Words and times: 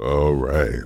All 0.00 0.34
right. 0.34 0.80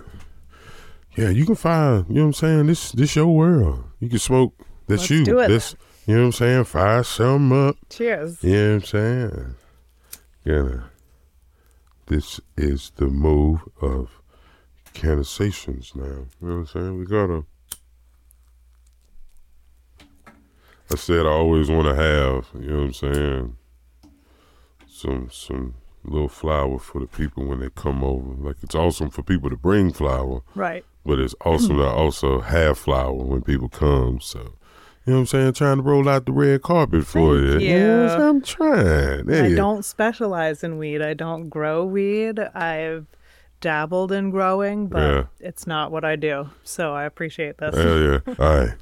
Yeah, 1.16 1.28
you 1.28 1.44
can 1.44 1.54
find, 1.54 2.06
you 2.08 2.14
know 2.14 2.20
what 2.22 2.26
I'm 2.28 2.32
saying? 2.32 2.66
This 2.66 2.92
this 2.92 3.14
your 3.14 3.26
world. 3.26 3.84
You 4.00 4.08
can 4.08 4.18
smoke. 4.18 4.54
That's 4.86 5.02
Let's 5.02 5.10
you. 5.10 5.24
do 5.24 5.38
it 5.40 5.48
This 5.48 5.76
you 6.06 6.14
know 6.14 6.22
what 6.22 6.26
I'm 6.26 6.32
saying? 6.32 6.64
Fire 6.64 7.04
some 7.04 7.52
up. 7.52 7.76
Cheers. 7.90 8.42
You 8.42 8.50
know 8.52 8.74
what 8.74 8.74
I'm 8.74 8.82
saying? 8.82 9.54
Yeah. 10.44 10.80
This 12.06 12.40
is 12.56 12.92
the 12.96 13.06
move 13.06 13.60
of 13.80 14.10
Cannasations 14.94 15.94
now. 15.94 16.02
You 16.40 16.48
know 16.48 16.54
what 16.54 16.54
I'm 16.54 16.66
saying? 16.66 16.98
We 16.98 17.04
gotta 17.06 17.44
I 20.90 20.96
said 20.96 21.24
I 21.26 21.30
always 21.30 21.70
wanna 21.70 21.94
have, 21.94 22.48
you 22.54 22.68
know 22.68 22.78
what 22.78 22.84
I'm 22.84 22.92
saying, 22.92 23.56
some 24.86 25.28
some 25.30 25.74
little 26.04 26.28
flower 26.28 26.78
for 26.78 27.00
the 27.00 27.06
people 27.06 27.44
when 27.44 27.60
they 27.60 27.70
come 27.70 28.02
over. 28.04 28.34
Like 28.34 28.56
it's 28.62 28.74
awesome 28.74 29.10
for 29.10 29.22
people 29.22 29.50
to 29.50 29.56
bring 29.56 29.92
flower, 29.92 30.40
Right. 30.54 30.84
but 31.04 31.18
it's 31.18 31.34
awesome 31.44 31.76
mm. 31.76 31.80
to 31.82 31.86
also 31.88 32.40
have 32.40 32.78
flower 32.78 33.14
when 33.14 33.42
people 33.42 33.68
come. 33.68 34.20
So, 34.20 34.38
you 35.06 35.12
know 35.12 35.14
what 35.14 35.18
I'm 35.20 35.26
saying? 35.26 35.52
Trying 35.54 35.76
to 35.78 35.82
roll 35.82 36.08
out 36.08 36.26
the 36.26 36.32
red 36.32 36.62
carpet 36.62 37.06
for 37.06 37.36
Thank 37.38 37.62
you. 37.62 37.68
you. 37.68 37.76
Yes, 37.76 38.20
I'm 38.20 38.40
trying. 38.42 39.32
I 39.32 39.54
don't 39.54 39.84
specialize 39.84 40.62
in 40.64 40.78
weed. 40.78 41.02
I 41.02 41.14
don't 41.14 41.48
grow 41.48 41.84
weed. 41.84 42.38
I've 42.38 43.06
dabbled 43.60 44.10
in 44.12 44.30
growing, 44.30 44.88
but 44.88 45.00
Yeah. 45.00 45.24
it's 45.40 45.66
not 45.66 45.92
what 45.92 46.04
I 46.04 46.16
do. 46.16 46.50
So 46.64 46.92
I 46.92 47.04
appreciate 47.04 47.58
this. 47.58 47.76
Hell 47.76 47.98
yeah. 48.00 48.18
All 48.38 48.56
right. 48.58 48.74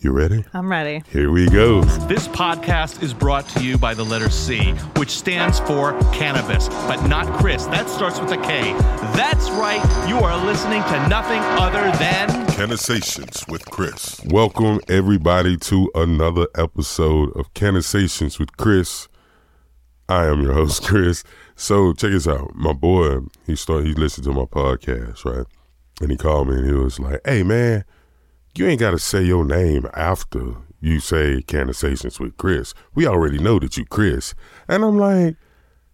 You 0.00 0.12
ready? 0.12 0.44
I'm 0.54 0.70
ready. 0.70 1.02
Here 1.10 1.32
we 1.32 1.48
go. 1.48 1.82
This 2.06 2.28
podcast 2.28 3.02
is 3.02 3.12
brought 3.12 3.48
to 3.48 3.64
you 3.64 3.76
by 3.76 3.94
the 3.94 4.04
letter 4.04 4.30
C, 4.30 4.70
which 4.96 5.10
stands 5.10 5.58
for 5.58 5.98
cannabis, 6.12 6.68
but 6.68 7.04
not 7.08 7.26
Kris. 7.40 7.66
That 7.66 7.88
starts 7.88 8.20
with 8.20 8.30
a 8.30 8.36
K. 8.36 8.74
That's 9.16 9.50
right, 9.50 9.82
you 10.08 10.18
are 10.18 10.36
listening 10.46 10.84
to 10.84 11.08
nothing 11.08 11.40
other 11.60 11.82
than. 11.98 12.28
Cannasations 12.50 13.50
with 13.50 13.68
Kris. 13.68 14.20
Welcome 14.26 14.78
everybody 14.88 15.56
to 15.56 15.90
another 15.96 16.46
episode 16.54 17.36
of 17.36 17.52
Cannasations 17.54 18.38
with 18.38 18.56
Kris. 18.56 19.08
I 20.08 20.26
am 20.26 20.42
your 20.42 20.52
host, 20.52 20.82
Kris. 20.86 21.24
So 21.56 21.92
check 21.92 22.12
this 22.12 22.28
out. 22.28 22.54
My 22.54 22.72
boy, 22.72 23.18
he 23.46 23.56
started 23.56 23.88
he 23.88 23.94
listened 23.94 24.26
to 24.26 24.32
my 24.32 24.44
podcast, 24.44 25.24
right? 25.24 25.46
And 26.00 26.12
he 26.12 26.16
called 26.16 26.50
me 26.50 26.54
and 26.54 26.66
he 26.66 26.72
was 26.72 27.00
like, 27.00 27.20
Hey 27.24 27.42
man, 27.42 27.84
you 28.58 28.66
ain't 28.66 28.80
gotta 28.80 28.98
say 28.98 29.22
your 29.22 29.44
name 29.44 29.88
after 29.94 30.56
you 30.80 31.00
say 31.00 31.42
Cannasations 31.42 32.20
with 32.20 32.36
Kris. 32.36 32.74
We 32.94 33.06
already 33.06 33.38
know 33.38 33.58
that 33.58 33.76
you 33.76 33.84
Kris. 33.84 34.34
And 34.68 34.84
I'm 34.84 34.98
like, 34.98 35.36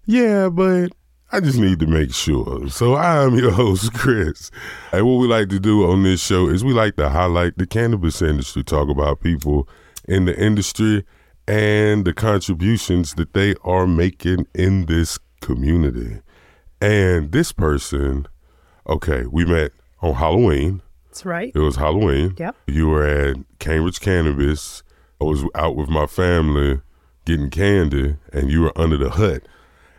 Yeah, 0.07 0.49
but 0.49 0.89
I 1.33 1.41
just 1.41 1.59
need 1.59 1.81
to 1.81 1.87
make 1.87 2.15
sure. 2.15 2.69
So 2.69 2.95
I'm 2.95 3.35
your 3.35 3.51
host, 3.51 3.93
Kris. 3.93 4.51
And 4.93 5.07
what 5.07 5.17
we 5.17 5.27
like 5.27 5.49
to 5.49 5.59
do 5.59 5.91
on 5.91 6.03
this 6.03 6.23
show 6.23 6.49
is 6.49 6.65
we 6.65 6.73
like 6.73 6.97
to 6.97 7.09
highlight 7.09 7.59
the 7.59 7.67
cannabis 7.67 8.23
industry, 8.23 8.63
talk 8.63 8.89
about 8.89 9.21
people 9.21 9.69
in 10.07 10.27
the 10.27 10.39
industry 10.39 11.05
and 11.49 12.05
the 12.05 12.15
contributions 12.15 13.15
that 13.15 13.35
they 13.35 13.55
are 13.65 13.87
making 13.87 14.47
in 14.55 14.87
this 14.87 15.19
community. 15.41 16.21
And 16.81 17.33
this 17.33 17.53
person, 17.53 18.27
okay, 18.89 19.25
we 19.27 19.45
met 19.45 19.73
on 20.03 20.15
Halloween. 20.15 20.83
That's 21.15 21.25
right. 21.25 21.53
It 21.55 21.61
was 21.61 21.77
Halloween. 21.77 22.35
Yep. 22.39 22.57
You 22.67 22.89
were 22.89 23.07
at 23.07 23.37
Cambridge 23.61 24.01
Cannabis. 24.01 24.83
I 25.21 25.25
was 25.25 25.45
out 25.55 25.77
with 25.77 25.89
my 25.89 26.07
family 26.07 26.81
getting 27.25 27.51
candy, 27.51 28.17
and 28.33 28.51
you 28.51 28.63
were 28.63 28.73
under 28.77 28.97
the 28.97 29.11
hut. 29.11 29.47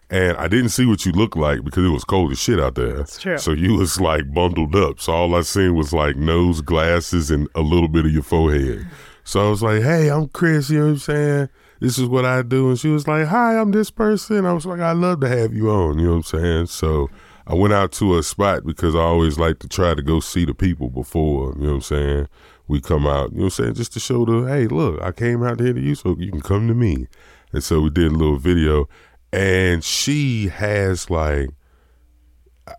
And 0.10 0.36
I 0.36 0.50
didn't 0.50 0.70
see 0.70 0.86
what 0.86 1.06
you 1.06 1.14
looked 1.14 1.38
like 1.38 1.64
because 1.64 1.86
it 1.86 1.90
was 1.90 2.04
cold 2.04 2.34
as 2.34 2.40
shit 2.40 2.60
out 2.60 2.76
there. 2.76 2.98
That's 2.98 3.22
true. 3.22 3.38
So 3.38 3.52
you 3.52 3.76
was 3.76 4.02
like 4.02 4.34
bundled 4.34 4.76
up. 4.76 5.00
So 5.00 5.14
all 5.14 5.36
I 5.36 5.42
seen 5.42 5.76
was 5.76 5.94
like 5.94 6.18
nose, 6.18 6.60
glasses, 6.60 7.32
and 7.32 7.48
a 7.56 7.62
little 7.62 7.88
bit 7.88 8.06
of 8.06 8.12
your 8.12 8.22
forehead. 8.22 8.86
So 9.24 9.48
I 9.48 9.50
was 9.50 9.64
like, 9.64 9.84
hey, 9.84 10.12
I'm 10.12 10.28
Kris, 10.28 10.70
you 10.70 10.80
know 10.80 10.86
what 10.88 10.92
I'm 10.92 10.98
saying? 10.98 11.50
This 11.80 11.98
is 11.98 12.10
what 12.10 12.26
I 12.26 12.42
do. 12.42 12.68
And 12.68 12.78
she 12.78 12.90
was 12.90 13.08
like, 13.08 13.28
hi, 13.28 13.58
I'm 13.58 13.72
this 13.72 13.90
person. 13.90 14.46
I 14.46 14.52
was 14.52 14.66
like, 14.66 14.82
I'd 14.82 14.98
love 14.98 15.22
to 15.22 15.30
have 15.30 15.54
you 15.54 15.70
on, 15.70 15.98
you 15.98 16.08
know 16.08 16.18
what 16.18 16.34
I'm 16.34 16.42
saying? 16.42 16.66
So 16.66 17.10
I 17.48 17.54
went 17.54 17.74
out 17.74 17.92
to 17.94 18.18
a 18.18 18.24
spot 18.24 18.66
because 18.66 18.96
I 18.96 19.00
always 19.00 19.38
like 19.38 19.60
to 19.60 19.68
try 19.68 19.94
to 19.94 20.02
go 20.02 20.20
see 20.20 20.46
the 20.46 20.54
people 20.56 20.90
before, 20.90 21.54
you 21.54 21.62
know 21.62 21.68
what 21.68 21.76
I'm 21.76 21.82
saying? 21.82 22.28
We 22.68 22.82
come 22.82 23.06
out, 23.06 23.32
you 23.32 23.38
know 23.38 23.44
what 23.44 23.60
I'm 23.60 23.66
saying? 23.66 23.74
Just 23.76 23.94
to 23.94 24.00
show 24.00 24.26
the, 24.26 24.48
hey, 24.48 24.66
look, 24.66 25.00
I 25.02 25.12
came 25.12 25.44
out 25.44 25.60
here 25.60 25.74
to 25.74 25.80
you 25.80 25.94
so 25.94 26.16
you 26.18 26.32
can 26.32 26.42
come 26.42 26.68
to 26.68 26.74
me. 26.74 27.08
And 27.54 27.64
so 27.64 27.82
we 27.82 27.92
did 27.92 28.12
a 28.12 28.16
little 28.16 28.38
video. 28.38 28.90
And 29.32 29.84
she 29.84 30.48
has 30.48 31.10
like, 31.12 31.50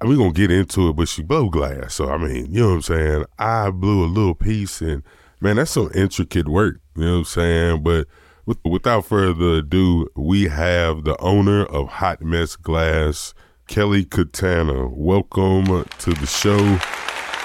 we're 0.03 0.17
gonna 0.17 0.33
get 0.33 0.51
into 0.51 0.89
it, 0.89 0.97
but 0.97 1.07
she 1.07 1.23
blow 1.23 1.49
glass. 1.49 1.95
So 1.95 2.11
I 2.11 2.19
mean, 2.19 2.53
you 2.53 2.61
know 2.61 2.69
what 2.71 2.75
I'm 2.75 2.83
saying? 2.83 3.25
I 3.39 3.71
blew 3.71 4.05
a 4.05 4.07
little 4.07 4.35
piece 4.35 4.81
and 4.81 5.05
man, 5.41 5.57
that's 5.57 5.71
some 5.71 5.91
intricate 5.95 6.49
work, 6.49 6.81
you 6.97 7.05
know 7.05 7.13
what 7.13 7.19
I'm 7.19 7.25
saying? 7.25 7.83
But 7.85 8.09
with, 8.47 8.59
without 8.65 9.05
further 9.05 9.59
ado, 9.59 10.09
we 10.17 10.45
have 10.45 11.05
the 11.05 11.21
owner 11.21 11.65
of 11.67 11.89
Hot 11.89 12.21
Mess 12.23 12.57
Glass, 12.57 13.33
Kelli 13.69 14.05
Catana. 14.07 14.91
Welcome 14.93 15.67
to 15.99 16.11
the 16.15 16.27
show. 16.27 16.57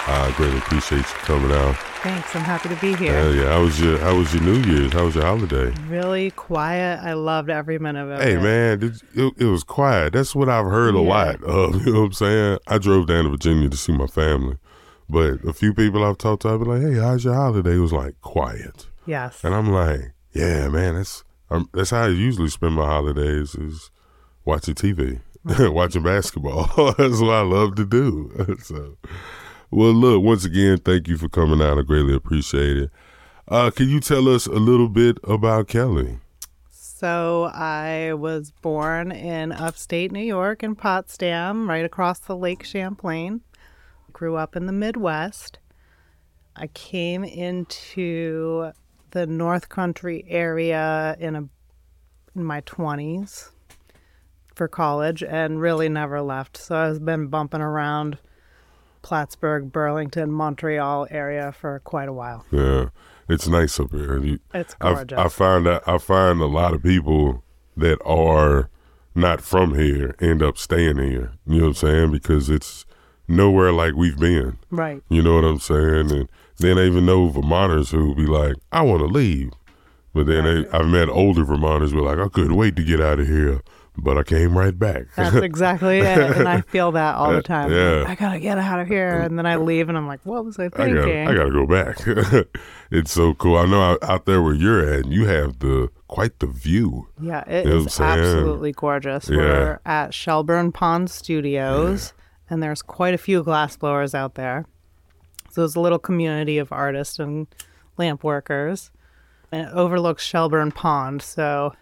I 0.08 0.34
greatly 0.36 0.58
appreciate 0.60 1.00
you 1.00 1.04
coming 1.24 1.52
out. 1.52 1.76
Thanks. 2.04 2.36
I'm 2.36 2.42
happy 2.44 2.70
to 2.70 2.76
be 2.78 2.96
here. 2.96 3.14
Hell 3.14 3.34
yeah. 3.34 3.50
How 3.50 3.62
was 3.62 3.80
your 3.80 3.98
how 4.00 4.16
was 4.18 4.34
your 4.34 4.44
New 4.44 4.60
Year's? 4.72 4.94
How 4.94 5.06
was 5.06 5.16
your 5.16 5.24
holiday? 5.26 5.72
Really 5.88 6.32
quiet. 6.32 7.00
I 7.04 7.14
loved 7.14 7.50
every 7.50 7.78
minute 7.80 8.04
of 8.10 8.20
it. 8.20 8.24
Hey 8.24 8.38
man, 8.38 8.80
did, 8.80 8.96
it, 9.14 9.34
it 9.38 9.46
was 9.46 9.64
quiet. 9.64 10.14
That's 10.14 10.34
what 10.36 10.50
I've 10.50 10.66
heard 10.66 10.96
a 10.96 11.02
lot 11.02 11.44
of. 11.44 11.86
You 11.86 11.94
know 11.94 12.00
what 12.02 12.06
I'm 12.08 12.14
saying? 12.14 12.60
I 12.68 12.78
drove 12.80 13.08
down 13.08 13.26
to 13.26 13.30
Virginia 13.32 13.70
to 13.70 13.78
see 13.78 13.92
my 13.94 14.08
family, 14.08 14.58
but 15.10 15.44
a 15.46 15.54
few 15.54 15.74
people 15.74 16.04
I've 16.04 16.18
talked 16.18 16.44
to, 16.44 16.50
I've 16.50 16.60
been 16.60 16.68
like, 16.70 16.82
"Hey, 16.82 17.00
how's 17.00 17.24
your 17.24 17.36
holiday?" 17.36 17.76
It 17.76 17.80
was 17.80 17.94
like 17.94 18.20
quiet, 18.22 18.88
Yes. 19.06 19.44
and 19.44 19.54
I'm 19.54 19.72
like, 19.72 20.14
"Yeah, 20.34 20.70
man, 20.70 20.96
that's 20.96 21.24
um, 21.52 21.70
that's 21.74 21.92
how 21.92 22.04
I 22.06 22.08
usually 22.08 22.50
spend 22.50 22.74
my 22.76 22.86
holidays 22.86 23.54
is 23.56 23.92
watching 24.46 24.74
TV, 24.74 25.20
watching 25.46 26.04
basketball. 26.04 26.68
that's 26.98 27.20
what 27.20 27.34
I 27.34 27.42
love 27.42 27.76
to 27.76 27.86
do." 27.86 28.58
so, 28.64 28.98
well, 29.70 29.94
look, 29.94 30.24
once 30.24 30.46
again, 30.46 30.78
thank 30.78 31.08
you 31.08 31.18
for 31.18 31.30
coming 31.30 31.62
out. 31.62 31.78
I 31.78 31.82
greatly 31.82 32.16
appreciate 32.16 32.78
it. 32.78 32.92
Uh, 33.48 33.72
can 33.72 33.90
you 33.90 34.00
tell 34.00 34.30
us 34.30 34.46
a 34.46 34.52
little 34.52 34.90
bit 34.90 35.18
about 35.24 35.68
Kelli? 35.68 36.20
So 36.70 37.46
I 37.54 38.14
was 38.14 38.52
born 38.52 39.12
in 39.12 39.52
upstate 39.52 40.12
New 40.12 40.20
York 40.20 40.62
in 40.62 40.76
Potsdam, 40.76 41.68
right 41.68 41.84
across 41.84 42.20
the 42.20 42.38
Lake 42.38 42.64
Champlain. 42.64 43.42
Grew 44.14 44.36
up 44.36 44.56
in 44.56 44.68
the 44.68 44.72
Midwest. 44.72 45.58
I 46.56 46.68
came 46.68 47.24
into 47.24 48.72
the 49.12 49.26
North 49.26 49.70
Country 49.70 50.24
area 50.28 51.16
in 51.20 51.36
a 51.36 51.50
in 52.36 52.44
my 52.44 52.62
20s 52.62 53.50
for 54.62 54.68
college 54.68 55.24
and 55.24 55.60
really 55.60 55.90
never 55.90 56.22
left. 56.22 56.56
So 56.56 56.76
I've 56.76 57.04
been 57.04 57.30
bumping 57.30 57.62
around 57.62 58.20
Plattsburgh, 59.02 59.72
Burlington, 59.72 60.32
Montreal 60.32 61.08
area 61.10 61.52
for 61.52 61.80
quite 61.80 62.08
a 62.08 62.14
while. 62.14 62.46
Yeah, 62.52 62.90
it's 63.28 63.48
nice 63.48 63.80
up 63.80 63.90
here. 63.90 64.20
You, 64.20 64.38
It's 64.54 64.76
I, 64.80 64.94
gorgeous. 64.94 65.18
I 65.18 65.30
find 65.30 65.66
that 65.66 65.82
I 65.88 65.98
find 65.98 66.42
a 66.42 66.46
lot 66.46 66.76
of 66.76 66.84
people 66.84 67.44
that 67.76 67.98
are 68.06 68.70
not 69.16 69.42
from 69.42 69.74
here 69.74 70.16
end 70.22 70.44
up 70.44 70.60
staying 70.60 71.00
here. 71.00 71.32
You 71.48 71.62
know 71.62 71.62
what 71.62 71.68
I'm 71.70 71.74
saying? 71.74 72.12
Because 72.12 72.52
it's 72.52 72.86
nowhere 73.28 73.72
like 73.72 73.96
we've 73.96 74.20
been. 74.20 74.60
right. 74.70 75.02
You 75.10 75.24
know 75.24 75.38
what 75.38 75.44
I'm 75.44 75.60
saying? 75.60 76.12
And 76.12 76.30
then 76.60 76.78
I 76.78 76.86
even 76.86 77.08
know 77.08 77.30
Vermonters 77.30 77.90
who 77.90 78.14
be 78.14 78.28
like, 78.28 78.58
I 78.72 78.84
want 78.84 79.00
to 79.00 79.08
leave. 79.08 79.54
But 80.14 80.28
then 80.28 80.44
they, 80.44 80.70
I've 80.70 80.86
met 80.86 81.10
older 81.10 81.44
Vermonters 81.46 81.94
who 81.94 82.06
are 82.06 82.16
like, 82.16 82.24
I 82.24 82.30
couldn't 82.30 82.56
wait 82.58 82.76
to 82.76 82.84
get 82.84 83.02
out 83.02 83.20
of 83.20 83.28
here, 83.28 83.62
but 83.98 84.18
I 84.18 84.24
came 84.24 84.58
right 84.58 84.78
back. 84.78 85.08
That's 85.16 85.36
exactly 85.44 86.00
it. 86.00 86.18
And 86.38 86.48
I 86.48 86.62
feel 86.62 86.92
that 86.94 87.16
all 87.16 87.32
the 87.32 87.38
uh, 87.40 87.42
time. 87.42 87.72
Yeah. 87.72 88.06
I 88.08 88.16
gotta 88.16 88.40
get 88.40 88.58
out 88.58 88.80
of 88.80 88.88
here. 88.88 89.20
And 89.20 89.38
then 89.38 89.46
I 89.46 89.58
leave 89.58 89.90
and 89.90 89.98
I'm 89.98 90.08
like, 90.08 90.22
what 90.26 90.46
was 90.46 90.58
I 90.60 90.66
I 90.66 90.70
thinking? 90.70 90.96
gotta, 90.96 91.24
I 91.30 91.34
gotta 91.36 91.52
go 91.52 91.66
back. 91.68 92.48
it's 92.92 93.12
so 93.12 93.34
cool. 93.34 93.58
I 93.58 93.66
know 93.66 93.98
out, 94.02 94.26
there 94.26 94.42
where 94.42 94.54
you're 94.54 94.88
at, 94.94 95.08
you 95.08 95.26
have 95.26 95.60
the 95.60 95.90
quite 96.08 96.40
the 96.40 96.48
view. 96.48 97.08
yeah, 97.20 97.44
it 97.48 97.66
You 97.66 97.72
know 97.72 97.78
is 97.78 97.84
what 98.00 98.00
I'm 98.02 98.18
saying? 98.18 98.26
absolutely 98.36 98.72
gorgeous. 98.72 99.30
Yeah. 99.30 99.38
We're 99.38 99.80
at 99.86 100.14
Shelburne 100.14 100.72
Pond 100.72 101.10
Studios, 101.10 102.14
and 102.50 102.62
there's 102.62 102.82
quite 102.82 103.14
a 103.14 103.18
few 103.18 103.44
glassblowers 103.44 104.14
out 104.14 104.36
there. 104.36 104.66
So 105.52 105.62
there's 105.62 105.76
a 105.76 105.82
little 105.82 106.00
community 106.00 106.58
of 106.58 106.72
artists 106.72 107.20
and 107.20 107.48
lamp 107.98 108.24
workers. 108.24 108.92
And 109.52 109.68
it 109.68 109.74
overlooks 109.74 110.24
Shelburne 110.24 110.72
Pond, 110.72 111.22
so 111.22 111.74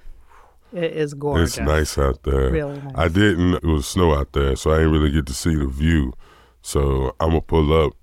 it 0.74 0.92
is 0.94 1.14
gorgeous. 1.14 1.58
It's 1.58 1.66
nice 1.68 1.98
out 1.98 2.24
there. 2.24 2.52
Really 2.52 2.80
nice. 2.82 2.94
I 2.96 3.08
didn't. 3.08 3.56
It 3.56 3.64
was 3.64 3.88
snow 3.88 4.14
out 4.14 4.34
there, 4.34 4.56
so 4.56 4.72
I 4.72 4.78
didn't 4.78 4.92
really 4.94 5.12
get 5.12 5.26
to 5.28 5.34
see 5.34 5.56
the 5.56 5.68
view. 5.68 6.14
So 6.62 7.16
I'm 7.20 7.30
gonna 7.30 7.42
pull 7.42 7.74
up, 7.86 7.94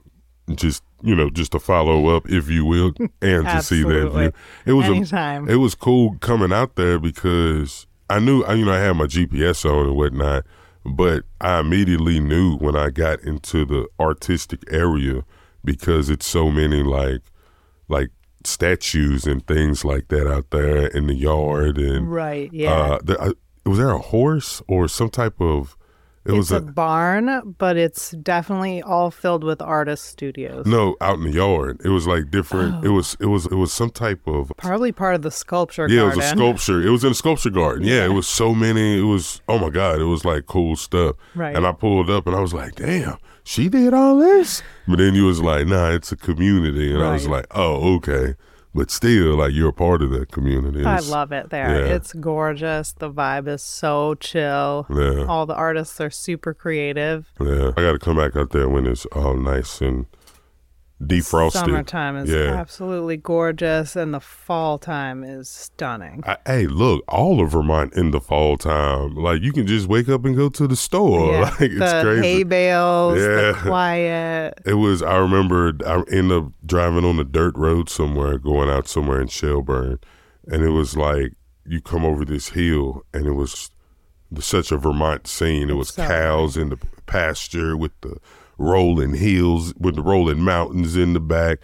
just 0.55 0.83
you 1.03 1.15
know, 1.15 1.29
just 1.31 1.53
to 1.53 1.59
follow 1.59 2.09
up, 2.17 2.29
if 2.29 2.49
you 2.51 2.65
will, 2.65 2.93
and 3.23 3.45
to 3.45 3.63
see 3.63 3.83
that 3.83 4.11
view. 4.13 4.33
It 4.65 4.73
was 4.73 4.87
Anytime. 4.87 5.49
A, 5.49 5.53
it 5.53 5.57
was 5.57 5.75
cool 5.75 6.17
coming 6.21 6.53
out 6.53 6.77
there 6.77 6.99
because 6.99 7.87
I 8.09 8.19
knew, 8.19 8.43
I- 8.45 8.55
you 8.55 8.65
know, 8.65 8.73
I 8.73 8.79
had 8.79 8.97
my 8.97 9.05
GPS 9.07 9.65
on 9.71 9.87
and 9.89 9.97
whatnot, 9.97 10.45
But 10.85 11.25
I 11.41 11.59
immediately 11.61 12.19
knew 12.21 12.57
when 12.57 12.77
I 12.77 12.91
got 12.91 13.21
into 13.21 13.65
the 13.65 13.87
artistic 14.01 14.63
area 14.71 15.23
because 15.65 16.09
it's 16.09 16.27
so 16.27 16.51
many 16.51 16.83
like 16.83 17.23
like 17.89 18.09
statues 18.46 19.26
and 19.26 19.46
things 19.46 19.84
like 19.84 20.08
that 20.08 20.31
out 20.31 20.50
there 20.50 20.87
in 20.87 21.06
the 21.06 21.14
yard 21.14 21.78
and 21.78 22.10
Right. 22.10 22.50
Yeah. 22.52 22.72
uh, 22.72 22.98
the, 23.02 23.19
uh, 23.20 23.32
was 23.64 23.78
there 23.78 23.90
a 23.90 23.98
horse 23.98 24.62
or 24.69 24.88
some 24.88 25.10
type 25.10 25.40
of? 25.40 25.76
It 26.25 26.31
it's 26.31 26.37
was 26.38 26.52
a, 26.52 26.56
a, 26.56 26.60
barn, 26.60 27.54
but 27.56 27.76
it's 27.76 28.10
definitely 28.10 28.82
all 28.82 29.12
filled 29.12 29.44
with 29.44 29.62
artist 29.62 30.06
studios. 30.06 30.66
no 30.66 30.96
out 31.00 31.19
in 31.19 31.25
the 31.25 31.31
yard. 31.31 31.81
It 31.84 31.90
was 31.90 32.08
like 32.08 32.32
different. 32.32 32.76
Oh. 32.76 32.82
It 32.82 32.88
was 32.88 33.16
it 33.20 33.26
was 33.26 33.46
it 33.46 33.54
was 33.54 33.72
some 33.72 33.90
type 33.90 34.26
of 34.26 34.52
Probably 34.56 34.90
part 34.90 35.14
of 35.14 35.22
the 35.22 35.31
sculpture 35.31 35.88
yeah. 35.88 36.00
garden. 36.00 36.12
It 36.12 36.16
was 36.16 36.26
a 36.26 36.28
sculpture. 36.37 36.82
It 36.84 36.90
was 36.90 37.04
in 37.04 37.12
a 37.12 37.14
sculpture 37.14 37.50
garden. 37.50 37.87
Yeah, 37.87 38.04
it 38.04 38.12
was 38.12 38.26
so 38.26 38.54
many. 38.54 38.98
It 38.98 39.04
was 39.04 39.40
oh 39.48 39.58
my 39.58 39.70
god. 39.70 40.00
It 40.00 40.06
was 40.06 40.25
like 40.25 40.46
cool 40.46 40.75
stuff. 40.75 41.14
Right. 41.37 41.54
And 41.54 41.64
I 41.64 41.70
pulled 41.70 42.10
up 42.10 42.26
and 42.26 42.34
I 42.34 42.40
was 42.40 42.52
like, 42.52 42.75
damn, 42.75 43.19
she 43.46 43.69
did 43.69 43.94
all 43.94 44.19
this. 44.19 44.62
But 44.88 44.98
then 44.98 45.14
you 45.14 45.25
was 45.25 45.40
like, 45.40 45.66
nah, 45.66 45.90
it's 45.90 46.10
a 46.12 46.16
community, 46.16 46.93
and 46.93 47.02
I 47.02 47.12
was 47.12 47.28
like, 47.28 47.46
oh 47.52 47.94
okay. 47.96 48.34
But 48.75 48.90
still, 48.90 49.37
like 49.37 49.54
you're 49.54 49.70
a 49.70 49.72
part 49.72 50.02
of 50.02 50.10
that 50.10 50.31
community. 50.31 50.84
I 50.84 50.98
love 50.98 51.32
it 51.32 51.48
there. 51.48 51.87
yeah. 51.87 51.94
It's 51.94 52.12
gorgeous. 52.12 52.93
The 52.93 53.10
vibe 53.10 53.48
is 53.48 53.62
so 53.62 54.16
chill. 54.16 54.87
Yeah. 54.90 55.25
All 55.25 55.46
the 55.46 55.54
artists 55.54 55.98
are 56.00 56.10
super 56.10 56.52
creative. 56.52 57.32
Yeah, 57.40 57.69
I 57.75 57.81
got 57.81 57.93
to 57.93 57.98
come 57.98 58.16
back 58.16 58.37
out 58.37 58.50
there 58.50 58.69
when 58.69 58.84
it's 58.87 59.06
all 59.06 59.34
nice 59.34 59.81
and 59.81 60.04
defrosted. 61.02 61.52
Summertime 61.52 62.16
is 62.16 62.31
Yeah. 62.31 62.54
absolutely 62.54 63.16
gorgeous, 63.19 63.96
and 63.96 64.14
the 64.14 64.20
fall 64.20 64.78
time 64.78 65.22
is 65.22 65.48
stunning. 65.48 66.22
I, 66.26 66.38
hey, 66.46 66.66
look, 66.66 67.04
all 67.08 67.43
of 67.43 67.50
Vermont 67.52 67.93
in 67.94 68.12
the 68.12 68.20
fall 68.20 68.56
time, 68.56 69.14
like 69.14 69.43
you 69.43 69.52
can 69.52 69.66
just 69.66 69.88
wake 69.88 70.08
up 70.08 70.25
and 70.25 70.34
go 70.34 70.48
to 70.48 70.66
the 70.66 70.76
store. 70.76 71.32
Yeah. 71.32 71.40
Like 71.40 71.60
it's 71.60 71.78
the 71.93 72.00
crazy. 72.02 72.22
hay 72.22 72.43
bales, 72.44 73.19
the 73.19 73.54
Yeah. 73.56 73.62
quiet. 73.62 74.54
It 74.64 74.75
was. 74.75 75.02
I 75.02 75.16
remember. 75.16 75.72
I 75.87 76.02
ended 76.10 76.32
up 76.32 76.52
driving 76.64 77.04
on 77.04 77.19
a 77.19 77.25
dirt 77.25 77.56
road 77.56 77.88
somewhere, 77.90 78.38
going 78.38 78.70
out 78.70 78.88
somewhere 78.88 79.20
in 79.20 79.28
Shelburne, 79.28 79.98
and 80.46 80.62
it 80.62 80.70
was 80.70 80.96
like 80.96 81.32
you 81.66 81.81
come 81.81 82.04
over 82.04 82.25
this 82.25 82.50
hill, 82.50 83.02
and 83.12 83.26
it 83.26 83.32
was 83.32 83.70
such 84.40 84.72
a 84.72 84.76
Vermont 84.76 85.26
scene. 85.26 85.69
It 85.69 85.75
was 85.75 85.88
So 85.90 86.06
cows 86.06 86.56
in 86.56 86.70
the 86.70 86.78
pasture 87.06 87.76
with 87.76 87.93
the 88.00 88.16
rolling 88.58 89.14
hills, 89.14 89.75
with 89.79 89.97
the 89.97 90.03
rolling 90.03 90.41
mountains 90.43 90.97
in 90.97 91.12
the 91.12 91.20
back. 91.20 91.58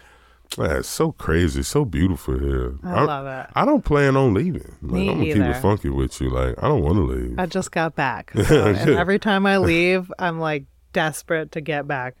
That's 0.57 0.87
so 0.87 1.11
crazy, 1.13 1.63
so 1.63 1.83
beautiful 1.83 2.37
here. 2.37 2.75
I 2.83 3.03
love 3.03 3.25
it. 3.25 3.51
I 3.55 3.65
don't 3.65 3.83
plan 3.83 4.15
on 4.15 4.35
leaving. 4.35 4.75
Like, 4.83 4.91
Me 4.93 5.09
I'm 5.09 5.17
gonna 5.19 5.33
keep 5.33 5.43
it 5.43 5.61
funky 5.61 5.89
with 5.89 6.21
you. 6.21 6.29
Like 6.29 6.55
I 6.61 6.67
don't 6.67 6.83
want 6.83 6.95
to 6.97 7.03
leave. 7.03 7.39
I 7.39 7.47
just 7.47 7.71
got 7.71 7.95
back. 7.95 8.31
So, 8.45 8.67
and 8.67 8.89
every 8.91 9.17
time 9.17 9.47
I 9.47 9.57
leave, 9.57 10.11
I'm 10.19 10.39
like 10.39 10.65
desperate 10.91 11.51
to 11.53 11.61
get 11.61 11.87
back. 11.87 12.15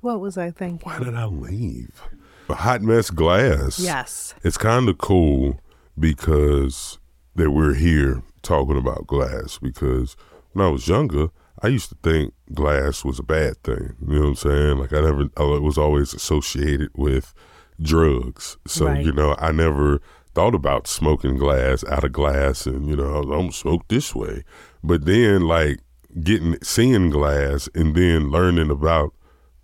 What 0.00 0.20
was 0.20 0.36
I 0.36 0.50
thinking? 0.50 0.80
Why 0.82 0.98
did 0.98 1.14
I 1.14 1.26
leave? 1.26 2.02
A 2.48 2.54
hot 2.54 2.82
mess 2.82 3.10
glass. 3.10 3.78
Yes. 3.78 4.34
it's 4.42 4.58
kind 4.58 4.88
of 4.88 4.98
cool 4.98 5.60
because 5.98 6.98
that 7.36 7.50
we're 7.50 7.74
here 7.74 8.22
talking 8.42 8.78
about 8.78 9.06
glass 9.06 9.58
because 9.58 10.16
when 10.52 10.64
I 10.66 10.70
was 10.70 10.88
younger, 10.88 11.28
I 11.62 11.68
used 11.68 11.88
to 11.88 11.96
think 12.02 12.34
glass 12.52 13.04
was 13.04 13.18
a 13.18 13.22
bad 13.22 13.62
thing. 13.62 13.96
You 14.06 14.14
know 14.14 14.20
what 14.20 14.28
I'm 14.28 14.34
saying? 14.36 14.78
Like 14.78 14.92
I 14.92 15.00
never, 15.00 15.22
it 15.22 15.62
was 15.62 15.78
always 15.78 16.12
associated 16.14 16.90
with 16.94 17.32
drugs. 17.80 18.56
So, 18.66 18.86
Right. 18.86 19.04
you 19.04 19.12
know, 19.12 19.34
I 19.38 19.52
never 19.52 20.00
thought 20.34 20.54
about 20.54 20.86
smoking 20.86 21.36
glass 21.36 21.82
out 21.84 22.04
of 22.04 22.12
glass 22.12 22.66
and, 22.66 22.86
you 22.88 22.96
know, 22.96 23.16
I'm 23.16 23.28
gonna 23.28 23.52
smoke 23.52 23.88
this 23.88 24.14
way. 24.14 24.44
But 24.84 25.04
then 25.06 25.42
like 25.42 25.80
getting, 26.22 26.56
seeing 26.62 27.10
glass 27.10 27.68
and 27.74 27.94
then 27.94 28.30
learning 28.30 28.70
about 28.70 29.14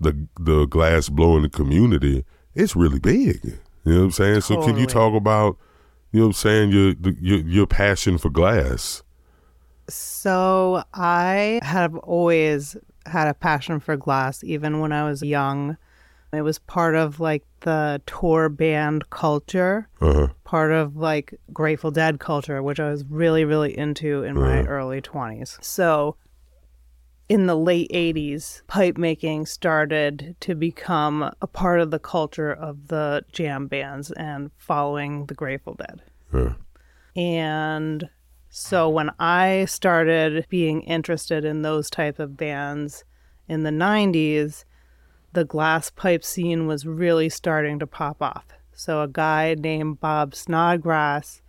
the, 0.01 0.27
the 0.41 0.67
glass 0.67 1.09
blowing 1.09 1.43
the 1.43 1.49
community, 1.51 2.25
it's 2.55 2.75
really 2.75 2.99
big. 2.99 3.41
You 3.85 3.93
know 3.93 3.99
what 3.99 4.05
I'm 4.05 4.11
saying? 4.13 4.41
So 4.43 4.63
can 4.63 4.77
you 4.79 4.87
talk 4.87 5.15
about, 5.15 5.59
you 6.13 6.21
know 6.21 6.27
what 6.27 6.31
I'm 6.31 6.33
saying, 6.35 6.71
your, 6.71 6.95
the- 6.95 7.17
your, 7.21 7.39
your 7.41 7.67
passion 7.67 8.17
for 8.19 8.31
glass? 8.31 9.03
So 9.93 10.83
I 10.95 11.61
have 11.63 11.95
always 11.97 12.77
had 13.07 13.29
a 13.29 13.35
passion 13.35 13.81
for 13.81 13.97
glass, 13.97 14.43
even 14.45 14.81
when 14.81 14.93
I 14.93 15.05
was 15.09 15.23
young. 15.23 15.77
It 16.33 16.43
was 16.43 16.59
part 16.59 16.95
of 16.95 17.21
like 17.21 17.45
the 17.61 18.01
tour 18.07 18.49
band 18.49 19.11
culture, 19.11 19.89
Uh-huh. 20.01 20.29
part 20.45 20.73
of 20.73 20.97
like 20.97 21.35
Grateful 21.53 21.91
Dead 21.91 22.19
culture, 22.21 22.63
which 22.63 22.81
I 22.81 22.91
was 22.91 23.05
really, 23.05 23.45
really 23.45 23.77
into 23.77 24.23
in 24.23 24.37
my 24.37 24.61
Uh-huh. 24.61 24.69
early 24.69 25.01
20s. 25.03 25.59
So 25.61 26.17
in 27.29 27.47
the 27.47 27.57
late 27.57 27.91
80s, 27.93 28.63
pipe 28.67 28.97
making 28.97 29.47
started 29.47 30.37
to 30.41 30.55
become 30.55 31.31
a 31.41 31.47
part 31.47 31.81
of 31.81 31.91
the 31.91 31.99
culture 31.99 32.53
of 32.53 32.89
the 32.89 33.25
jam 33.33 33.67
bands 33.67 34.11
and 34.13 34.51
following 34.57 35.27
the 35.27 35.35
Grateful 35.35 35.75
Dead. 35.75 36.03
Yeah. 36.33 36.55
And 37.15 38.09
so 38.55 38.87
when 38.87 39.11
I 39.19 39.65
started 39.65 40.45
being 40.51 40.83
interested 40.83 41.43
in 41.43 41.63
those 41.63 41.89
type 41.89 42.19
of 42.19 42.37
bands 42.37 43.03
in 43.49 43.63
the 43.63 43.71
90s, 43.71 44.65
the 45.33 45.47
glass 45.47 45.89
pipe 45.89 46.23
scene 46.23 46.67
was 46.67 46.85
really 46.87 47.31
starting 47.31 47.79
to 47.79 47.87
pop 47.87 48.21
off. 48.21 48.45
So 48.75 49.01
a 49.01 49.09
guy 49.09 49.57
named 49.59 50.01
Bob 50.01 50.35
Snodgrass 50.35 51.41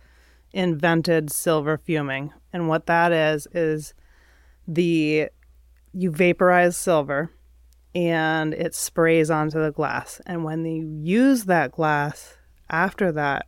invented 0.50 1.30
silver 1.30 1.76
fuming. 1.76 2.32
And 2.54 2.68
what 2.68 2.86
that 2.86 3.12
is 3.12 3.46
is 3.52 3.92
the 4.66 5.28
you 5.92 6.10
vaporize 6.10 6.74
silver 6.74 7.30
and 7.94 8.54
it 8.54 8.74
sprays 8.74 9.30
onto 9.30 9.60
the 9.62 9.72
glass. 9.72 10.22
And 10.24 10.42
when 10.42 10.64
you 10.64 10.86
use 11.02 11.44
that 11.44 11.72
glass 11.72 12.38
after 12.70 13.12
that, 13.12 13.44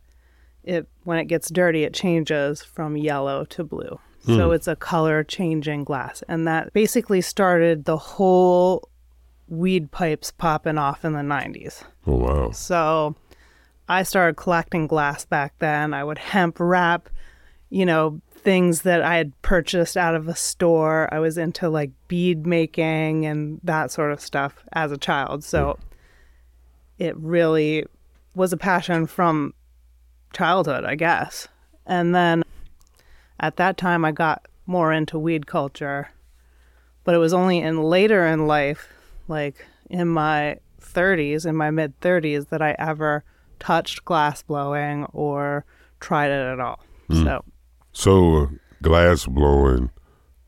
it 0.63 0.87
when 1.07 1.19
it 1.19 1.29
gets 1.29 1.49
dirty 1.49 1.85
it 1.85 1.93
changes 1.93 2.61
from 2.61 2.97
yellow 2.97 3.45
to 3.45 3.63
blue. 3.63 3.97
So 4.25 4.49
hmm. 4.49 4.53
it's 4.53 4.67
a 4.67 4.75
color 4.75 5.23
changing 5.23 5.85
glass. 5.85 6.21
And 6.27 6.45
that 6.49 6.73
basically 6.73 7.21
started 7.21 7.85
the 7.85 7.95
whole 7.95 8.89
weed 9.47 9.89
pipes 9.89 10.31
popping 10.31 10.77
off 10.77 11.05
in 11.05 11.13
the 11.13 11.19
90s 11.19 11.85
Oh, 12.05 12.15
wow. 12.17 12.51
so 12.51 13.15
i 13.87 14.03
started 14.03 14.35
collecting 14.35 14.85
glass 14.85 15.23
back 15.23 15.53
then. 15.59 15.93
I 15.93 16.03
would 16.03 16.17
hemp 16.17 16.57
wrap 16.59 17.09
you 17.69 17.85
know 17.85 18.19
things 18.31 18.81
that 18.81 19.01
i 19.01 19.15
had 19.15 19.41
purchased 19.41 19.95
out 19.95 20.13
of 20.13 20.27
a 20.27 20.35
store. 20.35 21.07
I 21.13 21.19
was 21.19 21.37
into 21.37 21.69
like 21.69 21.91
bead 22.09 22.45
making 22.45 23.25
and 23.25 23.61
that 23.63 23.91
sort 23.91 24.11
of 24.11 24.19
stuff 24.19 24.65
as 24.73 24.91
a 24.91 24.97
child. 24.97 25.45
So 25.45 25.77
hmm. 25.79 27.03
it 27.03 27.15
really 27.15 27.85
was 28.35 28.51
a 28.51 28.57
passion 28.57 29.07
from 29.07 29.53
childhood, 30.37 30.83
I 30.83 30.95
guess. 30.95 31.47
And 31.85 32.13
then 32.13 32.43
at 33.39 33.55
that 33.57 33.77
time, 33.77 34.05
I 34.05 34.11
got 34.11 34.45
more 34.65 34.91
into 34.93 35.17
weed 35.17 35.47
culture, 35.47 36.09
but 37.03 37.15
it 37.15 37.19
was 37.19 37.33
only 37.33 37.59
in 37.59 37.81
later 37.81 38.25
in 38.27 38.45
life, 38.47 38.87
like 39.27 39.65
in 39.89 40.07
my 40.07 40.57
30s, 40.81 41.45
in 41.45 41.55
my 41.55 41.71
mid 41.71 41.99
30s, 42.01 42.49
that 42.49 42.61
I 42.61 42.75
ever 42.77 43.23
touched 43.59 44.05
glass 44.05 44.43
blowing 44.43 45.05
or 45.13 45.65
tried 45.99 46.29
it 46.29 46.53
at 46.53 46.59
all. 46.59 46.79
So, 47.11 47.45
So 47.93 48.35
uh, 48.35 48.47
glass 48.81 49.25
blowing, 49.25 49.89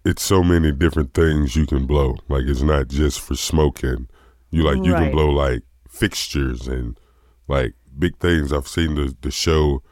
it's 0.03 0.21
so 0.21 0.43
many 0.43 0.71
different 0.71 1.13
things 1.13 1.55
you 1.55 1.65
can 1.65 1.85
blow. 1.85 2.17
Like 2.27 2.43
it's 2.45 2.61
not 2.61 2.89
just 2.89 3.21
for 3.21 3.35
smoking. 3.35 4.07
You 4.51 4.63
like 4.63 4.83
you 4.83 4.93
can 4.93 5.11
blow 5.11 5.29
like 5.29 5.63
fixtures 5.87 6.67
and 6.67 6.99
like 7.47 7.73
big 7.99 8.17
things. 8.19 8.51
I've 8.53 8.67
seen 8.67 8.95
the 8.95 9.15
the 9.21 9.31
show. 9.31 9.83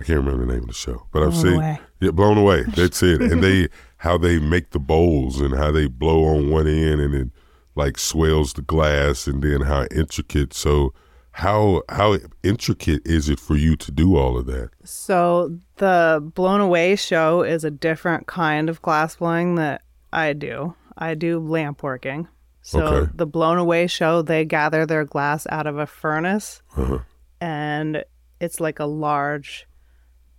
I 0.00 0.04
can't 0.04 0.18
remember 0.24 0.44
the 0.46 0.52
name 0.52 0.62
of 0.62 0.68
the 0.68 0.74
show, 0.74 1.06
but 1.12 1.22
I've 1.22 1.30
Blown 1.30 1.42
seen 1.42 1.54
Away. 1.54 1.78
yeah, 2.00 2.10
blown 2.10 2.36
away. 2.36 2.62
That's 2.64 3.02
it. 3.02 3.20
and 3.22 3.42
they 3.42 3.68
how 3.98 4.18
they 4.18 4.38
make 4.40 4.70
the 4.70 4.80
bowls 4.80 5.40
and 5.40 5.54
how 5.54 5.70
they 5.70 5.86
blow 5.86 6.24
on 6.24 6.50
one 6.50 6.66
end 6.66 7.00
and 7.00 7.14
it 7.14 7.28
like 7.76 7.96
swells 7.98 8.52
the 8.54 8.62
glass 8.62 9.26
and 9.26 9.42
then 9.42 9.60
how 9.62 9.86
intricate. 9.92 10.52
So 10.52 10.92
how 11.32 11.82
how 11.88 12.18
intricate 12.42 13.02
is 13.06 13.28
it 13.28 13.38
for 13.40 13.56
you 13.56 13.76
to 13.76 13.90
do 13.92 14.16
all 14.16 14.36
of 14.36 14.46
that? 14.46 14.70
So 14.84 15.56
the 15.76 16.20
blown 16.34 16.60
away 16.60 16.96
show 16.96 17.42
is 17.42 17.64
a 17.64 17.70
different 17.70 18.26
kind 18.26 18.68
of 18.68 18.82
glass 18.82 19.16
blowing 19.16 19.54
that 19.56 19.82
I 20.12 20.32
do. 20.32 20.74
I 20.98 21.14
do 21.14 21.38
lamp 21.38 21.82
working. 21.84 22.28
So 22.62 22.84
Okay. 22.86 23.12
the 23.14 23.26
blown 23.26 23.58
away 23.58 23.86
show, 23.86 24.22
they 24.22 24.44
gather 24.44 24.86
their 24.86 25.04
glass 25.04 25.46
out 25.50 25.66
of 25.66 25.78
a 25.78 25.86
furnace 25.86 26.62
Uh-huh. 26.76 26.98
And 27.40 28.04
it's 28.40 28.60
like 28.60 28.78
a 28.78 28.84
large 28.84 29.66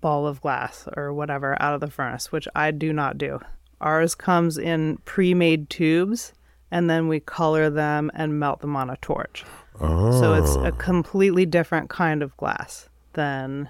ball 0.02 0.28
of 0.28 0.42
glass 0.42 0.88
or 0.96 1.14
whatever 1.14 1.60
out 1.62 1.74
of 1.74 1.82
the 1.82 1.90
furnace, 1.90 2.32
which 2.32 2.48
I 2.56 2.72
do 2.72 2.94
not 2.94 3.18
do. 3.18 3.40
Ours 3.82 4.16
comes 4.16 4.58
in 4.58 4.98
pre-made 5.06 5.70
tubes 5.70 6.34
and 6.72 6.90
then 6.90 7.08
we 7.08 7.20
color 7.20 7.70
them 7.70 8.12
and 8.14 8.40
melt 8.40 8.62
them 8.62 8.76
on 8.76 8.90
a 8.90 8.98
torch. 8.98 9.44
Oh. 9.80 10.12
So 10.20 10.34
it's 10.34 10.56
a 10.56 10.72
completely 10.72 11.46
different 11.46 11.90
kind 11.90 12.24
of 12.24 12.36
glass 12.38 12.90
than 13.14 13.70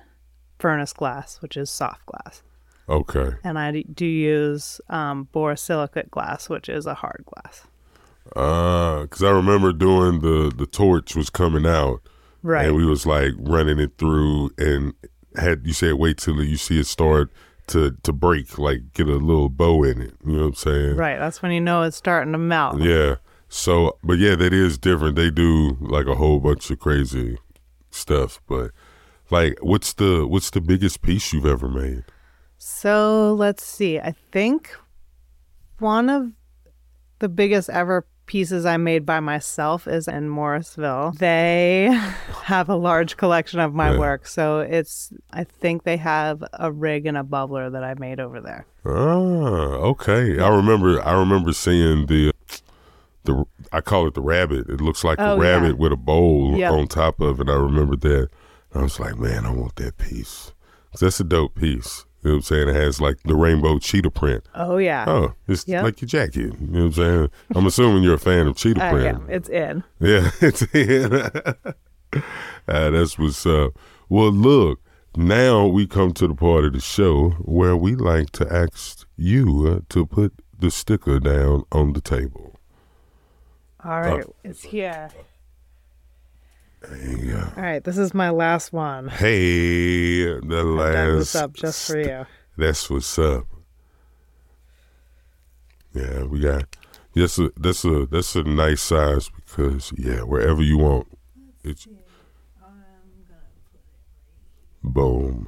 furnace 0.60 0.94
glass, 0.94 1.42
which 1.42 1.58
is 1.58 1.70
soft 1.70 2.06
glass. 2.06 2.44
Okay. 2.88 3.32
and 3.44 3.58
I 3.58 3.82
do 3.82 4.06
use 4.06 4.80
um, 4.90 5.28
borosilicate 5.34 6.12
glass, 6.12 6.50
which 6.50 6.70
is 6.70 6.86
a 6.86 6.94
hard 6.94 7.26
glass. 7.26 7.66
Uh, 8.36 9.06
cause 9.08 9.24
I 9.24 9.30
remember 9.30 9.72
doing 9.72 10.20
the 10.20 10.52
the 10.56 10.66
torch 10.66 11.16
was 11.16 11.30
coming 11.30 11.66
out, 11.66 12.02
Right. 12.46 12.68
and 12.68 12.76
we 12.76 12.86
was 12.86 13.08
like 13.08 13.34
running 13.40 13.80
it 13.80 13.98
through, 13.98 14.52
and 14.60 14.94
had 15.36 15.66
you 15.66 15.74
said 15.74 15.96
wait 15.96 16.20
till 16.20 16.44
you 16.44 16.58
see 16.58 16.80
it 16.80 16.86
start 16.86 17.32
to 17.68 17.98
to 18.04 18.14
break, 18.14 18.60
like 18.60 18.94
get 18.94 19.08
a 19.08 19.16
little 19.16 19.50
bow 19.50 19.84
in 19.84 20.00
it. 20.00 20.14
You 20.24 20.34
know 20.34 20.42
what 20.42 20.48
I'm 20.50 20.54
saying? 20.56 20.96
right. 20.96 21.18
That's 21.18 21.42
when 21.42 21.52
you 21.52 21.62
know 21.62 21.82
it's 21.82 21.98
starting 21.98 22.34
to 22.34 22.38
melt. 22.38 22.80
Yeah. 22.82 23.16
So, 23.50 23.98
but 24.04 24.20
yeah, 24.20 24.36
that 24.36 24.54
is 24.54 24.78
different. 24.78 25.16
They 25.16 25.32
do 25.32 25.78
like 25.80 26.06
a 26.06 26.16
whole 26.16 26.40
bunch 26.40 26.70
of 26.70 26.80
crazy 26.80 27.38
stuff, 27.90 28.40
but 28.48 28.72
like, 29.32 29.58
what's 29.62 29.94
the 29.94 30.28
what's 30.28 30.52
the 30.52 30.62
biggest 30.62 31.02
piece 31.02 31.34
you've 31.34 31.46
ever 31.46 31.68
made? 31.68 32.04
So 32.58 33.34
let's 33.34 33.66
see. 33.66 34.00
I 34.00 34.14
think 34.32 34.76
one 35.80 36.10
of 36.10 36.32
the 37.20 37.30
biggest 37.30 37.70
ever 37.70 38.06
pieces 38.26 38.66
I 38.66 38.78
made 38.78 39.06
by 39.06 39.20
myself 39.20 39.88
is 39.88 40.08
in 40.08 40.30
Morrisville. 40.30 41.14
They 41.18 41.90
have 42.44 42.70
a 42.70 42.76
large 42.76 43.18
collection 43.18 43.60
of 43.60 43.74
my 43.74 43.92
Yeah. 43.94 44.00
work. 44.00 44.28
So 44.28 44.60
it's, 44.60 45.12
I 45.32 45.44
think 45.44 45.84
they 45.84 45.98
have 45.98 46.44
a 46.54 46.72
rig 46.72 47.06
and 47.06 47.18
a 47.18 47.24
bubbler 47.24 47.72
that 47.72 47.84
I 47.84 47.94
made 47.96 48.20
over 48.20 48.42
there. 48.42 48.66
Ah, 48.86 48.90
okay. 49.92 50.40
I 50.40 50.50
remember. 50.50 51.02
I 51.02 51.14
remember 51.20 51.54
seeing 51.54 52.06
the 52.08 52.32
the. 53.24 53.46
I 53.72 53.82
call 53.82 54.08
it 54.08 54.14
the 54.14 54.22
rabbit. 54.22 54.70
It 54.70 54.80
looks 54.82 55.04
like 55.04 55.20
Oh, 55.20 55.34
a 55.34 55.36
yeah. 55.44 55.52
rabbit 55.56 55.78
with 55.78 55.92
a 55.92 55.98
bowl 55.98 56.56
Yep. 56.58 56.72
on 56.72 56.88
top 56.88 57.20
of 57.20 57.40
it. 57.42 57.50
I 57.50 57.54
remember 57.56 57.96
that. 57.98 58.30
I 58.74 58.82
was 58.84 59.00
like, 59.00 59.18
man, 59.18 59.46
I 59.46 59.52
want 59.52 59.76
that 59.78 59.98
piece. 59.98 60.52
That's 61.00 61.20
a 61.20 61.24
dope 61.24 61.56
piece. 61.56 62.06
You 62.26 62.32
know 62.32 62.36
what 62.38 62.38
I'm 62.38 62.42
saying? 62.42 62.70
It 62.70 62.76
has 62.76 63.00
like 63.00 63.22
the 63.24 63.36
rainbow 63.36 63.78
cheetah 63.78 64.10
print. 64.10 64.44
Oh, 64.56 64.78
yeah. 64.78 65.06
Oh, 65.08 65.34
it's 65.48 65.68
Yep. 65.68 65.84
like 65.84 66.02
your 66.02 66.08
jacket. 66.08 66.38
You 66.60 66.68
know 66.68 66.80
what 66.80 66.86
I'm 66.86 66.94
saying? 66.94 67.30
I'm 67.56 67.66
assuming 67.68 68.02
you're 68.02 68.16
a 68.16 68.20
fan 68.20 68.48
of 68.48 68.58
cheetah 68.58 68.84
I 68.84 68.90
print. 68.92 69.08
am. 69.20 69.30
It's 69.30 69.48
in. 69.48 69.84
Yeah, 70.00 70.32
it's 70.42 70.64
in. 70.74 71.14
uh, 72.18 72.90
that's 72.90 73.20
what's 73.20 73.46
up. 73.46 73.78
Well, 74.10 74.32
look, 74.32 74.80
now 75.16 75.68
we 75.68 75.86
come 75.86 76.14
to 76.14 76.28
the 76.28 76.34
part 76.34 76.66
of 76.66 76.74
the 76.74 76.80
show 76.80 77.30
where 77.42 77.78
we 77.78 77.94
like 77.96 78.32
to 78.32 78.52
ask 78.52 79.06
you 79.16 79.68
uh, 79.68 79.86
to 79.90 80.08
put 80.08 80.34
the 80.58 80.72
sticker 80.72 81.20
down 81.20 81.64
on 81.72 81.94
the 81.94 82.02
table. 82.02 82.56
All 83.84 84.02
right. 84.02 84.26
It's 84.44 84.64
here. 84.64 85.10
There 86.90 87.18
you 87.18 87.32
go. 87.34 87.52
All 87.58 87.64
right. 87.64 87.84
This 87.84 87.98
is 87.98 88.14
my 88.14 88.30
last 88.30 88.74
one. 88.74 89.08
Hey, 89.08 90.24
the 90.24 90.40
I 90.42 90.50
dug 90.50 90.66
last. 90.66 91.18
this 91.18 91.36
up 91.36 91.54
just 91.54 91.88
for 91.88 92.00
you. 92.00 92.26
That's 92.58 92.90
what's 92.90 93.18
up. 93.20 93.46
Yeah, 95.94 96.24
we 96.24 96.40
got. 96.40 96.76
Yes, 97.14 97.40
a, 97.40 97.50
that's 97.58 97.86
a 97.86 98.06
that's 98.06 98.36
a 98.36 98.44
nice 98.44 98.82
size 98.82 99.30
because 99.30 99.94
yeah, 99.98 100.20
wherever 100.22 100.62
you 100.62 100.78
want, 100.78 101.08
it's. 101.64 101.88
Boom, 104.84 105.48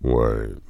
word, 0.00 0.62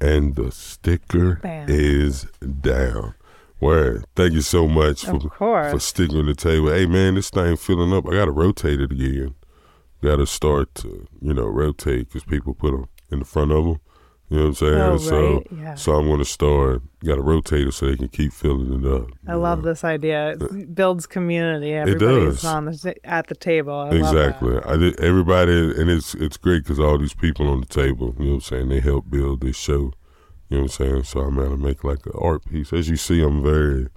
and 0.00 0.36
the 0.36 0.52
sticker 0.52 1.36
Bam. 1.36 1.66
is 1.70 2.24
down. 2.60 3.14
Word. 3.60 4.04
Thank 4.14 4.34
you 4.34 4.40
so 4.40 4.68
much 4.68 5.04
for 5.04 5.20
for 5.30 5.80
sticking 5.80 6.18
on 6.18 6.26
the 6.26 6.34
table. 6.34 6.70
Hey 6.70 6.86
man, 6.86 7.14
this 7.14 7.30
thing 7.30 7.56
filling 7.56 7.92
up. 7.92 8.06
I 8.06 8.12
gotta 8.12 8.30
rotate 8.30 8.80
it 8.80 8.92
again. 8.92 9.34
Gotta 10.02 10.26
start 10.26 10.74
to 10.76 11.06
you 11.20 11.34
know 11.34 11.46
rotate 11.46 12.08
because 12.08 12.24
people 12.24 12.54
put 12.54 12.70
them 12.70 12.88
in 13.10 13.18
the 13.20 13.24
front 13.24 13.52
of 13.52 13.64
them. 13.64 13.80
You 14.30 14.36
know 14.36 14.42
what 14.42 14.48
I'm 14.48 14.54
saying? 14.54 14.74
Oh, 14.74 14.98
so. 14.98 15.44
Yeah. 15.56 15.74
so 15.74 15.94
I'm 15.94 16.06
gonna 16.06 16.24
start. 16.24 16.82
Got 17.02 17.14
to 17.14 17.22
rotate 17.22 17.66
it 17.66 17.72
so 17.72 17.86
they 17.86 17.96
can 17.96 18.08
keep 18.08 18.32
filling 18.32 18.84
it 18.84 18.92
up. 18.92 19.08
I 19.26 19.34
love 19.34 19.62
this 19.62 19.84
idea. 19.84 20.32
It 20.32 20.74
builds 20.74 21.06
community. 21.06 21.72
Everybody's 21.72 22.42
does. 22.42 22.44
on 22.44 22.66
the 22.66 22.96
at 23.04 23.28
the 23.28 23.34
table. 23.34 23.72
I. 23.72 23.90
Exactly. 23.90 24.58
I 24.66 24.76
did, 24.76 25.00
everybody, 25.00 25.52
and 25.80 25.88
it's 25.88 26.14
it's 26.14 26.36
great 26.36 26.64
because 26.64 26.78
all 26.78 26.98
these 26.98 27.14
people 27.14 27.48
on 27.48 27.60
the 27.60 27.66
table, 27.66 28.14
you 28.18 28.24
know 28.24 28.30
what 28.32 28.34
I'm 28.34 28.40
saying, 28.42 28.68
they 28.68 28.80
help 28.80 29.08
build 29.08 29.40
this 29.40 29.56
show. 29.56 29.92
You 30.48 30.56
know 30.58 30.62
what 30.64 30.80
I'm 30.80 30.86
saying? 30.86 31.02
So 31.04 31.20
I'm 31.20 31.36
gonna 31.36 31.56
make 31.56 31.84
like 31.84 32.06
an 32.06 32.12
art 32.18 32.44
piece. 32.44 32.72
As 32.72 32.88
you 32.88 32.96
see, 32.96 33.22
I'm 33.22 33.42
very 33.42 33.88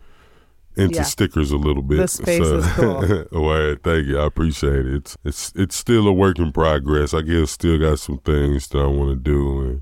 into 0.76 0.96
Yeah. 0.96 1.04
stickers 1.04 1.52
a 1.52 1.58
little 1.58 1.84
bit. 1.84 1.98
The 1.98 2.08
space 2.08 2.46
is 2.46 2.66
cool. 2.74 3.26
well, 3.46 3.76
thank 3.84 4.08
you. 4.08 4.20
I 4.20 4.26
appreciate 4.26 4.86
it. 4.86 4.94
It's 4.96 5.18
it's 5.24 5.54
it's 5.56 5.76
still 5.76 6.08
a 6.08 6.14
work 6.14 6.40
in 6.40 6.52
progress. 6.52 7.14
I 7.14 7.22
guess 7.22 7.52
still 7.52 7.78
got 7.78 8.00
some 8.00 8.20
things 8.20 8.68
that 8.70 8.80
I 8.80 8.88
want 8.88 9.12
to 9.12 9.16
do, 9.16 9.62
and 9.62 9.82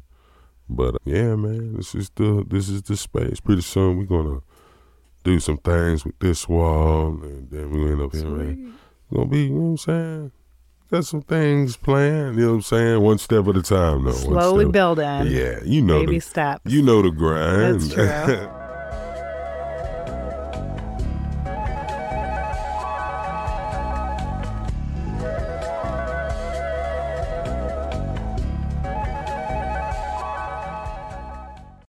but 0.70 0.96
uh, 0.96 1.00
yeah, 1.06 1.36
man, 1.36 1.74
this 1.76 1.96
is 1.96 2.12
the 2.16 2.46
this 2.48 2.70
is 2.70 2.84
the 2.84 2.98
space. 2.98 3.40
Pretty 3.40 3.62
soon 3.62 3.98
we're 3.98 4.06
gonna 4.06 4.42
do 5.24 5.40
some 5.40 5.58
things 5.58 6.06
with 6.06 6.18
this 6.20 6.48
wall, 6.48 7.20
and 7.24 7.50
then 7.50 7.72
we 7.72 7.92
end 7.92 8.02
up 8.02 8.14
here. 8.16 8.26
Man. 8.26 8.76
Gonna 9.14 9.26
be, 9.26 9.46
you 9.46 9.50
know 9.50 9.62
what 9.62 9.70
I'm 9.70 9.78
saying? 9.78 10.32
Got 10.92 11.06
some 11.06 11.22
things 11.22 11.78
planned, 11.78 12.38
you 12.38 12.42
know 12.42 12.48
what 12.48 12.56
I'm 12.56 12.62
saying? 12.64 13.02
One 13.02 13.20
step 13.20 13.48
at 13.48 13.56
a 13.56 13.62
time, 13.62 14.06
though. 14.06 14.12
Slowly 14.12 14.66
building. 14.66 15.28
Yeah, 15.28 15.60
you 15.64 15.84
know 15.84 16.00
Baby 16.00 16.16
the 16.16 16.20
steps. 16.22 16.62
you 16.66 16.82
know 16.82 17.04
the 17.04 17.12
grind. 17.12 17.82
That's 17.82 17.94
true. 17.94 18.50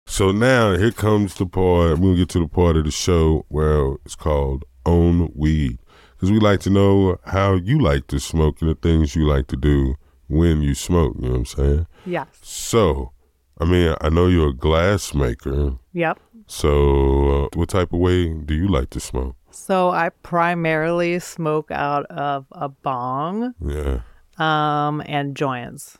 so 0.07 0.33
now 0.33 0.76
here 0.76 0.90
comes 0.90 1.35
the 1.35 1.47
part. 1.47 2.00
We'll 2.00 2.17
get 2.17 2.31
to 2.31 2.40
the 2.40 2.49
part 2.49 2.76
of 2.76 2.85
the 2.85 2.90
show 2.90 3.47
where 3.47 3.93
it's 4.05 4.17
called 4.17 4.64
"On 4.85 5.31
Weed," 5.37 5.78
because 6.18 6.32
we 6.32 6.40
like 6.40 6.58
to 6.60 6.70
know 6.70 7.18
how 7.26 7.54
you 7.54 7.78
like 7.78 8.08
to 8.08 8.18
smoke 8.18 8.60
and 8.60 8.68
the 8.68 8.75
things 8.75 9.14
you 9.14 9.25
like 9.26 9.46
to 9.46 9.56
do 9.56 9.94
when 10.28 10.60
you 10.62 10.75
smoke. 10.75 11.14
You 11.20 11.26
know 11.26 11.30
what 11.30 11.38
I'm 11.38 11.44
saying? 11.46 11.87
Yes. 12.06 12.26
So, 12.42 13.12
I 13.60 13.64
mean, 13.64 13.94
I 14.00 14.08
know 14.08 14.26
you're 14.26 14.48
a 14.48 14.54
glass 14.54 15.14
maker. 15.14 15.75
Yep. 15.92 16.18
So, 16.46 17.44
uh, 17.44 17.48
what 17.58 17.68
type 17.68 17.92
of 17.92 18.00
way 18.00 18.32
do 18.32 18.54
you 18.54 18.66
like 18.68 18.90
to 18.90 19.00
smoke? 19.00 19.37
So 19.50 19.90
I 19.90 20.10
primarily 20.22 21.18
smoke 21.20 21.70
out 21.70 22.04
of 22.06 22.46
a 22.52 22.68
bong 22.68 23.54
Yeah. 23.64 24.00
um, 24.38 25.02
and 25.06 25.37
joints. 25.37 25.98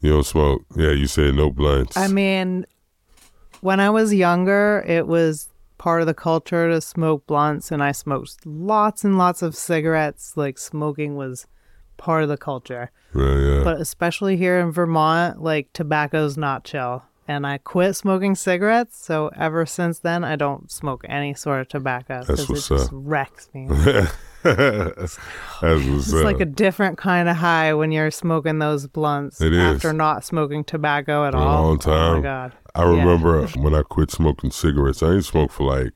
You 0.00 0.10
don't 0.10 0.24
smoke. 0.26 0.62
Yeah, 0.76 0.90
you 0.90 1.06
said 1.06 1.34
no 1.34 1.50
blunts. 1.50 1.96
I 1.96 2.06
mean, 2.08 2.66
when 3.62 3.80
I 3.80 3.90
was 3.90 4.14
younger, 4.14 4.84
it 4.86 5.06
was 5.06 5.48
part 5.88 6.02
of 6.02 6.06
the 6.06 6.12
culture 6.12 6.68
to 6.68 6.80
smoke 6.82 7.26
blunts, 7.26 7.72
and 7.72 7.82
I 7.82 7.92
smoked 7.92 8.44
lots 8.44 9.04
and 9.04 9.16
lots 9.16 9.40
of 9.40 9.54
cigarettes. 9.56 10.36
Like 10.36 10.58
smoking 10.58 11.16
was 11.16 11.46
part 11.96 12.22
of 12.22 12.28
the 12.28 12.36
culture. 12.36 12.90
yeah, 13.14 13.36
yeah. 13.38 13.64
But 13.64 13.80
especially 13.80 14.36
here 14.36 14.58
in 14.60 14.70
Vermont, 14.70 15.40
like 15.42 15.72
tobacco's 15.72 16.36
not 16.36 16.64
chill. 16.64 17.04
And 17.26 17.46
I 17.46 17.56
quit 17.58 17.94
smoking 17.96 18.34
cigarettes, 18.34 19.02
so 19.02 19.30
ever 19.36 19.64
since 19.66 19.98
then, 19.98 20.24
I 20.24 20.36
don't 20.36 20.70
smoke 20.70 21.04
any 21.08 21.32
sort 21.34 21.60
of 21.62 21.68
tobacco 21.68 22.22
That's 22.26 22.28
because 22.28 22.48
it 22.48 22.52
what's 22.52 22.68
just 22.68 22.90
wrecks 22.92 23.48
me. 23.54 23.68
That's 24.42 25.18
It's 25.62 26.14
up. 26.14 26.24
like 26.24 26.40
a 26.40 26.44
different 26.46 26.96
kind 26.98 27.28
of 27.28 27.36
high 27.36 27.74
when 27.74 27.92
you're 27.92 28.10
smoking 28.10 28.58
those 28.60 28.86
blunts 28.86 29.40
It 29.42 29.52
is. 29.52 29.58
after 29.58 29.92
not 29.92 30.24
smoking 30.24 30.64
tobacco 30.64 31.26
at 31.26 31.34
all. 31.34 31.64
long 31.76 31.80
Oh 31.86 32.14
my 32.16 32.20
god! 32.22 32.52
I 32.78 32.84
remember 32.84 33.44
when 33.48 33.74
I 33.74 33.82
quit 33.82 34.12
smoking 34.12 34.52
cigarettes. 34.52 35.02
I 35.02 35.08
didn't 35.08 35.24
smoke 35.24 35.50
for 35.50 35.64
like 35.64 35.92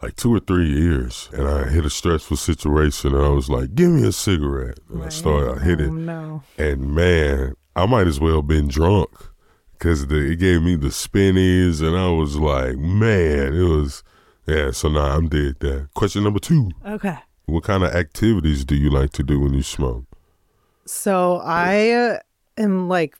like 0.00 0.14
two 0.14 0.32
or 0.32 0.38
three 0.38 0.70
years, 0.70 1.28
and 1.32 1.48
I 1.48 1.68
hit 1.68 1.84
a 1.84 1.90
stressful 1.90 2.36
situation, 2.36 3.12
and 3.12 3.24
I 3.24 3.30
was 3.30 3.50
like, 3.50 3.74
"Give 3.74 3.90
me 3.90 4.06
a 4.06 4.12
cigarette." 4.12 4.78
And 4.88 5.02
I 5.02 5.08
started. 5.08 5.58
I 5.60 5.64
hit 5.64 5.80
oh, 5.80 5.84
it, 5.84 5.90
No, 5.90 6.42
and 6.56 6.94
man, 6.94 7.54
I 7.74 7.86
might 7.86 8.06
as 8.06 8.20
well 8.20 8.36
have 8.36 8.46
been 8.46 8.68
drunk 8.68 9.10
because 9.72 10.04
it 10.04 10.38
gave 10.38 10.62
me 10.62 10.76
the 10.76 10.92
spinnies, 10.92 11.80
and 11.80 11.96
I 11.96 12.08
was 12.10 12.36
like, 12.36 12.76
"Man, 12.76 13.54
it 13.54 13.64
was." 13.64 14.04
Yeah, 14.46 14.70
so 14.70 14.88
now 14.88 15.16
I'm 15.16 15.28
dead. 15.28 15.56
That 15.58 15.88
question 15.94 16.22
number 16.22 16.38
two: 16.38 16.70
okay. 16.86 17.18
What 17.46 17.64
kind 17.64 17.82
of 17.82 17.92
activities 17.94 18.64
do 18.64 18.76
you 18.76 18.90
like 18.90 19.10
to 19.14 19.24
do 19.24 19.40
when 19.40 19.54
you 19.54 19.64
smoke? 19.64 20.04
So 20.86 21.38
I 21.38 21.90
uh, 21.90 22.18
am 22.56 22.88
like 22.88 23.16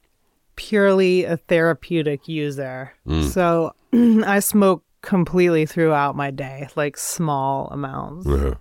purely 0.59 1.23
a 1.23 1.37
therapeutic 1.37 2.27
user. 2.27 2.91
Mm. 3.07 3.29
So 3.29 3.73
I 4.27 4.39
smoke 4.41 4.83
completely 5.01 5.65
throughout 5.65 6.17
my 6.17 6.31
day, 6.31 6.67
like 6.75 6.97
small 6.97 7.69
amounts. 7.69 8.27
Yeah, 8.27 8.55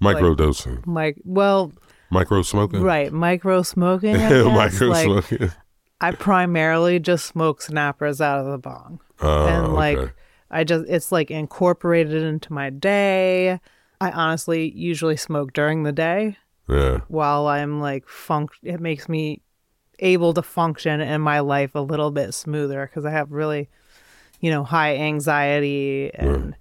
micro 0.00 0.34
dosing, 0.34 0.82
Like, 0.84 1.16
well, 1.24 1.72
micro 2.10 2.42
smoking, 2.42 2.82
right, 2.82 3.12
micro 3.12 3.62
smoking. 3.62 4.16
Micro 4.18 4.88
like, 4.88 5.04
smoking. 5.04 5.52
I 6.00 6.10
primarily 6.10 6.98
just 6.98 7.26
smoke 7.26 7.62
snappers 7.62 8.20
out 8.20 8.40
of 8.40 8.46
the 8.46 8.58
bong. 8.58 9.00
Oh, 9.20 9.46
and 9.46 9.74
like 9.74 9.96
okay. 9.96 10.12
I 10.50 10.64
just 10.64 10.86
it's 10.88 11.12
like 11.12 11.30
incorporated 11.30 12.20
into 12.20 12.52
my 12.52 12.70
day. 12.70 13.60
I 14.00 14.10
honestly 14.10 14.72
usually 14.72 15.16
smoke 15.16 15.52
during 15.52 15.84
the 15.84 15.92
day 15.92 16.36
yeah, 16.68 17.00
while 17.08 17.46
I'm 17.46 17.80
like 17.80 18.08
funk 18.08 18.50
it 18.62 18.80
makes 18.80 19.08
me 19.08 19.40
able 19.98 20.34
to 20.34 20.42
function 20.42 21.00
in 21.00 21.20
my 21.20 21.40
life 21.40 21.74
a 21.74 21.80
little 21.80 22.10
bit 22.10 22.34
smoother 22.34 22.86
because 22.86 23.04
I 23.04 23.10
have 23.10 23.32
really, 23.32 23.68
you 24.40 24.50
know, 24.50 24.64
high 24.64 24.96
anxiety 24.96 26.10
and 26.14 26.56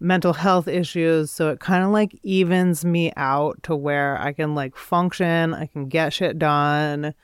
mental 0.00 0.32
health 0.32 0.68
issues. 0.68 1.30
So 1.30 1.50
it 1.50 1.60
kind 1.60 1.84
of 1.84 1.90
like 1.90 2.18
evens 2.22 2.84
me 2.84 3.12
out 3.16 3.62
to 3.64 3.74
where 3.74 4.20
I 4.20 4.32
can 4.32 4.54
like 4.54 4.76
function, 4.76 5.54
I 5.54 5.66
can 5.66 5.88
get 5.88 6.12
shit 6.12 6.38
done, 6.38 7.14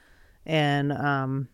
and 0.47 0.93
um, 0.93 1.49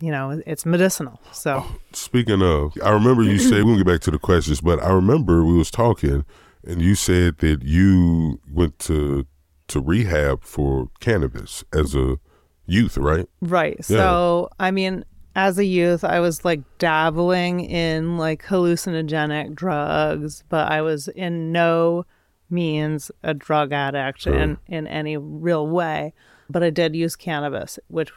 you 0.00 0.10
know, 0.10 0.40
it's 0.46 0.64
medicinal. 0.64 1.20
So 1.32 1.64
Speaking 1.92 2.42
of, 2.42 2.72
I 2.82 2.90
remember 2.90 3.22
you 3.22 3.38
said 3.38 3.64
we'll 3.64 3.76
get 3.76 3.86
back 3.86 4.00
to 4.02 4.10
the 4.10 4.18
questions, 4.18 4.60
but 4.60 4.82
I 4.82 4.90
remember 4.90 5.44
we 5.44 5.56
was 5.56 5.70
talking, 5.70 6.24
and 6.64 6.80
you 6.80 6.94
said 6.94 7.38
that 7.38 7.62
you 7.62 8.40
went 8.50 8.78
to 8.80 9.26
to 9.68 9.80
rehab 9.80 10.42
for 10.42 10.88
cannabis 10.98 11.62
as 11.72 11.94
a 11.94 12.18
youth, 12.70 12.96
right? 12.96 13.26
Right. 13.40 13.84
So, 13.84 14.50
I 14.58 14.70
mean, 14.70 15.04
as 15.34 15.58
a 15.58 15.64
youth, 15.64 16.04
I 16.04 16.20
was 16.20 16.44
like 16.44 16.60
dabbling 16.78 17.60
in 17.60 18.18
like 18.18 18.44
hallucinogenic 18.44 19.54
drugs, 19.54 20.44
but 20.48 20.70
I 20.70 20.82
was 20.82 21.08
in 21.08 21.52
no 21.52 22.04
means 22.48 23.10
a 23.22 23.32
drug 23.32 23.72
addict 23.72 24.26
in, 24.26 24.58
in 24.66 24.86
any 24.86 25.16
real 25.16 25.66
way. 25.66 26.12
But 26.48 26.64
I 26.64 26.70
did 26.70 26.96
use 26.96 27.14
cannabis, 27.14 27.78
which 27.88 28.10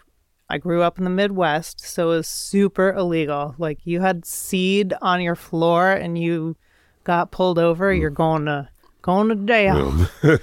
I 0.49 0.57
grew 0.57 0.81
up 0.81 0.97
in 0.97 1.03
the 1.03 1.09
Midwest, 1.09 1.81
so 1.81 2.11
it 2.11 2.17
was 2.17 2.27
super 2.27 2.91
illegal. 2.91 3.55
Like 3.57 3.79
you 3.83 4.01
had 4.01 4.25
seed 4.25 4.93
on 5.01 5.21
your 5.21 5.35
floor 5.35 5.91
and 5.91 6.17
you 6.17 6.57
got 7.03 7.31
pulled 7.31 7.59
over, 7.59 7.93
mm. 7.93 7.99
you're 7.99 8.09
going 8.09 8.45
to 8.45 8.69
going 9.03 9.29
to 9.29 9.35
jail. 9.35 10.07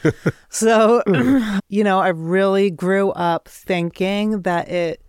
So, 0.53 1.01
you 1.69 1.85
know, 1.85 2.01
I 2.01 2.09
really 2.09 2.71
grew 2.71 3.11
up 3.13 3.49
thinking 3.49 4.43
that 4.43 4.69
it 4.69 5.01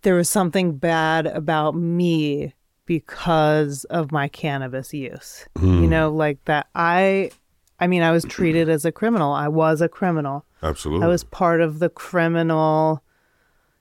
there 0.00 0.14
was 0.14 0.30
something 0.30 0.76
bad 0.76 1.26
about 1.26 1.74
me 1.74 2.54
because 2.86 3.84
of 3.84 4.12
my 4.12 4.28
cannabis 4.28 4.92
use. 4.94 5.46
You 5.60 5.68
hmm. 5.68 5.88
know, 5.88 6.10
like 6.10 6.42
that 6.46 6.68
I 6.74 7.30
I 7.78 7.86
mean, 7.86 8.02
I 8.02 8.12
was 8.12 8.24
treated 8.28 8.68
as 8.70 8.86
a 8.86 8.92
criminal. 8.92 9.32
I 9.32 9.48
was 9.48 9.82
a 9.82 9.88
criminal. 9.88 10.44
Absolutely. 10.62 11.04
I 11.04 11.08
was 11.08 11.22
part 11.22 11.60
of 11.60 11.78
the 11.78 11.90
criminal, 11.90 13.02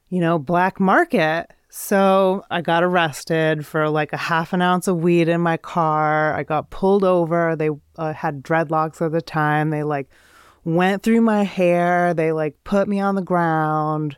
you 0.09 0.19
know, 0.19 0.37
black 0.37 0.79
market. 0.79 1.47
So 1.75 2.45
I 2.51 2.61
got 2.61 2.83
arrested 2.83 3.65
for 3.65 3.89
like 3.89 4.13
a 4.13 4.17
half 4.17 4.53
an 4.53 4.61
ounce 4.61 4.87
of 4.87 4.97
weed 4.97 5.27
in 5.27 5.41
my 5.41 5.57
car. 5.57 6.35
I 6.35 6.43
got 6.43 6.69
pulled 6.69 7.03
over. 7.03 7.55
They 7.55 7.71
uh, 7.97 8.13
had 8.13 8.43
dreadlocks 8.43 9.03
at 9.03 9.11
the 9.11 9.23
time. 9.23 9.71
They 9.71 9.81
like 9.81 10.07
went 10.63 11.01
through 11.01 11.21
my 11.21 11.41
hair. 11.41 12.13
They 12.13 12.31
like 12.31 12.63
put 12.63 12.87
me 12.87 12.99
on 12.99 13.15
the 13.15 13.23
ground, 13.23 14.17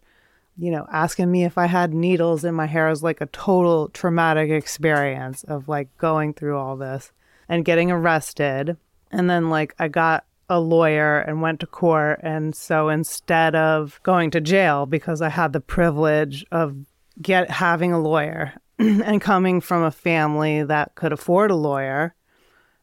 you 0.57 0.69
know, 0.69 0.85
asking 0.91 1.31
me 1.31 1.45
if 1.45 1.57
I 1.57 1.67
had 1.67 1.93
needles 1.93 2.43
in 2.43 2.55
my 2.55 2.65
hair. 2.65 2.88
It 2.88 2.89
was 2.89 3.03
like 3.03 3.21
a 3.21 3.27
total 3.27 3.88
traumatic 3.88 4.50
experience 4.50 5.45
of 5.45 5.69
like 5.69 5.88
going 5.97 6.33
through 6.33 6.57
all 6.57 6.75
this 6.75 7.13
and 7.47 7.63
getting 7.63 7.89
arrested. 7.89 8.75
And 9.12 9.29
then 9.29 9.50
like 9.50 9.74
I 9.79 9.88
got 9.88 10.25
a 10.50 10.59
lawyer 10.59 11.19
and 11.19 11.41
went 11.41 11.62
to 11.62 11.67
court. 11.67 12.19
And 12.21 12.53
so 12.53 12.89
instead 12.89 13.55
of 13.55 14.01
going 14.03 14.29
to 14.31 14.41
jail 14.41 14.85
because 14.85 15.21
I 15.21 15.29
had 15.29 15.53
the 15.53 15.62
privilege 15.62 16.45
of 16.51 16.75
get 17.22 17.50
having 17.50 17.93
a 17.93 18.00
lawyer 18.00 18.53
and 18.79 19.22
coming 19.22 19.62
from 19.62 19.84
a 19.84 19.91
family 19.91 20.63
that 20.63 20.95
could 20.95 21.13
afford 21.13 21.51
a 21.51 21.55
lawyer, 21.55 22.15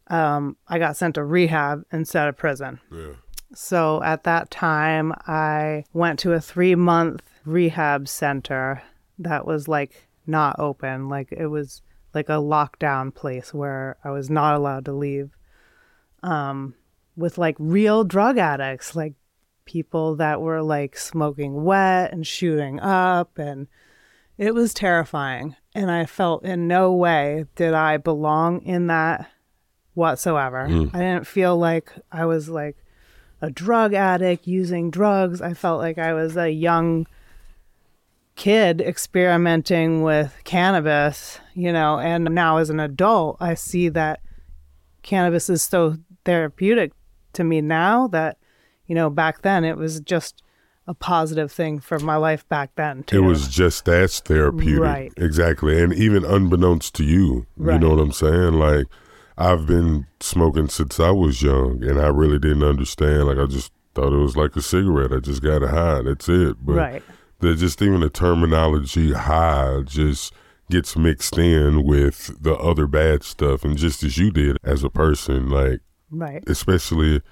um, 0.08 0.56
I 0.68 0.78
got 0.78 0.96
sent 0.96 1.14
to 1.16 1.24
rehab 1.24 1.84
instead 1.92 2.28
of 2.28 2.36
prison. 2.36 2.80
yeah. 2.90 3.12
So 3.54 4.02
at 4.02 4.24
that 4.24 4.50
time, 4.50 5.12
I 5.26 5.84
went 5.92 6.18
to 6.20 6.32
a 6.32 6.40
three 6.40 6.74
month 6.74 7.22
rehab 7.44 8.08
center 8.08 8.82
that 9.18 9.46
was 9.46 9.68
like 9.68 10.08
not 10.26 10.58
open. 10.58 11.08
Like 11.08 11.32
it 11.32 11.48
was 11.48 11.82
like 12.14 12.28
a 12.28 12.40
lockdown 12.40 13.14
place 13.14 13.52
where 13.52 13.96
I 14.04 14.10
was 14.10 14.30
not 14.30 14.54
allowed 14.54 14.84
to 14.86 14.92
leave. 14.92 15.30
Um, 16.22 16.74
with 17.16 17.36
like 17.36 17.56
real 17.58 18.04
drug 18.04 18.38
addicts, 18.38 18.96
like 18.96 19.14
people 19.64 20.16
that 20.16 20.40
were 20.40 20.62
like 20.62 20.96
smoking 20.96 21.64
wet 21.64 22.12
and 22.12 22.26
shooting 22.26 22.80
up. 22.80 23.38
And 23.38 23.66
it 24.38 24.54
was 24.54 24.74
terrifying. 24.74 25.56
And 25.74 25.90
I 25.90 26.06
felt 26.06 26.44
in 26.44 26.68
no 26.68 26.92
way 26.92 27.46
did 27.56 27.74
I 27.74 27.96
belong 27.96 28.62
in 28.62 28.88
that 28.88 29.30
whatsoever. 29.94 30.68
Hmm. 30.68 30.88
I 30.92 30.98
didn't 30.98 31.26
feel 31.26 31.56
like 31.56 31.92
I 32.10 32.26
was 32.26 32.48
like 32.48 32.76
a 33.40 33.50
drug 33.50 33.94
addict 33.94 34.46
using 34.46 34.90
drugs. 34.90 35.40
I 35.40 35.54
felt 35.54 35.80
like 35.80 35.98
I 35.98 36.12
was 36.12 36.36
a 36.36 36.50
young 36.50 37.06
kid 38.36 38.80
experimenting 38.80 40.02
with 40.02 40.34
cannabis, 40.44 41.38
you 41.54 41.72
know, 41.72 41.98
and 41.98 42.24
now 42.24 42.56
as 42.58 42.70
an 42.70 42.80
adult, 42.80 43.36
I 43.40 43.54
see 43.54 43.88
that 43.90 44.20
cannabis 45.02 45.50
is 45.50 45.62
so 45.62 45.96
therapeutic 46.24 46.92
to 47.34 47.44
me 47.44 47.60
now 47.60 48.06
that, 48.08 48.38
you 48.86 48.94
know, 48.94 49.10
back 49.10 49.42
then 49.42 49.64
it 49.64 49.76
was 49.76 50.00
just 50.00 50.41
a 50.86 50.94
positive 50.94 51.50
thing 51.52 51.78
for 51.78 51.98
my 52.00 52.16
life 52.16 52.48
back 52.48 52.74
then, 52.74 53.04
It 53.12 53.20
was 53.20 53.48
just 53.48 53.84
that's 53.84 54.18
therapeutic. 54.20 54.80
Right. 54.82 55.12
Exactly. 55.16 55.80
And 55.80 55.92
even 55.92 56.24
unbeknownst 56.24 56.94
to 56.96 57.04
you, 57.04 57.46
you 57.56 57.78
know 57.78 57.90
what 57.90 58.00
I'm 58.00 58.12
saying? 58.12 58.54
Like, 58.54 58.86
I've 59.38 59.66
been 59.66 60.06
smoking 60.20 60.68
since 60.68 60.98
I 61.00 61.10
was 61.10 61.40
young, 61.42 61.82
and 61.84 62.00
I 62.00 62.08
really 62.08 62.38
didn't 62.38 62.64
understand. 62.64 63.26
Like, 63.26 63.38
I 63.38 63.46
just 63.46 63.72
thought 63.94 64.12
it 64.12 64.16
was 64.16 64.36
like 64.36 64.56
a 64.56 64.62
cigarette. 64.62 65.12
I 65.12 65.18
just 65.20 65.42
got 65.42 65.62
a 65.62 65.68
high. 65.68 66.02
That's 66.02 66.28
it. 66.28 66.56
But 66.64 66.74
Right. 66.74 67.02
the 67.40 67.54
just 67.54 67.80
even 67.80 68.00
the 68.00 68.10
terminology 68.10 69.12
high 69.12 69.82
just 69.84 70.32
gets 70.70 70.96
mixed 70.96 71.38
in 71.38 71.84
with 71.84 72.42
the 72.42 72.54
other 72.56 72.86
bad 72.86 73.22
stuff. 73.22 73.64
And 73.64 73.76
just 73.76 74.02
as 74.02 74.18
you 74.18 74.30
did 74.30 74.56
as 74.64 74.82
a 74.82 74.90
person, 74.90 75.48
like, 75.50 75.80
Right. 76.10 76.42
especially 76.46 77.22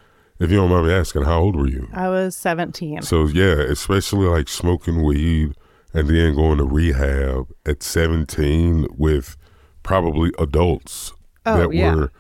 if 0.41 0.51
you 0.51 0.57
don't 0.57 0.71
mind 0.71 0.87
me 0.89 0.93
asking, 0.93 1.23
how 1.23 1.41
old 1.41 1.55
were 1.57 1.69
you? 1.69 1.89
I 1.93 2.09
was 2.09 2.37
17. 2.37 3.03
So 3.03 3.27
yeah, 3.27 3.61
especially 3.61 4.27
like 4.27 4.49
smoking 4.49 5.03
weed 5.05 5.55
and 5.95 6.09
then 6.09 6.35
going 6.35 6.59
to 6.59 6.65
rehab 6.65 7.49
at 7.67 7.83
17 7.83 8.87
with 8.97 9.37
probably 9.83 10.33
adults 10.39 11.13
Oh, 11.47 11.57
that 11.59 11.75
yeah. 11.75 11.95
were 11.95 12.13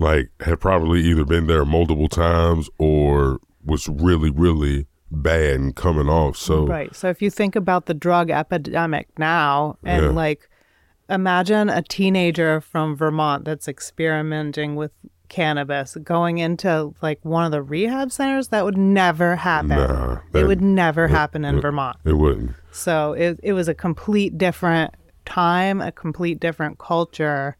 like 0.00 0.30
had 0.40 0.58
probably 0.60 1.00
either 1.02 1.24
been 1.24 1.46
there 1.46 1.64
multiple 1.64 2.08
times 2.08 2.68
or 2.78 3.38
was 3.64 3.88
really 3.88 4.30
really 4.30 4.86
bad 5.12 5.54
and 5.60 5.76
coming 5.76 6.08
off. 6.08 6.36
So 6.36 6.66
Right. 6.66 6.94
So 6.94 7.08
if 7.08 7.22
you 7.22 7.30
think 7.30 7.54
about 7.54 7.86
the 7.86 7.94
drug 7.94 8.30
epidemic 8.30 9.08
now 9.18 9.78
and 9.84 10.06
Yeah. 10.06 10.10
like 10.10 10.48
imagine 11.08 11.68
a 11.70 11.82
teenager 11.82 12.60
from 12.60 12.96
Vermont 12.96 13.44
that's 13.44 13.68
experimenting 13.68 14.74
with 14.74 14.90
cannabis 15.34 15.96
going 16.04 16.38
into 16.38 16.94
like 17.02 17.18
one 17.24 17.44
of 17.44 17.50
the 17.50 17.60
rehab 17.60 18.12
centers 18.12 18.48
that 18.48 18.64
would 18.64 18.76
never 18.76 19.34
happen. 19.34 19.68
Nah, 19.70 20.20
it 20.32 20.46
would 20.46 20.62
never 20.62 21.08
happen 21.08 21.44
in 21.44 21.60
Vermont. 21.60 21.96
it 22.04 22.12
wouldn't. 22.12 22.52
So 22.70 23.14
it 23.14 23.40
it 23.42 23.52
was 23.52 23.66
a 23.66 23.74
complete 23.74 24.38
different 24.38 24.94
time, 25.24 25.80
a 25.80 25.90
complete 25.90 26.38
different 26.38 26.78
culture 26.78 27.56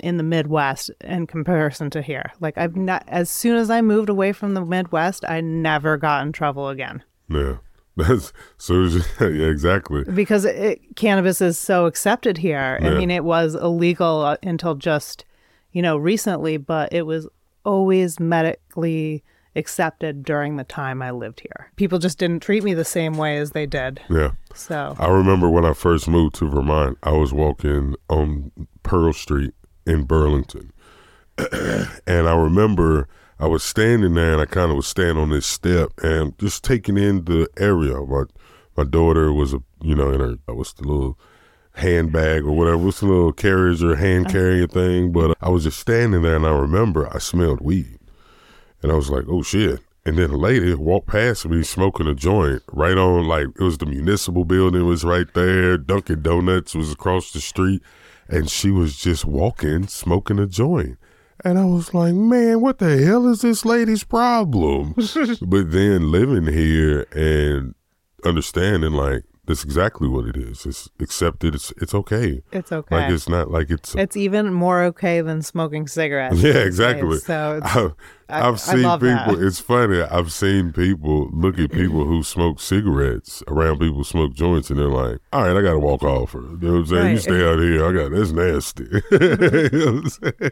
in 0.00 0.16
the 0.16 0.24
Midwest 0.24 0.90
in 1.02 1.28
comparison 1.28 1.90
to 1.90 2.02
here. 2.02 2.32
Like 2.40 2.58
I've 2.58 2.74
not 2.74 3.04
as 3.06 3.30
soon 3.30 3.56
as 3.56 3.70
I 3.70 3.82
moved 3.82 4.08
away 4.08 4.32
from 4.32 4.54
the 4.54 4.64
Midwest, 4.64 5.24
I 5.28 5.40
never 5.40 5.96
got 5.96 6.26
in 6.26 6.32
trouble 6.32 6.68
again. 6.68 7.04
Yeah. 7.28 7.58
That's 7.96 8.32
so 8.58 8.82
yeah, 9.20 9.46
exactly. 9.46 10.04
because 10.12 10.44
it, 10.44 10.80
cannabis 10.96 11.40
is 11.40 11.56
so 11.56 11.86
accepted 11.86 12.36
here. 12.36 12.78
I 12.82 12.90
mean, 12.90 13.10
it 13.10 13.24
was 13.24 13.54
illegal 13.54 14.22
uh, 14.22 14.36
until 14.42 14.74
just, 14.74 15.24
you 15.76 15.82
know, 15.82 15.98
recently, 15.98 16.56
but 16.56 16.90
it 16.90 17.02
was 17.02 17.28
always 17.62 18.18
medically 18.18 19.22
accepted 19.54 20.22
during 20.22 20.56
the 20.56 20.64
time 20.64 21.02
I 21.02 21.10
lived 21.10 21.40
here. 21.40 21.70
People 21.76 21.98
just 21.98 22.16
didn't 22.16 22.40
treat 22.40 22.64
me 22.64 22.72
the 22.72 22.82
same 22.82 23.18
way 23.18 23.36
as 23.36 23.50
they 23.50 23.66
did. 23.66 24.00
Yeah. 24.08 24.30
So, 24.54 24.96
I 24.98 25.08
remember 25.08 25.50
when 25.50 25.66
I 25.66 25.74
first 25.74 26.08
moved 26.08 26.36
to 26.36 26.48
Vermont, 26.48 26.96
I 27.02 27.10
was 27.10 27.34
walking 27.34 27.94
on 28.08 28.52
Pearl 28.84 29.12
Street 29.12 29.52
in 29.86 30.04
Burlington. 30.04 30.72
and 31.36 32.26
I 32.26 32.34
remember 32.34 33.06
I 33.38 33.46
was 33.46 33.62
standing 33.62 34.14
there 34.14 34.32
and 34.32 34.40
I 34.40 34.46
kind 34.46 34.70
of 34.70 34.78
was 34.78 34.86
standing 34.86 35.22
on 35.22 35.28
this 35.28 35.46
step 35.46 35.90
and 36.02 36.38
just 36.38 36.64
taking 36.64 36.96
in 36.96 37.26
the 37.26 37.50
area. 37.58 38.00
My, 38.00 38.22
my 38.78 38.84
daughter 38.84 39.30
was, 39.30 39.52
a 39.52 39.58
you 39.82 39.94
know, 39.94 40.10
in 40.10 40.20
her, 40.20 40.36
what's 40.46 40.72
the 40.72 40.88
little 40.88 41.18
handbag 41.76 42.42
or 42.42 42.52
whatever, 42.52 42.78
what's 42.78 43.00
the 43.00 43.06
little 43.06 43.32
carriage 43.32 43.82
or 43.82 43.96
hand 43.96 44.26
uh-huh. 44.26 44.32
carrying 44.32 44.68
thing. 44.68 45.12
But 45.12 45.36
I 45.40 45.48
was 45.48 45.64
just 45.64 45.78
standing 45.78 46.22
there 46.22 46.36
and 46.36 46.46
I 46.46 46.50
remember 46.50 47.08
I 47.14 47.18
smelled 47.18 47.60
weed. 47.60 47.98
And 48.82 48.92
I 48.92 48.94
was 48.94 49.10
like, 49.10 49.24
oh 49.28 49.42
shit. 49.42 49.80
And 50.04 50.18
then 50.18 50.30
a 50.30 50.36
lady 50.36 50.72
walked 50.74 51.08
past 51.08 51.48
me 51.48 51.64
smoking 51.64 52.06
a 52.06 52.14
joint 52.14 52.62
right 52.72 52.96
on, 52.96 53.26
like, 53.26 53.48
it 53.58 53.60
was 53.60 53.78
the 53.78 53.86
municipal 53.86 54.44
building 54.44 54.86
was 54.86 55.02
right 55.04 55.26
there. 55.34 55.76
Dunkin' 55.76 56.22
Donuts 56.22 56.76
was 56.76 56.92
across 56.92 57.32
the 57.32 57.40
street. 57.40 57.82
And 58.28 58.48
she 58.48 58.70
was 58.70 58.96
just 58.96 59.24
walking, 59.24 59.88
smoking 59.88 60.38
a 60.38 60.46
joint. 60.46 60.98
And 61.44 61.58
I 61.58 61.64
was 61.64 61.92
like, 61.92 62.14
man, 62.14 62.60
what 62.60 62.78
the 62.78 63.04
hell 63.04 63.28
is 63.28 63.42
this 63.42 63.64
lady's 63.64 64.04
problem? 64.04 64.94
but 65.42 65.72
then 65.72 66.12
living 66.12 66.52
here 66.52 67.06
and 67.12 67.74
understanding, 68.24 68.92
like, 68.92 69.24
that's 69.46 69.64
exactly 69.64 70.08
what 70.08 70.26
it 70.26 70.36
is. 70.36 70.66
It's 70.66 70.88
accepted. 71.00 71.54
It's 71.54 71.72
it's 71.80 71.94
okay. 71.94 72.42
It's 72.52 72.72
okay. 72.72 72.96
Like 72.96 73.10
it's 73.10 73.28
not 73.28 73.50
like 73.50 73.70
it's. 73.70 73.94
It's 73.94 74.16
even 74.16 74.52
more 74.52 74.82
okay 74.84 75.20
than 75.20 75.42
smoking 75.42 75.86
cigarettes. 75.86 76.36
yeah, 76.42 76.58
exactly. 76.58 77.10
days. 77.10 77.24
So 77.24 77.60
I- 77.62 77.90
I 78.28 78.54
seen 78.56 78.78
people. 78.78 78.98
that. 78.98 79.38
It's 79.38 79.60
funny. 79.72 80.02
I've 80.02 80.32
seen 80.32 80.72
people 80.72 81.30
look 81.32 81.60
at 81.60 81.70
people 81.70 82.04
who 82.04 82.24
smoke 82.24 82.58
cigarettes 82.58 83.42
around 83.46 83.78
people 83.78 83.98
who 83.98 84.04
smoke 84.04 84.34
joints, 84.34 84.68
and 84.68 84.80
they're 84.80 84.88
like, 84.88 85.18
"All 85.32 85.42
right, 85.42 85.56
I 85.56 85.62
got 85.62 85.72
to 85.72 85.78
walk 85.78 86.02
off." 86.02 86.32
Her. 86.32 86.40
You 86.40 86.58
know 86.60 86.72
what 86.72 86.78
I'm 86.78 86.86
saying? 86.86 87.10
You 87.12 87.18
stay 87.18 87.48
out 87.48 87.60
here. 87.60 87.86
I 87.86 87.92
got 87.92 88.10
that's 88.10 88.32
nasty. 88.32 88.84
you 88.90 89.00
mm-hmm. 89.00 89.76
know 89.76 89.92
what 89.92 90.04
I'm 90.04 90.08
saying? 90.10 90.50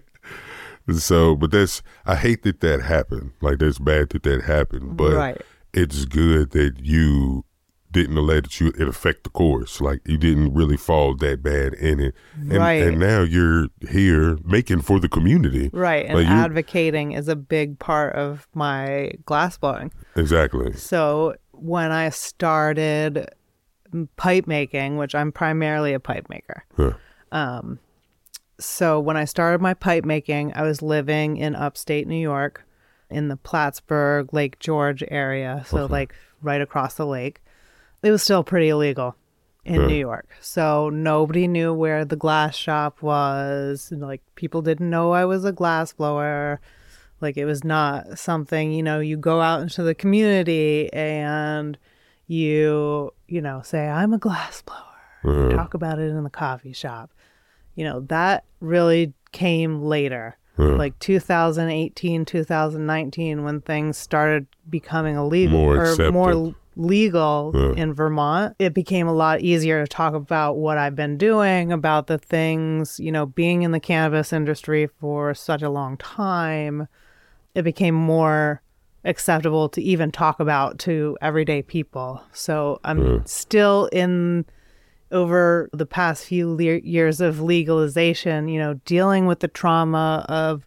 So, 0.93 1.35
but 1.35 1.51
that's 1.51 1.83
I 2.07 2.17
hate 2.17 2.43
that 2.43 2.61
that 2.61 2.83
happened. 2.83 3.33
Like 3.41 3.59
that's 3.59 3.79
bad 3.79 4.11
that 4.11 4.23
that 4.23 4.43
happened. 4.43 4.97
But 4.97 5.15
Right. 5.15 5.43
it's 5.73 6.05
good 6.05 6.51
that 6.53 6.79
you 6.81 7.45
didn't 7.95 8.17
let 8.17 8.45
it 8.45 8.61
you 8.61 8.69
it 8.79 8.87
affect 8.87 9.25
the 9.25 9.31
course. 9.31 9.81
Like 9.81 10.01
you 10.07 10.19
didn't 10.19 10.53
really 10.53 10.77
fall 10.77 11.15
that 11.17 11.43
bad 11.43 11.73
in 11.75 11.99
it. 12.01 12.15
And, 12.35 12.53
Right. 12.59 12.83
and 12.83 12.99
now 13.01 13.23
you're 13.23 13.69
here 13.89 14.37
making 14.45 14.83
for 14.83 15.01
the 15.01 15.09
community. 15.09 15.71
right. 15.73 16.05
And 16.05 16.19
Like 16.19 16.27
advocating 16.27 17.13
is 17.13 17.29
a 17.29 17.37
big 17.37 17.79
part 17.79 18.15
of 18.15 18.47
my 18.55 19.13
glass 19.25 19.57
blowing. 19.57 19.91
Exactly. 20.17 20.73
So 20.75 21.37
when 21.53 21.91
I 21.93 22.11
started 22.11 23.31
pipe 24.17 24.47
making, 24.47 24.97
which 24.97 25.15
I'm 25.15 25.31
primarily 25.33 25.95
a 25.95 26.01
pipe 26.01 26.27
maker. 26.29 26.65
Huh. 26.77 26.93
Um, 27.33 27.79
so 28.59 29.01
when 29.01 29.17
I 29.17 29.25
started 29.25 29.61
my 29.61 29.75
pipe 29.75 30.05
making, 30.05 30.53
I 30.55 30.63
was 30.63 30.83
living 30.83 31.37
in 31.37 31.55
upstate 31.55 32.07
New 32.07 32.21
York 32.21 32.65
in 33.11 33.29
the 33.29 33.37
Plattsburgh, 33.37 34.33
Lake 34.33 34.59
George 34.59 35.05
area. 35.09 35.65
So 35.67 35.87
like 35.87 36.15
right 36.43 36.61
across 36.61 36.95
the 36.95 37.07
lake. 37.07 37.41
It 38.05 38.11
was 38.11 38.23
still 38.23 38.45
pretty 38.45 38.69
illegal 38.69 39.17
in. 39.65 39.87
New 39.87 39.95
York. 39.95 40.29
So 40.41 40.91
nobody 40.91 41.49
knew 41.49 41.73
where 41.73 42.05
the 42.05 42.17
glass 42.17 42.55
shop 42.55 43.01
was. 43.03 43.91
Like 43.91 44.21
people 44.35 44.61
didn't 44.63 44.91
know 44.91 45.13
I 45.13 45.25
was 45.25 45.45
a 45.45 45.53
glass 45.53 45.93
blower. 45.95 46.61
Like 47.21 47.37
it 47.39 47.47
was 47.47 47.65
not 47.65 48.19
something, 48.19 48.73
you 48.73 48.83
know, 48.83 49.01
you 49.01 49.17
go 49.17 49.41
out 49.41 49.63
into 49.63 49.83
the 49.83 49.95
community 49.95 50.93
and 50.93 51.79
you, 52.27 53.13
you 53.27 53.41
know, 53.41 53.63
say, 53.65 53.89
I'm 53.89 54.13
a 54.13 54.19
glass 54.19 54.63
blower. 54.63 54.81
Uh, 55.25 55.57
Talk 55.57 55.73
about 55.75 55.99
it 55.99 56.11
in 56.11 56.23
the 56.25 56.29
coffee 56.31 56.75
shop. 56.75 57.11
You 57.75 57.85
know, 57.85 58.01
that 58.01 58.45
really 58.61 59.15
came 59.33 59.81
later. 59.83 60.37
Like 60.77 60.97
2018, 61.01 62.25
2019, 62.25 63.43
when 63.43 63.61
things 63.61 63.97
started 63.97 64.47
becoming 64.69 65.17
illegal 65.17 65.59
More 65.59 65.73
or 65.79 66.11
more 66.13 66.31
accepted. 66.31 66.35
l- 66.35 66.55
legal 66.77 67.53
Yeah. 67.55 67.83
in 67.83 67.95
Vermont, 67.95 68.55
it 68.59 68.75
became 68.75 69.07
a 69.07 69.13
lot 69.13 69.41
easier 69.41 69.85
to 69.85 69.89
talk 69.89 70.15
about 70.15 70.57
what 70.57 70.79
I've 70.79 70.97
been 70.97 71.17
doing, 71.17 71.73
about 71.73 72.07
the 72.07 72.19
things, 72.19 72.99
you 72.99 73.13
know, 73.13 73.27
being 73.27 73.63
in 73.63 73.73
the 73.73 73.81
cannabis 73.81 74.33
industry 74.33 74.89
for 75.01 75.35
such 75.35 75.63
a 75.63 75.71
long 75.71 75.97
time. 75.97 76.89
It 77.55 77.63
became 77.63 77.95
more 77.95 78.61
acceptable 79.05 79.69
to 79.69 79.83
even 79.83 80.11
talk 80.11 80.41
about 80.41 80.79
to 80.81 81.17
everyday 81.21 81.63
people. 81.63 82.23
So 82.33 82.81
I'm 82.85 83.25
still 83.27 83.89
in 83.93 84.47
over 85.13 85.69
the 85.73 85.87
past 85.87 86.25
few 86.25 86.53
le- 86.53 86.81
years 86.81 87.21
of 87.21 87.41
legalization, 87.41 88.49
you 88.49 88.59
know, 88.59 88.75
dealing 88.85 89.27
with 89.27 89.41
the 89.41 89.49
trauma 89.49 90.25
of 90.29 90.67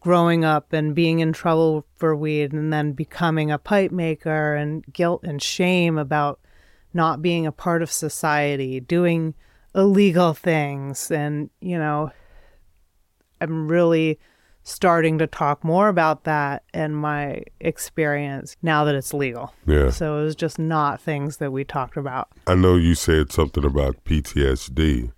growing 0.00 0.44
up 0.44 0.72
and 0.72 0.94
being 0.94 1.20
in 1.20 1.32
trouble 1.32 1.84
for 1.96 2.14
weed 2.14 2.52
and 2.52 2.72
then 2.72 2.92
becoming 2.92 3.50
a 3.50 3.58
pipe 3.58 3.90
maker 3.90 4.54
and 4.54 4.84
guilt 4.92 5.24
and 5.24 5.42
shame 5.42 5.98
about 5.98 6.40
not 6.94 7.20
being 7.20 7.46
a 7.46 7.52
part 7.52 7.82
of 7.82 7.90
society, 7.90 8.80
doing 8.80 9.34
illegal 9.74 10.34
things. 10.34 11.10
And, 11.10 11.50
you 11.60 11.78
know, 11.78 12.10
I'm 13.40 13.68
really 13.68 14.18
starting 14.62 15.18
to 15.18 15.26
talk 15.26 15.64
more 15.64 15.88
about 15.88 16.24
that 16.24 16.62
and 16.74 16.94
my 16.94 17.42
experience 17.60 18.56
now 18.62 18.84
that 18.84 18.94
it's 18.94 19.14
legal. 19.14 19.54
yeah. 19.66 19.90
So 19.90 20.20
it 20.20 20.24
was 20.24 20.36
just 20.36 20.58
not 20.58 21.00
things 21.00 21.38
that 21.38 21.52
we 21.52 21.64
talked 21.64 21.96
about. 21.96 22.28
I 22.46 22.54
know 22.54 22.76
you 22.76 22.94
said 22.94 23.32
something 23.32 23.64
about 23.64 24.04
PTSD, 24.04 25.10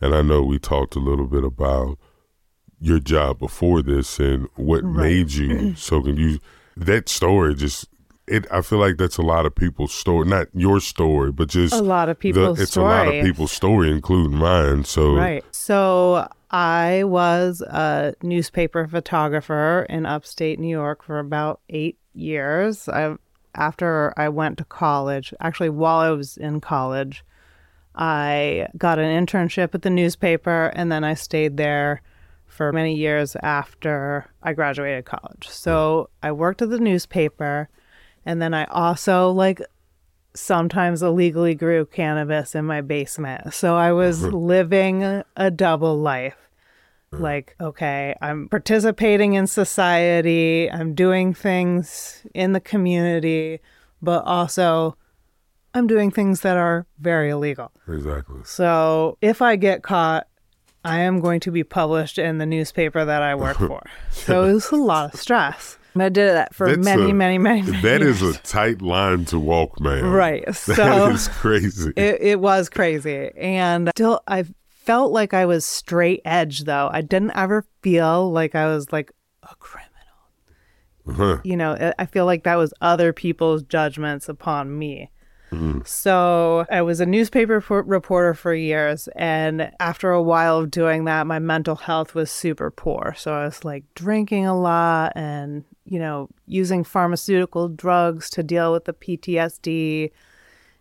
and 0.00 0.14
I 0.14 0.22
know 0.22 0.42
we 0.42 0.58
talked 0.58 0.96
a 0.96 1.00
little 1.00 1.26
bit 1.26 1.44
about 1.44 1.98
your 2.80 2.98
job 2.98 3.38
before 3.38 3.82
this 3.82 4.18
and 4.18 4.48
what 4.56 4.84
made 4.84 5.32
you. 5.32 5.74
So 5.76 6.02
can 6.02 6.16
you 6.16 6.38
that 6.76 7.08
story 7.08 7.54
just 7.54 7.88
it? 8.26 8.46
I 8.50 8.60
feel 8.62 8.78
like 8.78 8.96
that's 8.96 9.16
a 9.18 9.22
lot 9.22 9.46
of 9.46 9.54
people's 9.54 9.94
story, 9.94 10.26
not 10.26 10.48
your 10.52 10.80
story, 10.80 11.32
but 11.32 11.48
just 11.48 11.74
A 11.74 11.80
lot 11.80 12.08
of 12.08 12.16
the- 12.16 12.20
people's 12.20 12.60
it's 12.60 12.76
a 12.76 12.82
lot 12.82 13.08
of 13.08 13.24
people's 13.24 13.52
story, 13.52 13.90
including 13.90 14.36
mine. 14.36 14.84
So 14.84 15.14
Right. 15.14 15.44
So 15.52 16.28
I 16.50 17.02
was 17.04 17.60
a 17.62 18.14
newspaper 18.22 18.86
photographer 18.86 19.86
in 19.88 20.06
upstate 20.06 20.58
New 20.60 20.68
York 20.68 21.02
for 21.02 21.18
about 21.18 21.60
eight 21.68 21.98
years. 22.14 22.88
I 22.88 23.16
after 23.54 24.12
I 24.18 24.28
went 24.28 24.58
to 24.58 24.64
college, 24.64 25.32
actually 25.40 25.70
while 25.70 25.98
I 25.98 26.10
was 26.10 26.36
in 26.36 26.60
college, 26.60 27.24
I 27.94 28.68
got 28.76 28.98
an 28.98 29.26
internship 29.26 29.74
at 29.74 29.82
the 29.82 29.90
newspaper 29.90 30.66
and 30.74 30.92
then 30.92 31.04
I 31.04 31.14
stayed 31.14 31.56
there 31.56 32.02
for 32.56 32.72
many 32.72 32.94
years 32.94 33.36
after 33.42 34.26
I 34.42 34.54
graduated 34.54 35.04
college. 35.04 35.46
So 35.48 36.08
I 36.22 36.32
worked 36.32 36.62
at 36.62 36.70
the 36.70 36.80
newspaper 36.80 37.68
and 38.24 38.40
then 38.40 38.54
I 38.54 38.64
also 38.64 39.30
like 39.30 39.60
sometimes 40.34 41.02
illegally 41.02 41.54
grew 41.54 41.86
cannabis 41.86 42.54
in 42.54 42.64
my 42.64 42.80
basement. 42.80 43.54
So 43.54 43.76
I 43.76 43.92
was 43.92 44.22
mm-hmm. 44.22 44.36
living 44.36 45.22
a, 45.36 45.50
double 45.50 45.98
life. 45.98 46.36
Mm-hmm. 47.12 47.22
Like, 47.22 47.56
okay, 47.60 48.14
I'm 48.20 48.48
participating 48.48 49.34
in 49.34 49.46
society, 49.46 50.70
I'm 50.70 50.94
doing 50.94 51.34
things 51.34 52.26
in 52.34 52.52
the 52.52 52.60
community, 52.60 53.60
but 54.02 54.24
also 54.24 54.96
I'm 55.72 55.86
doing 55.86 56.10
things 56.10 56.40
that 56.40 56.56
are 56.56 56.86
very 56.98 57.30
illegal. 57.30 57.70
exactly. 57.86 58.40
So 58.44 59.18
if 59.20 59.40
I 59.40 59.56
get 59.56 59.82
caught, 59.82 60.26
I 60.86 61.00
am 61.00 61.20
going 61.20 61.40
to 61.40 61.50
be 61.50 61.64
published 61.64 62.18
in 62.18 62.38
the 62.38 62.46
newspaper 62.46 63.04
that 63.04 63.22
I 63.22 63.34
work 63.34 63.56
for. 63.68 63.82
so 64.10 64.44
it 64.44 64.52
was 64.52 64.70
a 64.70 64.76
lot 64.76 65.14
of 65.14 65.20
stress. 65.20 65.78
I 65.98 66.10
did 66.10 66.34
that 66.34 66.54
for 66.54 66.68
That's 66.68 66.84
many, 66.84 67.10
a- 67.10 67.14
many, 67.14 67.38
many, 67.38 67.62
many 67.62 67.80
That 67.80 68.02
is 68.02 68.20
years. 68.20 68.36
a 68.36 68.38
tight 68.40 68.82
line 68.82 69.24
to 69.26 69.38
walk, 69.38 69.80
man. 69.80 70.04
Right. 70.04 70.44
That 70.46 70.54
So 70.54 71.06
is 71.10 71.28
crazy. 71.28 71.92
it, 71.96 72.18
it 72.20 72.40
was 72.40 72.68
crazy. 72.68 73.30
And 73.36 73.88
still, 73.96 74.20
I 74.28 74.44
felt 74.68 75.10
like 75.12 75.32
I 75.32 75.46
was 75.46 75.64
straight 75.64 76.20
edge, 76.26 76.64
though. 76.64 76.90
I 76.92 77.00
didn't 77.00 77.32
ever 77.34 77.64
feel 77.82 78.30
like 78.30 78.54
I 78.54 78.66
was 78.66 78.92
like 78.92 79.10
a 79.42 79.54
criminal. 79.56 79.86
Huh. 81.36 81.40
You 81.44 81.56
know, 81.56 81.92
I 81.98 82.04
feel 82.06 82.26
like 82.26 82.44
that 82.44 82.56
was 82.56 82.74
other 82.82 83.12
people's 83.14 83.62
judgments 83.62 84.28
upon 84.28 84.78
me. 84.78 85.10
So 85.84 86.66
I 86.70 86.82
was 86.82 87.00
a 87.00 87.06
newspaper 87.06 87.60
for- 87.60 87.82
reporter 87.82 88.34
for 88.34 88.54
years. 88.54 89.08
And 89.16 89.70
after 89.80 90.10
a 90.10 90.22
while 90.22 90.58
of 90.58 90.70
doing 90.70 91.04
that, 91.04 91.26
my 91.26 91.38
mental 91.38 91.76
health 91.76 92.14
was 92.14 92.30
super 92.30 92.70
poor. 92.70 93.14
So 93.16 93.32
I 93.32 93.44
was 93.44 93.64
like 93.64 93.84
drinking 93.94 94.46
a 94.46 94.58
lot 94.58 95.12
and, 95.14 95.64
you 95.84 95.98
know, 95.98 96.28
using 96.46 96.84
pharmaceutical 96.84 97.68
drugs 97.68 98.28
to 98.30 98.42
deal 98.42 98.72
with 98.72 98.86
the 98.86 98.92
PTSD 98.92 100.10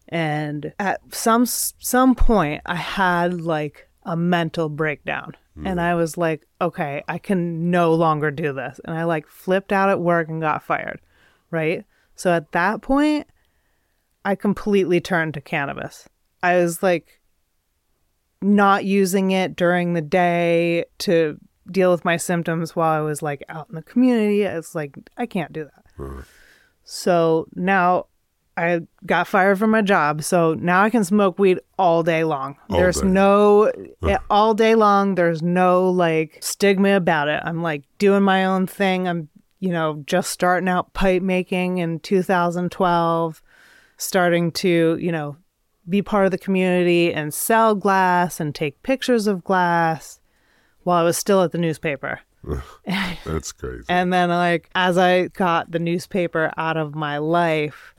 and 0.09 0.73
at 0.79 1.01
some 1.13 1.45
some 1.45 2.15
point 2.15 2.61
i 2.65 2.75
had 2.75 3.41
like 3.41 3.87
a 4.03 4.15
mental 4.15 4.69
breakdown 4.69 5.35
hmm. 5.55 5.65
and 5.65 5.81
i 5.81 5.95
was 5.95 6.17
like 6.17 6.45
okay 6.61 7.03
i 7.07 7.17
can 7.17 7.71
no 7.71 7.93
longer 7.93 8.29
do 8.29 8.53
this 8.53 8.79
and 8.85 8.95
i 8.97 9.03
like 9.03 9.27
flipped 9.27 9.71
out 9.71 9.89
at 9.89 9.99
work 9.99 10.27
and 10.29 10.41
got 10.41 10.63
fired 10.63 10.99
right 11.49 11.85
so 12.15 12.31
at 12.31 12.51
that 12.51 12.81
point 12.81 13.27
i 14.25 14.35
completely 14.35 14.99
turned 14.99 15.33
to 15.33 15.41
cannabis 15.41 16.09
i 16.43 16.57
was 16.57 16.83
like 16.83 17.21
not 18.41 18.83
using 18.83 19.31
it 19.31 19.55
during 19.55 19.93
the 19.93 20.01
day 20.01 20.83
to 20.97 21.39
deal 21.71 21.89
with 21.91 22.03
my 22.03 22.17
symptoms 22.17 22.75
while 22.75 22.91
i 22.91 23.01
was 23.01 23.21
like 23.21 23.43
out 23.49 23.67
in 23.69 23.75
the 23.75 23.81
community 23.81 24.43
it's 24.43 24.75
like 24.75 24.97
i 25.17 25.25
can't 25.25 25.53
do 25.53 25.63
that 25.63 25.85
mm-hmm. 25.97 26.19
so 26.83 27.47
now 27.55 28.05
I 28.57 28.81
got 29.05 29.27
fired 29.27 29.59
from 29.59 29.71
my 29.71 29.81
job. 29.81 30.23
So 30.23 30.53
now 30.53 30.81
I 30.81 30.89
can 30.89 31.03
smoke 31.03 31.37
weed 31.37 31.59
all 31.77 32.03
day 32.03 32.23
long. 32.23 32.55
All 32.69 32.77
there's 32.77 33.01
day. 33.01 33.07
no, 33.07 33.71
yeah, 34.01 34.13
eh, 34.13 34.17
all 34.29 34.53
day 34.53 34.75
long, 34.75 35.15
there's 35.15 35.41
no 35.41 35.89
like 35.89 36.37
stigma 36.41 36.95
about 36.95 37.27
it. 37.27 37.41
I'm 37.43 37.61
like 37.61 37.83
doing 37.97 38.23
my 38.23 38.45
own 38.45 38.67
thing. 38.67 39.07
I'm, 39.07 39.29
you 39.59 39.71
know, 39.71 40.03
just 40.05 40.31
starting 40.31 40.69
out 40.69 40.93
pipe 40.93 41.21
making 41.21 41.79
in 41.79 41.99
2012, 41.99 43.41
starting 43.97 44.51
to, 44.51 44.97
you 44.99 45.11
know, 45.11 45.37
be 45.87 46.01
part 46.01 46.25
of 46.25 46.31
the 46.31 46.37
community 46.37 47.13
and 47.13 47.33
sell 47.33 47.75
glass 47.75 48.39
and 48.39 48.55
take 48.55 48.81
pictures 48.83 49.27
of 49.27 49.43
glass 49.43 50.19
while 50.83 50.97
I 50.97 51.03
was 51.03 51.17
still 51.17 51.43
at 51.43 51.51
the 51.51 51.57
newspaper. 51.57 52.21
That's 53.25 53.51
crazy. 53.51 53.85
And 53.89 54.13
then, 54.13 54.29
like, 54.29 54.69
as 54.75 54.97
I 54.97 55.27
got 55.27 55.71
the 55.71 55.79
newspaper 55.79 56.51
out 56.57 56.77
of 56.77 56.95
my 56.95 57.17
life, 57.17 57.95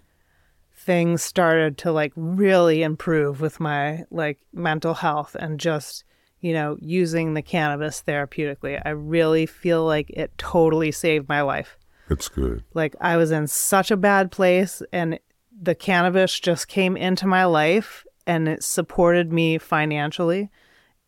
things 0.74 1.22
started 1.22 1.76
to 1.78 1.90
like 1.90 2.12
really 2.14 2.84
improve 2.84 3.40
with 3.40 3.58
my 3.58 4.04
like 4.10 4.38
mental 4.52 4.94
health 4.94 5.34
and 5.34 5.58
just 5.58 6.04
you 6.40 6.52
know 6.52 6.76
using 6.80 7.34
the 7.34 7.42
cannabis 7.42 8.04
therapeutically 8.06 8.80
i 8.84 8.90
really 8.90 9.46
feel 9.46 9.84
like 9.84 10.08
it 10.10 10.30
totally 10.38 10.92
saved 10.92 11.28
my 11.28 11.42
life 11.42 11.76
it's 12.08 12.28
good. 12.28 12.62
like 12.74 12.94
I 13.00 13.16
was 13.16 13.30
in 13.30 13.46
such 13.46 13.90
a 13.90 13.96
bad 13.96 14.30
place 14.30 14.82
and 14.92 15.18
the 15.60 15.74
cannabis 15.74 16.38
just 16.38 16.68
came 16.68 16.96
into 16.96 17.26
my 17.26 17.44
life 17.44 18.04
and 18.26 18.48
it 18.48 18.62
supported 18.62 19.32
me 19.32 19.58
financially. 19.58 20.50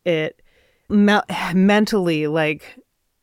It 0.04 0.40
me- 0.88 1.20
mentally 1.54 2.26
like 2.26 2.78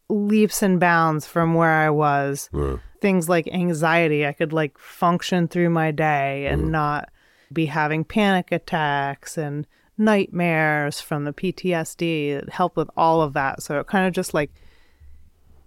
leaps 0.09 0.61
and 0.61 0.79
bounds 0.79 1.25
from 1.25 1.53
where 1.53 1.71
I 1.71 1.89
was. 1.89 2.49
Yeah. 2.53 2.77
Things 3.01 3.29
like 3.29 3.47
anxiety, 3.47 4.25
I 4.25 4.33
could 4.33 4.53
like 4.53 4.77
function 4.77 5.47
through 5.47 5.69
my 5.69 5.91
day 5.91 6.47
and 6.47 6.65
mm. 6.65 6.69
not 6.69 7.09
be 7.53 7.67
having 7.67 8.03
panic 8.03 8.51
attacks 8.51 9.37
and 9.37 9.67
nightmares 9.97 10.99
from 10.99 11.23
the 11.23 11.33
PTSD. 11.33 12.29
It 12.29 12.49
helped 12.49 12.77
with 12.77 12.89
all 12.97 13.21
of 13.21 13.33
that. 13.33 13.61
So 13.61 13.79
it 13.79 13.87
kind 13.87 14.07
of 14.07 14.13
just 14.13 14.33
like 14.33 14.51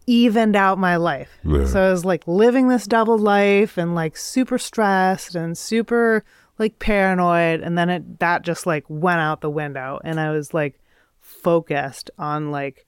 evened 0.09 0.57
out 0.57 0.79
my 0.79 0.97
life. 0.97 1.31
Yeah. 1.44 1.66
So 1.66 1.87
I 1.87 1.90
was 1.90 2.05
like 2.05 2.27
living 2.27 2.68
this 2.68 2.87
double 2.87 3.18
life 3.18 3.77
and 3.77 3.94
like 3.94 4.16
super 4.16 4.59
stressed 4.59 5.35
and 5.35 5.57
super 5.57 6.25
like 6.59 6.79
paranoid 6.79 7.61
and 7.61 7.77
then 7.79 7.88
it 7.90 8.18
that 8.18 8.42
just 8.42 8.66
like 8.66 8.85
went 8.88 9.21
out 9.21 9.42
the 9.42 9.51
window 9.51 10.01
and 10.03 10.18
I 10.18 10.31
was 10.31 10.53
like 10.55 10.81
focused 11.21 12.11
on 12.18 12.51
like 12.51 12.87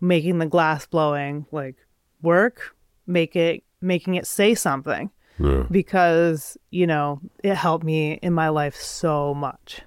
making 0.00 0.38
the 0.38 0.46
glass 0.46 0.84
blowing 0.86 1.46
like 1.52 1.76
work, 2.22 2.74
make 3.06 3.36
it 3.36 3.62
making 3.80 4.14
it 4.16 4.26
say 4.26 4.54
something 4.54 5.10
Yeah. 5.38 5.64
because, 5.70 6.56
you 6.70 6.86
know, 6.86 7.20
it 7.42 7.54
helped 7.54 7.84
me 7.84 8.14
in 8.22 8.32
my 8.32 8.48
life 8.48 8.76
so 8.76 9.32
much. 9.34 9.80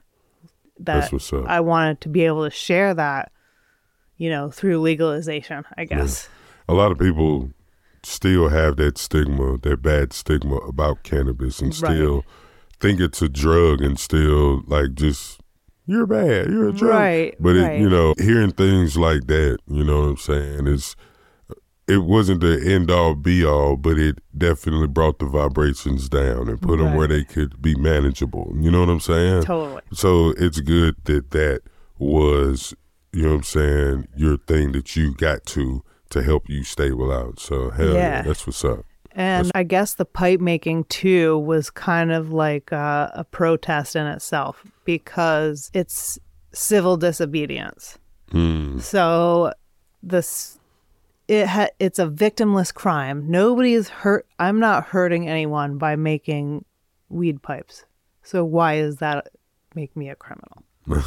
That 0.79 1.01
That's 1.01 1.11
what's 1.13 1.31
up. 1.33 1.45
I 1.47 1.59
wanted 1.61 2.01
to 2.01 2.09
be 2.09 2.25
able 2.25 2.43
to 2.45 2.49
share 2.49 2.93
that, 2.93 3.31
you 4.17 4.29
know, 4.29 4.51
through 4.51 4.79
legalization, 4.81 5.63
I 5.77 5.85
guess. 5.85 6.27
A 6.67 6.73
lot 6.73 6.91
of 6.91 6.99
people 6.99 7.51
still 8.03 8.49
have 8.49 8.77
that 8.77 8.97
stigma, 8.97 9.57
that 9.59 9.81
bad 9.81 10.13
stigma 10.13 10.57
about 10.57 11.03
cannabis, 11.03 11.59
and 11.59 11.69
Right. 11.81 11.93
still 11.95 12.25
think 12.79 12.99
it's 12.99 13.21
a 13.21 13.29
drug, 13.29 13.81
and 13.81 13.99
still 13.99 14.61
like 14.67 14.93
just 14.95 15.39
you're 15.87 16.07
bad, 16.07 16.49
you're 16.49 16.69
a 16.69 16.73
drug. 16.73 16.91
Right, 16.91 17.35
But 17.39 17.55
right. 17.55 17.75
it, 17.75 17.81
you 17.81 17.89
know, 17.89 18.13
hearing 18.17 18.51
things 18.51 18.97
like 18.97 19.27
that, 19.27 19.59
you 19.67 19.83
know 19.83 20.01
what 20.01 20.09
I'm 20.09 20.17
saying, 20.17 20.67
is 20.67 20.95
it 21.87 21.99
wasn't 21.99 22.41
the 22.41 22.59
end 22.65 22.89
all 22.89 23.13
be 23.13 23.45
all, 23.45 23.75
but 23.77 23.99
it 23.99 24.17
definitely 24.35 24.87
brought 24.87 25.19
the 25.19 25.27
vibrations 25.27 26.09
down 26.09 26.49
and 26.49 26.59
put 26.59 26.79
them 26.79 26.95
where 26.95 27.07
they 27.07 27.23
could 27.23 27.61
be 27.61 27.75
manageable. 27.75 28.51
You 28.59 28.71
know 28.71 28.79
what 28.79 28.89
I'm 28.89 28.99
saying? 28.99 29.43
Totally. 29.43 29.83
So 29.93 30.33
it's 30.37 30.59
good 30.61 30.95
that 31.03 31.29
that 31.31 31.61
was, 31.99 32.73
you 33.13 33.21
know 33.23 33.29
what 33.29 33.35
I'm 33.35 33.43
saying, 33.43 34.07
your 34.15 34.37
thing 34.37 34.71
that 34.71 34.95
you 34.95 35.13
got 35.13 35.45
to 35.47 35.83
to 36.09 36.23
help 36.23 36.49
you 36.49 36.63
stable 36.63 37.11
out. 37.11 37.39
So 37.39 37.69
hell 37.71 37.87
yeah, 37.87 37.93
Yeah. 37.93 38.21
that's 38.23 38.45
what's 38.47 38.63
up. 38.65 38.85
And 39.17 39.49
I 39.55 39.63
guess 39.63 39.93
the 39.93 40.03
pipe 40.05 40.41
making 40.41 40.83
too 40.85 41.37
was 41.39 41.69
kind 41.69 42.11
of 42.11 42.33
like 42.33 42.71
a, 42.73 43.11
a 43.15 43.23
protest 43.23 43.95
in 43.95 44.05
itself 44.07 44.61
because 44.83 45.71
it's 45.73 46.19
civil 46.51 46.97
disobedience. 46.97 47.97
Hmm. 48.31 48.79
So 48.79 49.53
this 50.03 50.59
it 51.27 51.47
ha- 51.47 51.69
it's 51.79 51.97
a 51.97 52.07
victimless 52.07 52.73
crime. 52.73 53.31
Nobody 53.31 53.73
is 53.73 53.87
hurt. 53.89 54.27
I'm 54.37 54.59
not 54.59 54.85
hurting 54.85 55.27
anyone 55.29 55.77
by 55.77 55.95
making 55.95 56.65
weed 57.09 57.41
pipes. 57.41 57.85
So 58.21 58.43
why 58.43 58.75
is 58.75 58.97
that 58.97 59.29
make 59.75 59.95
me 59.95 60.09
a 60.09 60.15
criminal? 60.15 60.63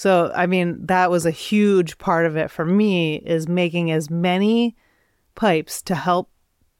so 0.00 0.32
I 0.34 0.46
mean 0.46 0.86
that 0.86 1.10
was 1.10 1.26
a 1.26 1.30
huge 1.30 1.98
part 1.98 2.24
of 2.24 2.34
it 2.34 2.50
for 2.50 2.64
me 2.64 3.16
is 3.16 3.46
making 3.46 3.90
as 3.90 4.08
many 4.08 4.74
pipes 5.34 5.82
to 5.82 5.94
help 5.94 6.30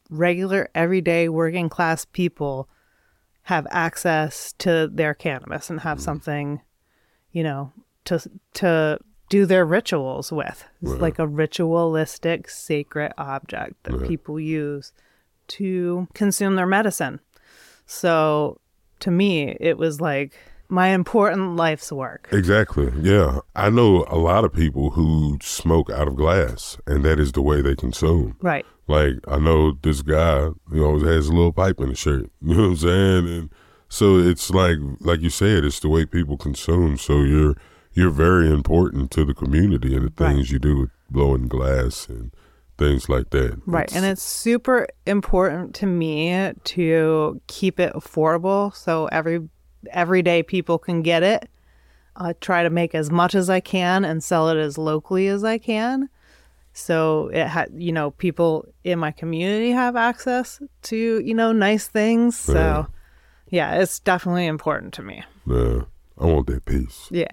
regular 0.08 0.70
everyday 0.74 1.28
working 1.28 1.68
class 1.68 2.06
people 2.06 2.66
have 3.42 3.66
access 3.70 4.54
to 4.54 4.88
their 4.90 5.12
cannabis 5.12 5.68
and 5.68 5.80
have 5.80 5.98
mm. 5.98 6.00
something 6.00 6.62
you 7.30 7.42
know 7.42 7.74
to 8.06 8.22
to 8.54 8.98
do 9.28 9.44
their 9.44 9.66
rituals 9.66 10.32
with. 10.32 10.64
It's 10.80 10.92
like 10.92 11.18
a 11.18 11.28
ritualistic 11.28 12.48
sacred 12.48 13.12
object 13.18 13.82
that 13.82 14.08
people 14.08 14.40
use 14.40 14.94
to 15.48 16.08
consume 16.14 16.56
their 16.56 16.64
medicine. 16.64 17.20
So 17.84 18.62
to 19.00 19.10
me 19.10 19.58
it 19.60 19.76
was 19.76 20.00
like 20.00 20.38
my 20.70 20.88
important 20.88 21.56
life's 21.56 21.90
work 21.92 22.28
Exactly. 22.32 22.90
Yeah. 23.00 23.40
I 23.56 23.70
know 23.70 24.04
a 24.08 24.16
lot 24.18 24.44
of 24.44 24.52
people 24.52 24.90
who 24.90 25.38
smoke 25.42 25.90
out 25.90 26.08
of 26.08 26.16
glass 26.16 26.78
and 26.86 27.04
that 27.04 27.18
is 27.20 27.32
the 27.32 27.42
way 27.42 27.60
they 27.60 27.74
consume. 27.74 28.36
right 28.40 28.64
Like 28.86 29.16
I 29.28 29.38
know 29.38 29.72
this 29.82 30.02
guy, 30.02 30.48
he 30.72 30.80
always 30.80 31.02
has 31.04 31.28
a 31.28 31.32
little 31.32 31.52
pipe 31.52 31.80
in 31.80 31.88
his 31.90 31.98
shirt. 31.98 32.30
You 32.42 32.54
know 32.54 32.62
what 32.62 32.68
I'm 32.70 32.76
saying? 32.76 33.28
And 33.28 33.50
so 33.88 34.18
it's 34.18 34.50
like 34.50 34.78
like 35.00 35.20
you 35.20 35.30
said, 35.30 35.64
it's 35.64 35.80
the 35.80 35.88
way 35.88 36.06
people 36.06 36.36
consume. 36.36 36.96
So 36.96 37.22
you're 37.22 37.56
you're 37.92 38.10
very 38.10 38.48
important 38.48 39.10
to 39.12 39.24
the 39.24 39.34
community 39.34 39.96
and 39.96 40.06
the 40.06 40.12
Right. 40.24 40.34
things 40.36 40.50
you 40.52 40.58
do 40.60 40.78
with 40.80 40.90
blowing 41.10 41.48
glass 41.48 42.08
and 42.08 42.30
things 42.78 43.08
like 43.08 43.30
that. 43.30 43.60
Right. 43.66 43.92
And 43.94 44.04
it's 44.06 44.22
super 44.22 44.86
important 45.06 45.74
to 45.80 45.86
me 45.86 46.52
to 46.64 47.40
keep 47.48 47.78
it 47.80 47.92
affordable 47.94 48.74
so 48.74 49.06
every 49.12 49.48
everyday 49.90 50.42
people 50.42 50.78
can 50.78 51.02
get 51.02 51.22
it. 51.22 51.48
I 52.16 52.34
try 52.34 52.62
to 52.62 52.70
make 52.70 52.94
as 52.94 53.10
much 53.10 53.34
as 53.34 53.48
I 53.48 53.60
can 53.60 54.04
and 54.04 54.22
sell 54.22 54.48
it 54.50 54.56
as 54.58 54.76
locally 54.76 55.28
as 55.28 55.44
I 55.44 55.58
can. 55.58 56.08
So 56.72 57.28
it 57.32 57.46
had, 57.46 57.70
you 57.74 57.92
know, 57.92 58.10
people 58.12 58.66
in 58.84 58.98
my 58.98 59.10
community 59.10 59.70
have 59.72 59.96
access 59.96 60.60
to, 60.82 60.96
you 60.96 61.34
know, 61.34 61.52
nice 61.52 61.88
things. 61.88 62.36
So 62.38 62.86
yeah, 63.48 63.80
it's 63.80 63.98
definitely 64.00 64.46
important 64.46 64.92
to 64.94 65.02
me. 65.02 65.24
Yeah. 65.46 65.82
I 66.18 66.26
want 66.26 66.46
that 66.48 66.66
piece. 66.66 67.08
Yeah. 67.10 67.28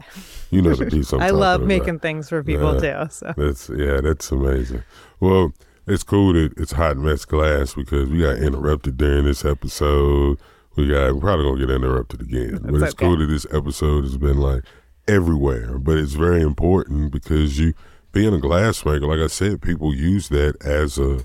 You 0.50 0.62
know 0.62 0.74
the 0.74 0.86
piece 0.86 1.12
I 1.14 1.30
love 1.32 1.62
about. 1.62 1.68
making 1.68 2.00
things 2.00 2.30
for 2.30 2.42
people 2.44 2.82
Yeah. 2.82 3.04
too. 3.06 3.12
So 3.12 3.34
That's 3.36 3.70
yeah, 3.70 4.00
that's 4.02 4.32
amazing. 4.32 4.84
Well, 5.20 5.52
it's 5.86 6.04
cool 6.04 6.34
that 6.34 6.54
it's 6.58 6.72
hot 6.72 6.98
mess 6.98 7.26
glass 7.26 7.74
because 7.74 8.10
we 8.10 8.22
got 8.22 8.38
interrupted 8.38 8.96
during 8.98 9.26
this 9.26 9.44
episode. 9.44 10.38
We 10.78 10.88
got 10.88 11.16
we're 11.16 11.22
probably 11.22 11.46
gonna 11.46 11.60
get 11.60 11.76
interrupted 11.76 12.22
again. 12.22 12.60
but 12.64 12.76
it's 12.76 12.94
okay. 12.94 13.06
cool 13.06 13.18
that 13.18 13.26
this 13.26 13.48
episode 13.52 14.04
has 14.04 14.18
been 14.18 14.38
like 14.38 14.64
everywhere. 15.08 15.80
But 15.80 15.98
it's 15.98 16.14
very 16.14 16.42
important 16.42 17.12
because 17.12 17.60
you 17.60 17.74
being 18.12 18.34
a 18.34 18.38
glassmaker, 18.38 19.08
like 19.08 19.20
I 19.20 19.28
said, 19.28 19.62
people 19.62 19.94
use 19.94 20.30
that 20.30 20.64
as 20.64 20.98
a 20.98 21.22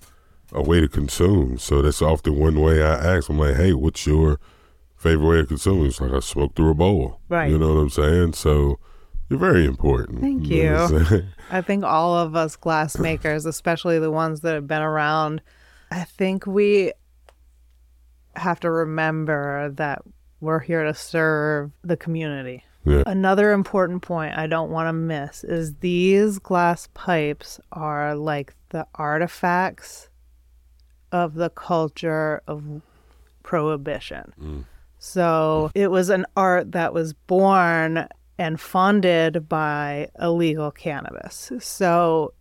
a 0.52 0.62
way 0.62 0.80
to 0.80 0.88
consume. 0.88 1.58
So 1.58 1.82
that's 1.82 2.02
often 2.02 2.38
one 2.38 2.60
way 2.60 2.82
I 2.82 3.16
ask. 3.16 3.28
I'm 3.28 3.38
like, 3.38 3.56
hey, 3.56 3.72
what's 3.72 4.06
your 4.06 4.38
favorite 4.96 5.28
way 5.28 5.40
of 5.40 5.48
consuming? 5.48 5.86
It's 5.86 6.00
like 6.00 6.12
I 6.12 6.20
smoke 6.20 6.54
through 6.54 6.70
a 6.70 6.74
bowl. 6.74 7.20
Right. 7.28 7.50
You 7.50 7.58
know 7.58 7.74
what 7.74 7.80
I'm 7.80 7.90
saying? 7.90 8.34
So 8.34 8.78
you're 9.28 9.38
very 9.38 9.64
important. 9.64 10.20
Thank 10.20 10.42
what 10.42 10.48
I'm? 10.48 10.90
I 11.50 11.60
think 11.62 11.84
all 11.84 12.14
of 12.14 12.36
us 12.36 12.56
glass 12.56 12.98
makers, 12.98 13.46
especially 13.46 13.98
the 13.98 14.10
ones 14.10 14.40
that 14.40 14.54
have 14.54 14.66
been 14.66 14.82
around, 14.82 15.40
I 15.90 16.04
think 16.04 16.46
we 16.46 16.92
have 18.36 18.60
to 18.60 18.70
remember 18.70 19.70
that 19.70 20.02
we're 20.40 20.60
here 20.60 20.84
to 20.84 20.94
serve 20.94 21.70
the 21.82 21.96
community. 21.96 22.64
Yeah. 22.84 23.04
Another 23.06 23.52
important 23.52 24.02
point 24.02 24.36
I 24.36 24.46
don't 24.46 24.70
want 24.70 24.88
to 24.88 24.92
miss 24.92 25.44
is 25.44 25.74
these 25.76 26.38
glass 26.38 26.88
pipes 26.94 27.60
are 27.70 28.16
like 28.16 28.54
the 28.70 28.86
artifacts 28.96 30.08
of 31.12 31.34
the 31.34 31.50
culture 31.50 32.42
of 32.48 32.82
prohibition. 33.44 34.32
Mm. 34.40 34.64
So 34.98 35.70
it 35.74 35.90
was 35.90 36.10
an 36.10 36.26
art 36.36 36.72
that 36.72 36.92
was 36.92 37.12
born 37.12 38.08
and 38.38 38.60
funded 38.60 39.48
by 39.48 40.08
illegal 40.20 40.70
cannabis. 40.70 41.52
So 41.60 42.34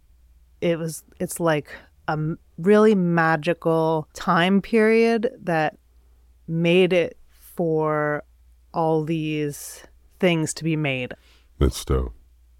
it 0.62 0.80
was 0.80 1.04
it's 1.19 1.39
like 1.39 1.69
a 2.08 2.17
really 2.58 2.95
magical 2.95 4.08
time 4.13 4.62
period 4.62 5.32
that 5.43 5.77
made 6.51 6.93
it 6.93 7.17
for 7.31 8.23
all 8.73 9.03
these 9.03 9.83
things 10.19 10.53
to 10.55 10.63
be 10.63 10.75
made. 10.75 11.13
That's 11.59 11.83
dope. 11.85 12.13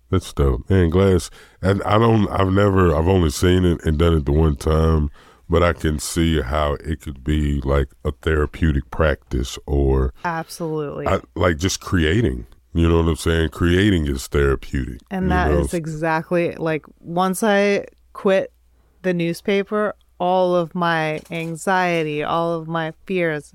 That's 0.10 0.34
dope. 0.34 0.69
And 0.69 0.91
glass. 0.91 1.30
And 1.62 1.82
I 1.84 1.97
don't. 1.97 2.27
I've 2.30 2.51
never. 2.51 2.95
I've 2.95 3.08
only 3.08 3.30
seen 3.30 3.65
it 3.65 3.84
and 3.86 3.97
done 3.97 4.13
it 4.13 4.25
the 4.25 4.32
one 4.32 4.56
time, 4.56 5.10
but 5.49 5.63
I 5.63 5.73
can 5.73 5.99
see 5.99 6.41
how 6.41 6.73
it 6.73 7.01
could 7.01 7.23
be 7.23 7.62
like 7.62 7.89
a 8.04 8.12
therapeutic 8.12 8.91
practice 8.91 9.58
or 9.65 10.13
Absolutely. 10.25 11.08
I, 11.08 11.21
like 11.36 11.58
just 11.58 11.80
creating. 11.80 12.45
You 12.73 12.88
know 12.88 12.97
what 12.97 13.10
I'm 13.10 13.15
saying? 13.15 13.49
Creating 13.49 14.08
is 14.08 14.27
therapeutic. 14.27 15.01
and 15.10 15.30
that 15.30 15.51
is 15.51 15.73
know? 15.73 15.77
exactly 15.77 16.56
like 16.56 16.86
once 16.99 17.43
I 17.43 17.86
quit 18.13 18.54
the 19.01 19.13
newspaper, 19.13 19.93
all 20.19 20.56
of 20.56 20.73
my 20.73 21.19
anxiety, 21.32 22.23
all 22.23 22.54
of 22.54 22.67
my 22.67 22.93
fears 23.06 23.54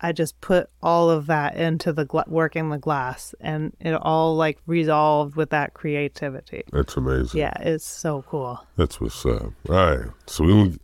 I 0.00 0.12
just 0.12 0.40
put 0.40 0.68
all 0.82 1.08
of 1.10 1.26
that 1.26 1.56
into 1.56 1.92
the 1.92 2.04
gla- 2.04 2.24
working 2.26 2.70
the 2.70 2.78
glass, 2.78 3.34
and 3.40 3.74
it 3.80 3.94
all 3.94 4.36
like 4.36 4.58
resolved 4.66 5.36
with 5.36 5.50
that 5.50 5.74
creativity. 5.74 6.62
That's 6.72 6.96
amazing. 6.96 7.40
Yeah, 7.40 7.54
it's 7.60 7.86
so 7.86 8.22
cool. 8.28 8.64
That's 8.76 9.00
what's 9.00 9.24
up. 9.24 9.52
All 9.68 9.74
right. 9.74 10.06
So 10.26 10.44
we 10.44 10.52
gonna, 10.52 10.78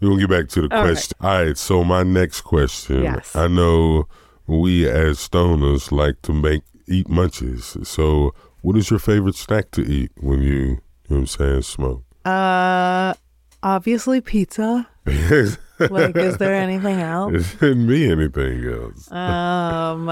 we 0.00 0.08
gonna 0.08 0.20
get 0.20 0.30
back 0.30 0.48
to 0.50 0.68
the 0.68 0.74
All 0.74 0.82
right. 0.82 0.92
question. 0.92 1.16
All 1.20 1.44
right. 1.44 1.58
So 1.58 1.84
my 1.84 2.02
next 2.02 2.42
question. 2.42 3.02
Yes. 3.02 3.34
I 3.34 3.48
know 3.48 4.06
we 4.46 4.88
as 4.88 5.18
stoners 5.18 5.90
like 5.90 6.22
to 6.22 6.32
make 6.32 6.62
eat 6.86 7.08
munches. 7.08 7.76
So 7.82 8.34
what 8.60 8.76
is 8.76 8.90
your 8.90 8.98
favorite 8.98 9.34
snack 9.34 9.70
to 9.72 9.82
eat 9.82 10.12
when 10.16 10.42
you, 10.42 10.52
you 10.52 10.68
know 10.68 10.78
what 11.08 11.16
I'm 11.18 11.26
saying, 11.26 11.62
smoke? 11.62 12.04
Uh, 12.24 13.14
obviously 13.62 14.20
pizza. 14.20 14.88
it 15.78 15.90
Like, 15.90 16.16
is 16.16 16.36
there 16.38 16.54
anything 16.54 17.00
else? 17.00 17.54
didn't 17.54 17.86
be 17.86 18.10
anything 18.10 18.64
else. 18.64 19.10
Um, 19.12 20.06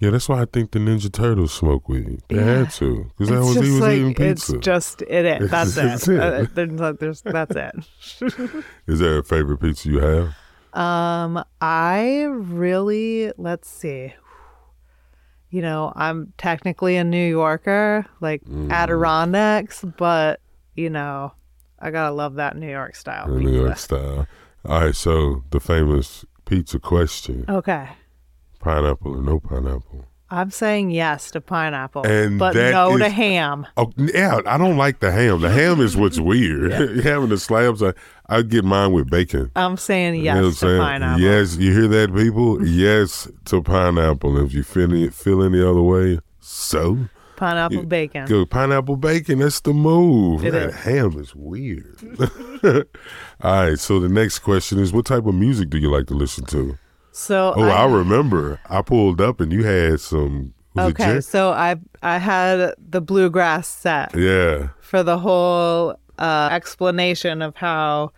Yeah, 0.00 0.10
that's 0.10 0.28
why 0.28 0.42
I 0.42 0.46
think 0.46 0.72
the 0.72 0.78
Ninja 0.80 1.10
Turtles 1.12 1.52
smoke 1.52 1.88
weed. 1.88 2.20
They 2.28 2.42
had 2.42 2.70
to, 2.72 3.10
because 3.16 3.28
that 3.28 3.38
it's 3.38 3.46
was 3.46 3.54
just 3.54 3.64
he 3.66 3.70
was 3.72 3.80
like 3.80 3.92
eating 3.98 4.26
it's 4.26 4.52
just 4.60 5.02
it. 5.02 5.24
it 5.24 5.42
that's 5.50 5.76
It's 5.76 6.08
it. 6.08 6.14
it. 6.16 6.20
Uh, 6.20 6.46
there's, 6.54 6.98
there's, 6.98 7.22
that's 7.22 7.56
it. 7.56 8.64
Is 8.86 8.98
there 8.98 9.18
a 9.18 9.24
favorite 9.24 9.58
pizza 9.60 9.88
you 9.88 10.00
have? 10.00 10.34
Um, 10.74 11.42
I 11.60 12.22
really 12.28 13.32
let's 13.38 13.68
see. 13.68 14.12
You 15.50 15.62
know, 15.62 15.92
I'm 15.94 16.32
technically 16.36 16.96
a 16.96 17.04
New 17.04 17.28
Yorker, 17.30 18.04
like 18.20 18.42
Mm. 18.44 18.72
Adirondacks, 18.72 19.84
but 19.96 20.40
you 20.74 20.90
know, 20.90 21.32
I 21.78 21.92
gotta 21.92 22.12
love 22.12 22.34
that 22.34 22.56
New 22.56 22.68
York 22.68 22.96
style 22.96 23.26
pizza. 23.26 23.40
New 23.40 23.52
York 23.62 23.76
style. 23.78 24.26
All 24.66 24.80
right, 24.80 24.94
so 24.94 25.44
the 25.50 25.60
famous 25.60 26.24
pizza 26.46 26.78
question: 26.78 27.44
Okay, 27.48 27.88
pineapple 28.60 29.16
or 29.16 29.22
no 29.22 29.40
pineapple? 29.40 30.06
I'm 30.30 30.50
saying 30.50 30.90
yes 30.90 31.30
to 31.32 31.40
pineapple, 31.40 32.06
And 32.06 32.38
but 32.38 32.54
no 32.56 32.96
to 32.98 33.08
ham. 33.10 33.66
Oh 33.76 33.92
yeah, 33.96 34.40
I 34.46 34.56
don't 34.58 34.76
like 34.78 34.98
the 35.00 35.12
ham. 35.12 35.42
The 35.42 35.50
ham 35.50 35.80
is 35.80 35.96
what's 35.96 36.18
weird. 36.30 36.72
Having 37.04 37.28
the 37.28 37.38
slabs, 37.38 37.82
I 37.82 37.92
I 38.26 38.40
get 38.42 38.64
mine 38.64 38.92
with 38.92 39.10
bacon. 39.10 39.50
I'm 39.54 39.76
saying 39.76 40.16
You 40.16 40.24
know 40.24 40.30
I'm 40.38 40.44
yes 40.46 40.54
to 40.54 40.66
saying? 40.66 40.80
pineapple. 40.80 41.22
Yes, 41.22 41.56
you 41.56 41.72
hear 41.72 41.88
that, 41.88 42.14
people? 42.14 42.66
yes 42.66 43.28
to 43.44 43.62
pineapple. 43.62 44.38
If 44.44 44.54
you 44.54 44.62
feel 44.62 44.92
it, 44.94 45.12
feel 45.14 45.42
any 45.42 45.62
other 45.62 45.82
way, 45.82 46.18
so 46.40 46.98
pineapple 47.36 47.78
You- 47.78 47.86
bacon. 47.86 48.26
go 48.26 48.44
pineapple 48.46 48.96
bacon. 48.96 49.38
That's 49.40 49.60
the 49.60 49.72
move. 49.72 50.44
It 50.44 50.54
is. 50.54 50.74
ham 50.74 51.18
is 51.18 51.34
weird. 51.34 51.98
All 52.64 52.82
right. 53.42 53.78
So 53.78 54.00
the 54.00 54.08
next 54.08 54.40
question 54.40 54.78
is, 54.78 54.92
what 54.92 55.06
type 55.06 55.26
of 55.26 55.34
music 55.34 55.70
do 55.70 55.78
you 55.78 55.90
like 55.90 56.06
to 56.08 56.14
listen 56.14 56.44
to? 56.46 56.76
So 57.12 57.52
Oh, 57.56 57.62
I, 57.62 57.86
remember. 57.86 58.60
I 58.68 58.82
pulled 58.82 59.20
up 59.20 59.40
and 59.40 59.52
you 59.52 59.64
had 59.64 60.00
some. 60.00 60.54
Was 60.74 60.90
okay, 60.90 61.20
so 61.20 61.50
I 61.52 61.76
I 62.02 62.18
had 62.18 62.74
the 62.78 63.00
bluegrass 63.00 63.68
set. 63.68 64.16
Yeah. 64.16 64.70
for 64.80 65.04
the 65.04 65.18
whole 65.18 65.94
uh, 66.18 66.48
explanation 66.50 67.42
of 67.42 67.54
how 67.56 68.10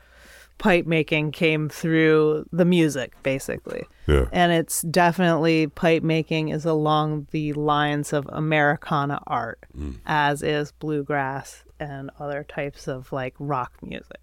pipe 0.59 0.87
making 0.87 1.33
came 1.33 1.69
through 1.69 2.47
the 2.53 2.65
music, 2.65 3.15
basically. 3.23 3.85
Yeah. 4.07 4.27
And 4.33 4.53
it's 4.53 4.83
definitely 4.83 5.67
pipe 5.67 6.03
making 6.03 6.49
is 6.49 6.65
along 6.65 7.27
the 7.31 7.53
lines 7.53 8.13
of 8.13 8.27
Americana 8.33 9.21
art, 9.27 9.65
as 10.07 10.43
is 10.43 10.73
bluegrass 10.73 11.65
and 11.79 12.11
other 12.19 12.45
types 12.45 12.89
of 12.89 13.13
like 13.13 13.35
rock 13.39 13.73
music. 13.83 14.21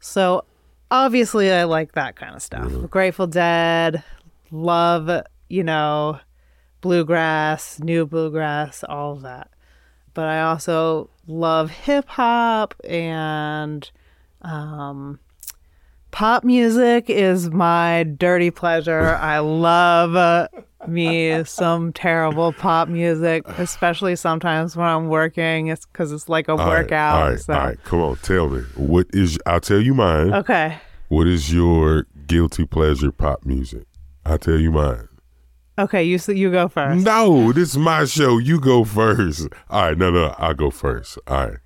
So 0.00 0.44
obviously, 0.90 1.52
I 1.52 1.64
like 1.64 1.92
that 1.92 2.16
kind 2.16 2.34
of 2.34 2.42
stuff. 2.42 2.72
Grateful 2.90 3.26
Dead, 3.26 4.02
love, 4.50 5.22
you 5.48 5.62
know, 5.62 6.18
bluegrass, 6.80 7.78
new 7.80 8.06
bluegrass, 8.06 8.84
all 8.84 9.12
of 9.12 9.22
that. 9.22 9.50
But 10.14 10.26
I 10.26 10.42
also 10.42 11.10
love 11.26 11.70
hip 11.70 12.08
hop 12.08 12.74
and 12.84 13.90
um, 14.42 15.18
pop 16.16 16.44
music 16.44 17.10
is 17.10 17.50
my 17.50 18.02
dirty 18.04 18.50
pleasure. 18.50 19.16
I 19.16 19.40
love 19.40 20.16
uh, 20.16 20.48
me 20.88 21.44
some 21.44 21.92
terrible 21.92 22.54
pop 22.54 22.88
music, 22.88 23.46
especially 23.58 24.16
sometimes 24.16 24.78
when 24.78 24.86
I'm 24.86 25.08
working. 25.08 25.66
It's 25.66 25.84
because 25.84 26.12
it's 26.12 26.26
like 26.26 26.48
a 26.48 26.52
All 26.52 26.56
right, 26.56 26.68
workout. 26.68 27.22
All 27.22 27.28
right, 27.28 27.38
so. 27.38 27.52
all 27.52 27.60
right. 27.60 27.84
Come 27.84 28.00
on, 28.00 28.16
tell 28.16 28.48
me. 28.48 28.62
What 28.76 29.08
is? 29.12 29.38
I'll 29.44 29.60
tell 29.60 29.82
you 29.82 29.92
mine. 29.92 30.32
Okay. 30.32 30.78
What 31.08 31.26
is 31.26 31.52
your 31.52 32.06
guilty 32.26 32.64
pleasure 32.64 33.12
pop 33.12 33.44
music? 33.44 33.84
I'll 34.24 34.38
tell 34.38 34.58
you 34.58 34.72
mine. 34.72 35.08
Okay, 35.78 36.02
you 36.02 36.18
you 36.28 36.50
go 36.50 36.68
first. 36.68 37.04
No, 37.04 37.52
this 37.52 37.72
is 37.72 37.76
my 37.76 38.06
show. 38.06 38.38
You 38.38 38.58
go 38.58 38.84
first. 38.84 39.48
All 39.68 39.82
right, 39.82 39.98
no, 39.98 40.10
no, 40.10 40.34
I'll 40.38 40.54
go 40.54 40.70
first. 40.70 41.18
All 41.26 41.46
right. 41.48 41.58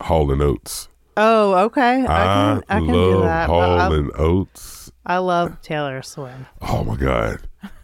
Hall 0.00 0.32
and 0.32 0.42
Oates. 0.42 0.88
Oh, 1.16 1.54
okay. 1.66 2.02
I 2.02 2.06
can 2.06 2.64
I, 2.68 2.78
can 2.78 2.86
love 2.86 3.12
do 3.12 3.20
that. 3.22 3.46
Hall 3.48 3.92
and 3.92 4.10
Oates. 4.16 4.92
I 5.04 5.18
love 5.18 5.60
Taylor 5.62 6.02
Swift. 6.02 6.36
Oh 6.60 6.84
my 6.84 6.96
God. 6.96 7.40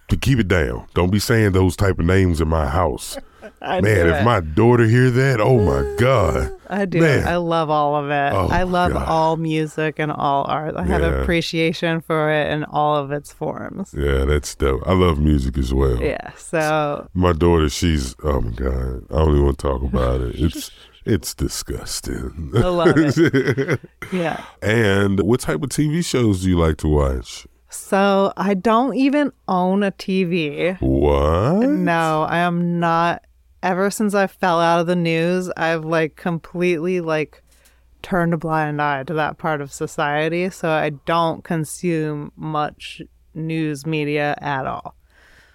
To 0.08 0.16
keep 0.16 0.38
it 0.38 0.48
down. 0.48 0.86
Don't 0.94 1.10
be 1.10 1.18
saying 1.18 1.52
those 1.52 1.76
type 1.76 1.98
of 1.98 2.06
names 2.06 2.40
in 2.40 2.48
my 2.48 2.66
house. 2.66 3.18
Man, 3.60 3.82
if 3.84 4.24
my 4.24 4.40
daughter 4.40 4.84
hear 4.84 5.10
that, 5.10 5.40
oh 5.40 5.58
my 5.58 5.96
God. 5.98 6.52
I 6.70 6.84
do. 6.84 7.00
Man. 7.00 7.26
I 7.26 7.36
love 7.36 7.70
all 7.70 7.96
of 7.96 8.10
it. 8.10 8.32
Oh, 8.32 8.48
I 8.50 8.62
love 8.62 8.92
God. 8.92 9.06
all 9.08 9.36
music 9.36 9.98
and 9.98 10.12
all 10.12 10.44
art. 10.48 10.76
I 10.76 10.84
have 10.84 11.02
appreciation 11.02 12.00
for 12.00 12.30
it 12.30 12.50
in 12.52 12.64
all 12.64 12.96
of 12.96 13.10
its 13.10 13.32
forms. 13.32 13.94
Yeah, 13.96 14.24
that's 14.24 14.54
dope. 14.54 14.82
I 14.86 14.92
love 14.92 15.18
music 15.18 15.58
as 15.58 15.74
well. 15.74 16.00
Yeah. 16.00 16.32
So 16.36 17.08
My 17.14 17.32
daughter, 17.32 17.68
she's 17.68 18.14
oh 18.22 18.40
my 18.40 18.50
God. 18.50 19.04
I 19.10 19.16
don't 19.16 19.30
even 19.30 19.44
want 19.44 19.58
to 19.58 19.66
talk 19.66 19.82
about 19.82 20.20
it. 20.20 20.36
It's 20.36 20.70
it's 21.08 21.34
disgusting. 21.34 22.52
I 22.54 22.68
love 22.68 22.94
it. 22.96 23.80
Yeah. 24.12 24.42
and 24.62 25.20
what 25.20 25.40
type 25.40 25.62
of 25.62 25.68
TV 25.70 26.04
shows 26.04 26.42
do 26.42 26.48
you 26.50 26.58
like 26.58 26.76
to 26.78 26.88
watch? 26.88 27.46
So 27.70 28.32
I 28.36 28.54
don't 28.54 28.94
even 28.94 29.32
own 29.46 29.82
a 29.82 29.92
TV. 29.92 30.80
What? 30.80 31.68
No, 31.68 32.22
I 32.22 32.38
am 32.38 32.80
not. 32.80 33.24
Ever 33.62 33.90
since 33.90 34.14
I 34.14 34.26
fell 34.28 34.60
out 34.60 34.80
of 34.80 34.86
the 34.86 34.96
news, 34.96 35.50
I've 35.56 35.84
like 35.84 36.16
completely 36.16 37.00
like 37.00 37.42
turned 38.02 38.32
a 38.32 38.38
blind 38.38 38.80
eye 38.80 39.02
to 39.02 39.14
that 39.14 39.36
part 39.36 39.60
of 39.60 39.72
society. 39.72 40.48
So 40.50 40.70
I 40.70 40.90
don't 40.90 41.42
consume 41.44 42.32
much 42.36 43.02
news 43.34 43.84
media 43.84 44.38
at 44.40 44.66
all. 44.66 44.94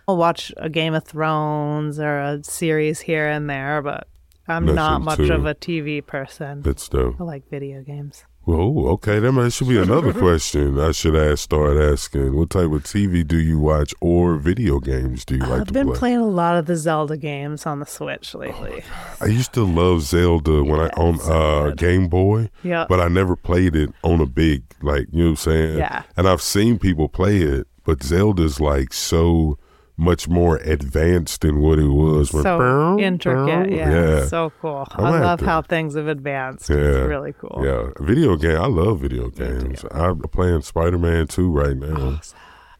I'll 0.07 0.17
watch 0.17 0.51
a 0.57 0.69
Game 0.69 0.93
of 0.93 1.05
Thrones 1.05 1.97
or 1.97 2.19
a 2.19 2.43
series 2.43 2.99
here 2.99 3.27
and 3.27 3.49
there, 3.49 3.81
but 3.81 4.07
I'm 4.47 4.65
not 4.65 5.01
much 5.01 5.17
too- 5.17 5.31
of 5.33 5.45
a 5.45 5.55
TV 5.55 6.05
person. 6.05 6.61
That's 6.61 6.87
dope. 6.89 7.19
I 7.19 7.23
like 7.23 7.49
video 7.49 7.81
games. 7.81 8.25
Oh, 8.45 8.87
okay. 8.89 9.19
That 9.19 9.31
might 9.31 9.53
should 9.53 9.69
be 9.69 9.77
another 9.79 10.11
question 10.25 10.77
I 10.77 10.91
should 10.91 11.15
ask. 11.15 11.43
Start 11.45 11.77
asking. 11.77 12.35
What 12.35 12.49
type 12.49 12.65
of 12.73 12.83
TV 12.83 13.25
do 13.25 13.37
you 13.39 13.57
watch 13.57 13.93
or 14.01 14.35
video 14.35 14.79
games 14.81 15.23
do 15.23 15.35
you 15.35 15.41
like 15.45 15.61
I've 15.61 15.67
to 15.67 15.73
been 15.73 15.87
play? 15.87 15.97
playing 15.97 16.17
a 16.19 16.27
lot 16.27 16.57
of 16.57 16.65
the 16.65 16.75
Zelda 16.75 17.15
games 17.15 17.65
on 17.65 17.79
the 17.79 17.85
Switch 17.85 18.35
lately. 18.35 18.83
I 19.21 19.27
used 19.27 19.53
to 19.53 19.63
love 19.63 20.01
Zelda 20.01 20.61
when 20.61 20.81
I 20.81 20.87
on 20.97 21.19
uh, 21.23 21.71
Game 21.75 22.09
Boy, 22.09 22.49
Yeah. 22.63 22.85
but 22.89 22.99
I 22.99 23.07
never 23.07 23.37
played 23.37 23.77
it 23.77 23.91
on 24.03 24.19
a 24.19 24.25
big 24.25 24.63
like 24.81 25.07
you 25.13 25.19
know 25.19 25.23
what 25.23 25.29
I'm 25.29 25.35
saying. 25.37 25.77
Yeah. 25.77 26.03
And 26.17 26.27
I've 26.27 26.41
seen 26.41 26.79
people 26.79 27.07
play 27.07 27.37
it, 27.37 27.65
but 27.85 28.03
Zelda's 28.03 28.59
like 28.59 28.91
so 28.91 29.57
much 30.03 30.27
more 30.27 30.57
advanced 30.57 31.41
than 31.41 31.59
what 31.59 31.79
it 31.79 31.87
was. 31.87 32.31
when- 32.33 32.43
so 32.43 32.97
intricate. 32.99 33.71
Yeah, 33.71 33.89
Yeah. 33.91 34.25
So 34.25 34.51
cool. 34.61 34.85
I'm 34.91 35.05
I 35.05 35.19
love 35.21 35.39
to- 35.39 35.45
how 35.45 35.61
things 35.61 35.95
have 35.95 36.07
advanced. 36.07 36.69
Yeah. 36.69 36.77
It's 36.77 37.07
really 37.09 37.33
cool. 37.39 37.61
Yeah, 37.63 37.89
video 37.99 38.35
game. 38.35 38.57
I 38.59 38.67
love 38.67 38.99
video 39.01 39.29
games. 39.29 39.83
I'm 39.91 40.19
playing 40.19 40.61
Spider 40.61 40.97
Man 40.97 41.27
2 41.27 41.49
right 41.51 41.75
now, 41.77 42.19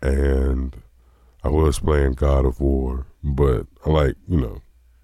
and 0.02 0.76
I 1.44 1.50
was 1.50 1.80
playing 1.80 2.14
God 2.14 2.46
of 2.46 2.60
War, 2.60 3.06
but 3.24 3.66
I 3.86 3.90
like 3.90 4.16
you 4.28 4.40
know 4.40 4.58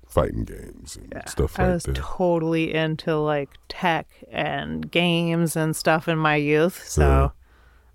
fighting 0.07 0.43
games 0.43 0.97
and 0.97 1.13
stuff 1.27 1.57
like 1.57 1.67
that. 1.67 1.69
I 1.69 1.73
was 1.73 1.83
that. 1.83 1.95
totally 1.95 2.73
into 2.73 3.15
like 3.17 3.49
tech 3.67 4.07
and 4.31 4.89
games 4.89 5.55
and 5.55 5.75
stuff 5.75 6.07
in 6.07 6.17
my 6.17 6.35
youth, 6.35 6.83
so 6.87 7.01
Yeah. 7.01 7.29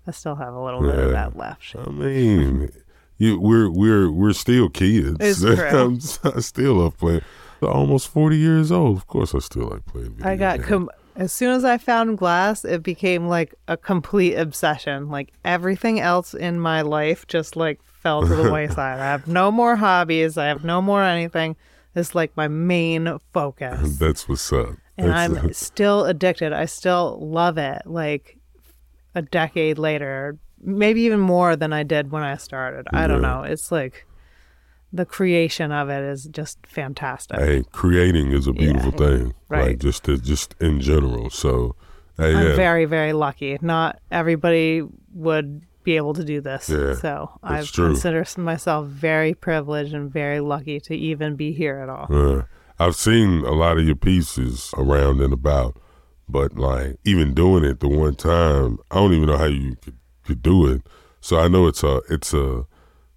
I 0.07 0.11
still 0.11 0.35
have 0.35 0.53
a 0.53 0.63
little 0.63 0.81
bit 0.81 0.97
of 0.97 1.11
that 1.11 1.35
left. 1.35 1.75
I 1.77 1.89
mean, 1.89 2.69
you 3.17 3.39
we're 3.39 3.69
we're 3.69 4.11
we're 4.11 4.33
still 4.33 4.69
kids. 4.69 5.43
I'm, 5.45 5.99
I 6.23 6.39
still 6.41 6.75
love 6.75 6.97
playing. 6.97 7.21
I'm 7.61 7.67
Almost 7.69 8.09
forty 8.09 8.37
years 8.37 8.71
old. 8.71 8.97
Of 8.97 9.07
course, 9.07 9.33
I 9.33 9.39
still 9.39 9.67
like 9.69 9.85
playing. 9.85 10.19
I 10.23 10.35
got 10.35 10.57
games. 10.57 10.67
com- 10.69 10.89
as 11.15 11.31
soon 11.31 11.51
as 11.53 11.63
I 11.63 11.77
found 11.77 12.17
glass, 12.17 12.65
it 12.65 12.83
became 12.83 13.27
like 13.27 13.55
a 13.69 13.77
complete 13.77 14.35
obsession. 14.35 15.09
Like 15.09 15.31
everything 15.45 15.99
else 15.99 16.33
in 16.33 16.59
my 16.59 16.81
life 16.81 17.25
just 17.27 17.55
like 17.55 17.81
fell 17.83 18.21
to 18.27 18.35
the 18.35 18.51
wayside. 18.53 18.99
I 18.99 19.05
have 19.05 19.25
no 19.27 19.49
more 19.51 19.77
hobbies. 19.77 20.37
I 20.37 20.47
have 20.47 20.63
no 20.65 20.81
more 20.81 21.01
anything. 21.03 21.55
It's 21.95 22.13
like 22.13 22.35
my 22.35 22.49
main 22.49 23.17
focus. 23.33 23.97
That's 23.99 24.27
what's 24.27 24.51
up. 24.51 24.71
and 24.97 25.09
That's- 25.11 25.43
I'm 25.43 25.53
still 25.53 26.03
addicted. 26.05 26.51
I 26.51 26.65
still 26.65 27.17
love 27.21 27.57
it. 27.57 27.83
Like 27.85 28.37
a 29.15 29.21
decade 29.21 29.77
later, 29.79 30.37
maybe 30.65 31.01
even 31.01 31.19
more 31.19 31.55
than 31.55 31.71
I 31.73 31.83
did 31.83 32.11
when 32.11 32.23
I 32.23 32.37
started. 32.37 32.87
I 32.91 33.07
don't 33.07 33.21
Yeah. 33.21 33.29
know. 33.29 33.43
It's 33.43 33.71
like 33.71 34.05
the 34.91 35.05
creation 35.05 35.71
of 35.71 35.89
it 35.89 36.03
is 36.03 36.25
just 36.25 36.57
fantastic. 36.65 37.37
Hey, 37.39 37.63
creating 37.71 38.31
is 38.31 38.47
a 38.47 38.53
beautiful 38.53 38.91
thing. 38.91 39.25
Like 39.27 39.33
Right. 39.49 39.79
just 39.79 40.03
to, 40.05 40.17
just 40.17 40.55
in 40.61 40.79
general. 40.81 41.29
So 41.29 41.75
hey, 42.17 42.33
I'm 42.33 42.47
yeah. 42.47 42.55
very, 42.55 42.85
very 42.85 43.13
lucky. 43.13 43.57
Not 43.61 43.99
everybody 44.11 44.83
would 45.13 45.61
be 45.83 45.97
able 45.97 46.13
to 46.15 46.23
do 46.23 46.41
this. 46.41 46.67
Yeah, 46.69 46.95
so 46.95 47.29
I 47.43 47.63
consider 47.63 48.25
myself 48.37 48.87
very 48.87 49.33
privileged 49.35 49.93
and 49.93 50.11
very 50.11 50.39
lucky 50.39 50.79
to 50.81 50.95
even 50.95 51.35
be 51.35 51.51
here 51.51 51.77
at 51.77 51.89
all. 51.89 52.07
Uh, 52.09 52.43
I've 52.79 52.95
seen 52.95 53.45
a 53.45 53.51
lot 53.51 53.77
of 53.77 53.85
your 53.85 53.95
pieces 53.95 54.71
around 54.77 55.21
and 55.21 55.31
about, 55.31 55.77
but 56.27 56.57
like 56.57 56.97
even 57.03 57.33
doing 57.35 57.63
it 57.63 57.81
the 57.81 57.87
one 57.87 58.15
time, 58.15 58.79
I 58.89 58.95
don't 58.95 59.13
even 59.13 59.27
know 59.27 59.37
how 59.37 59.45
you 59.45 59.75
could, 59.75 59.95
could 60.25 60.41
do 60.41 60.67
it. 60.67 60.81
So 61.21 61.39
I 61.39 61.47
know 61.47 61.67
it's 61.67 61.83
a 61.83 62.01
it's 62.09 62.33
a 62.33 62.65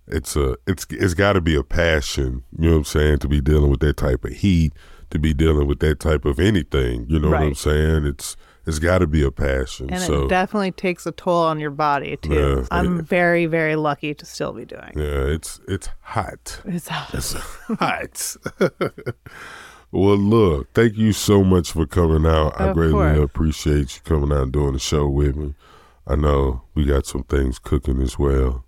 it's 0.06 0.36
a 0.36 0.56
it's 0.66 0.86
it's 0.90 1.14
got 1.14 1.34
to 1.34 1.40
be 1.40 1.54
a 1.54 1.62
passion. 1.64 2.44
You 2.58 2.66
know 2.66 2.70
what 2.72 2.76
I'm 2.78 2.84
saying? 2.84 3.18
To 3.20 3.28
be 3.28 3.40
dealing 3.40 3.70
with 3.70 3.80
that 3.80 3.96
type 3.96 4.24
of 4.24 4.32
heat, 4.32 4.72
to 5.10 5.18
be 5.18 5.34
dealing 5.34 5.66
with 5.66 5.80
that 5.80 6.00
type 6.00 6.24
of 6.24 6.38
anything. 6.40 7.06
You 7.08 7.18
know 7.18 7.30
what 7.30 7.40
I'm 7.42 7.54
saying? 7.54 8.06
It's 8.06 8.36
it's 8.66 8.78
got 8.78 8.98
to 8.98 9.06
be 9.06 9.22
a 9.22 9.30
passion. 9.30 9.90
And 9.90 10.02
so 10.02 10.24
it 10.24 10.28
definitely 10.28 10.72
takes 10.72 11.06
a 11.06 11.12
toll 11.12 11.44
on 11.44 11.58
your 11.58 11.70
body 11.70 12.16
too. 12.18 12.34
Yeah, 12.34 12.66
I'm 12.70 13.00
it- 13.00 13.04
very, 13.06 13.46
very 13.46 13.76
lucky 13.76 14.12
to 14.14 14.26
still 14.26 14.52
be 14.52 14.64
doing. 14.66 14.92
it. 14.94 14.96
yeah, 14.96 15.34
it's 15.34 15.60
it's 15.66 15.88
hot. 16.00 16.60
It's 16.64 16.90
It's 17.14 17.34
hot. 17.78 18.36
well, 19.90 20.16
look, 20.16 20.72
thank 20.74 20.96
you 20.96 21.12
so 21.12 21.42
much 21.42 21.72
for 21.72 21.86
coming 21.86 22.26
out. 22.30 22.60
I 22.60 22.72
greatly 22.72 22.92
course. 22.92 23.18
appreciate 23.18 23.96
you 23.96 24.02
coming 24.04 24.32
out 24.36 24.44
and 24.44 24.52
doing 24.52 24.74
the 24.74 24.78
show 24.78 25.08
with 25.08 25.36
me. 25.36 25.54
I 26.08 26.16
know 26.16 26.62
we 26.74 26.84
got 26.84 27.06
some 27.06 27.22
things 27.24 27.58
cooking 27.58 28.00
as 28.00 28.18
well. 28.18 28.64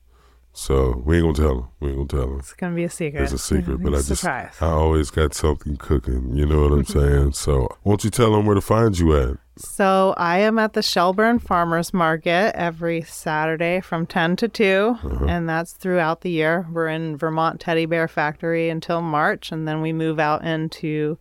So 0.53 1.01
we 1.07 1.17
ain't 1.17 1.25
gonna 1.37 1.49
tell 1.49 1.55
them. 1.61 1.69
We 1.79 1.89
ain't 1.91 1.97
gonna 1.97 2.09
tell 2.23 2.31
them. 2.33 2.39
it's 2.41 2.53
gonna 2.55 2.75
be 2.75 2.83
a 2.85 2.91
secret. 2.91 3.23
It's 3.23 3.33
a 3.33 3.39
secret, 3.39 3.79
but 3.83 3.95
I 3.95 3.99
just 4.03 4.21
surprise. 4.23 4.55
I 4.61 4.67
always 4.67 5.11
got 5.11 5.33
something 5.33 5.77
cooking. 5.77 6.37
You 6.37 6.45
know 6.45 6.63
what 6.63 6.73
I'm 6.73 6.85
saying? 6.85 7.33
So 7.33 7.69
won't 7.85 8.03
you 8.05 8.11
tell 8.11 8.33
them 8.33 8.47
where 8.47 8.57
to 8.57 8.61
find 8.61 8.99
you 8.99 9.17
at? 9.17 9.37
So 9.57 10.13
I 10.17 10.39
am 10.41 10.59
at 10.59 10.73
the 10.73 10.83
Shelburne 10.83 11.39
Farmers 11.39 11.95
Market 11.95 12.53
every 12.57 13.03
Saturday 13.03 13.81
from 13.81 14.07
10 14.07 14.37
to 14.37 14.49
2, 14.49 14.97
Uh-huh. 15.05 15.25
and 15.29 15.49
that's 15.49 15.73
throughout 15.73 16.23
the 16.23 16.31
year. 16.31 16.67
We're 16.73 16.89
in 16.89 17.17
Vermont 17.17 17.61
Teddy 17.61 17.87
Bear 17.87 18.09
Factory 18.09 18.71
until 18.71 19.03
March, 19.03 19.53
and 19.53 19.69
then 19.69 19.81
we 19.83 19.93
move 19.93 20.19
out 20.19 20.43
into 20.45 21.17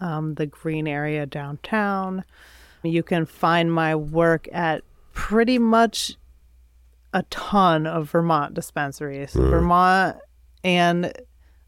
um, 0.00 0.34
the 0.34 0.46
green 0.46 0.88
area 0.88 1.24
downtown. 1.26 2.24
You 2.82 3.02
can 3.04 3.26
find 3.26 3.72
my 3.72 3.94
work 3.94 4.48
at 4.52 4.82
pretty 5.12 5.58
much 5.58 6.16
a 7.12 7.22
ton 7.24 7.86
of 7.86 8.10
Vermont 8.10 8.54
dispensaries, 8.54 9.32
Vermont 9.34 10.16
and 10.64 11.12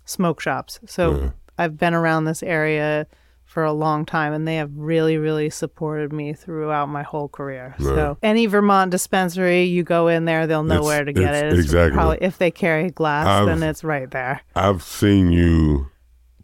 smoke 0.05 0.41
shops. 0.41 0.81
So 0.87 1.33
I've 1.59 1.77
been 1.79 1.95
around 1.95 2.25
this 2.25 2.43
area 2.43 3.07
for 3.45 3.63
a 3.63 3.73
long 3.73 4.05
time 4.07 4.33
and 4.33 4.49
they 4.49 4.57
have 4.57 4.71
really 4.75 5.17
really 5.19 5.49
supported 5.51 6.13
me 6.13 6.33
throughout 6.33 6.89
my 6.89 7.03
whole 7.03 7.29
career. 7.29 7.75
So 7.79 8.17
any 8.23 8.47
Vermont 8.47 8.91
dispensary 8.91 9.65
you 9.65 9.83
go 9.85 10.09
in 10.09 10.25
there 10.25 10.47
they'll 10.47 10.65
know 10.65 10.77
It's- 10.77 10.87
where 10.87 11.05
to 11.05 11.13
get 11.13 11.35
it's- 11.35 11.43
it. 11.53 11.59
It's 11.59 11.67
exactly. 11.67 11.95
Probably 11.95 12.19
if 12.23 12.39
they 12.39 12.51
carry 12.51 12.91
glass 12.91 13.27
I've- 13.27 13.47
then 13.47 13.63
it's 13.63 13.85
right 13.85 14.11
there. 14.11 14.41
I've 14.57 14.83
seen 14.83 15.31
you 15.31 15.89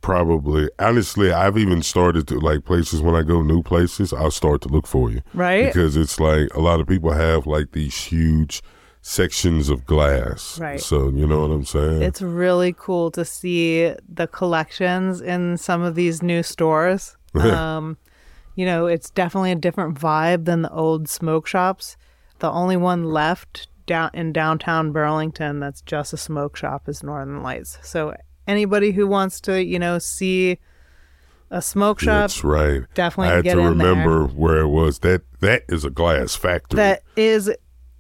probably 0.01 0.69
honestly 0.79 1.33
I've 1.33 1.59
even 1.59 1.83
started 1.83 2.27
to 2.29 2.39
like 2.39 2.65
places 2.65 3.01
when 3.03 3.15
I 3.15 3.23
go 3.23 3.43
new 3.43 3.63
places, 3.63 4.13
I'll 4.13 4.31
start 4.31 4.63
to 4.63 4.69
look 4.69 4.87
for 4.87 5.11
you. 5.11 5.23
Right? 5.35 5.67
Because 5.67 5.97
it's 5.97 6.19
like 6.21 6.53
a 6.55 6.61
lot 6.61 6.81
of 6.81 6.87
people 6.87 7.13
have 7.13 7.47
like 7.47 7.73
these 7.73 7.97
huge 8.05 8.63
sections 9.03 9.69
of 9.69 9.87
glass. 9.87 10.59
Right. 10.59 10.81
So 10.81 11.09
you 11.11 11.27
know 11.27 11.41
what 11.41 11.51
I'm 11.51 11.65
saying? 11.65 12.03
It's 12.03 12.23
really 12.23 12.75
cool 12.77 13.11
to 13.13 13.25
see 13.25 13.95
the 14.09 14.27
collections 14.27 15.21
in 15.21 15.57
some 15.57 15.83
of 15.83 15.95
these 15.95 16.23
new 16.23 16.43
stores. 16.43 17.17
um, 17.35 17.97
you 18.57 18.67
know, 18.67 18.87
it's 18.87 19.11
definitely 19.11 19.53
a 19.53 19.57
different 19.57 19.99
vibe 19.99 20.45
than 20.45 20.63
the 20.63 20.73
old 20.73 21.09
smoke 21.09 21.47
shops. 21.47 21.97
The 22.41 22.51
only 22.51 22.77
one 22.77 23.05
left 23.05 23.69
down 23.87 24.11
in 24.15 24.33
downtown 24.33 24.93
Burlington 24.93 25.61
that's 25.61 25.83
just 25.83 26.13
a 26.13 26.17
smoke 26.17 26.57
shop 26.57 26.89
is 26.89 27.03
Northern 27.03 27.43
Lights. 27.43 27.79
So 27.83 28.15
anybody 28.51 28.91
who 28.93 29.07
wants 29.07 29.41
to, 29.43 29.63
you 29.65 29.79
know, 29.79 29.99
see 29.99 30.59
a 31.51 31.61
smoke 31.63 31.99
shop 32.01 32.23
That's 32.31 32.45
right. 32.45 32.83
definitely 32.95 33.33
I 33.33 33.37
had 33.37 33.45
get 33.45 33.55
to 33.55 33.61
in 33.61 33.79
there. 33.79 33.89
remember 33.89 34.27
where 34.27 34.59
it 34.59 34.69
was. 34.69 34.99
That 35.01 35.23
that 35.41 35.63
is 35.69 35.85
a 35.85 35.91
glass 35.91 36.35
factory. 36.37 36.77
that 36.77 37.03
is 37.17 37.51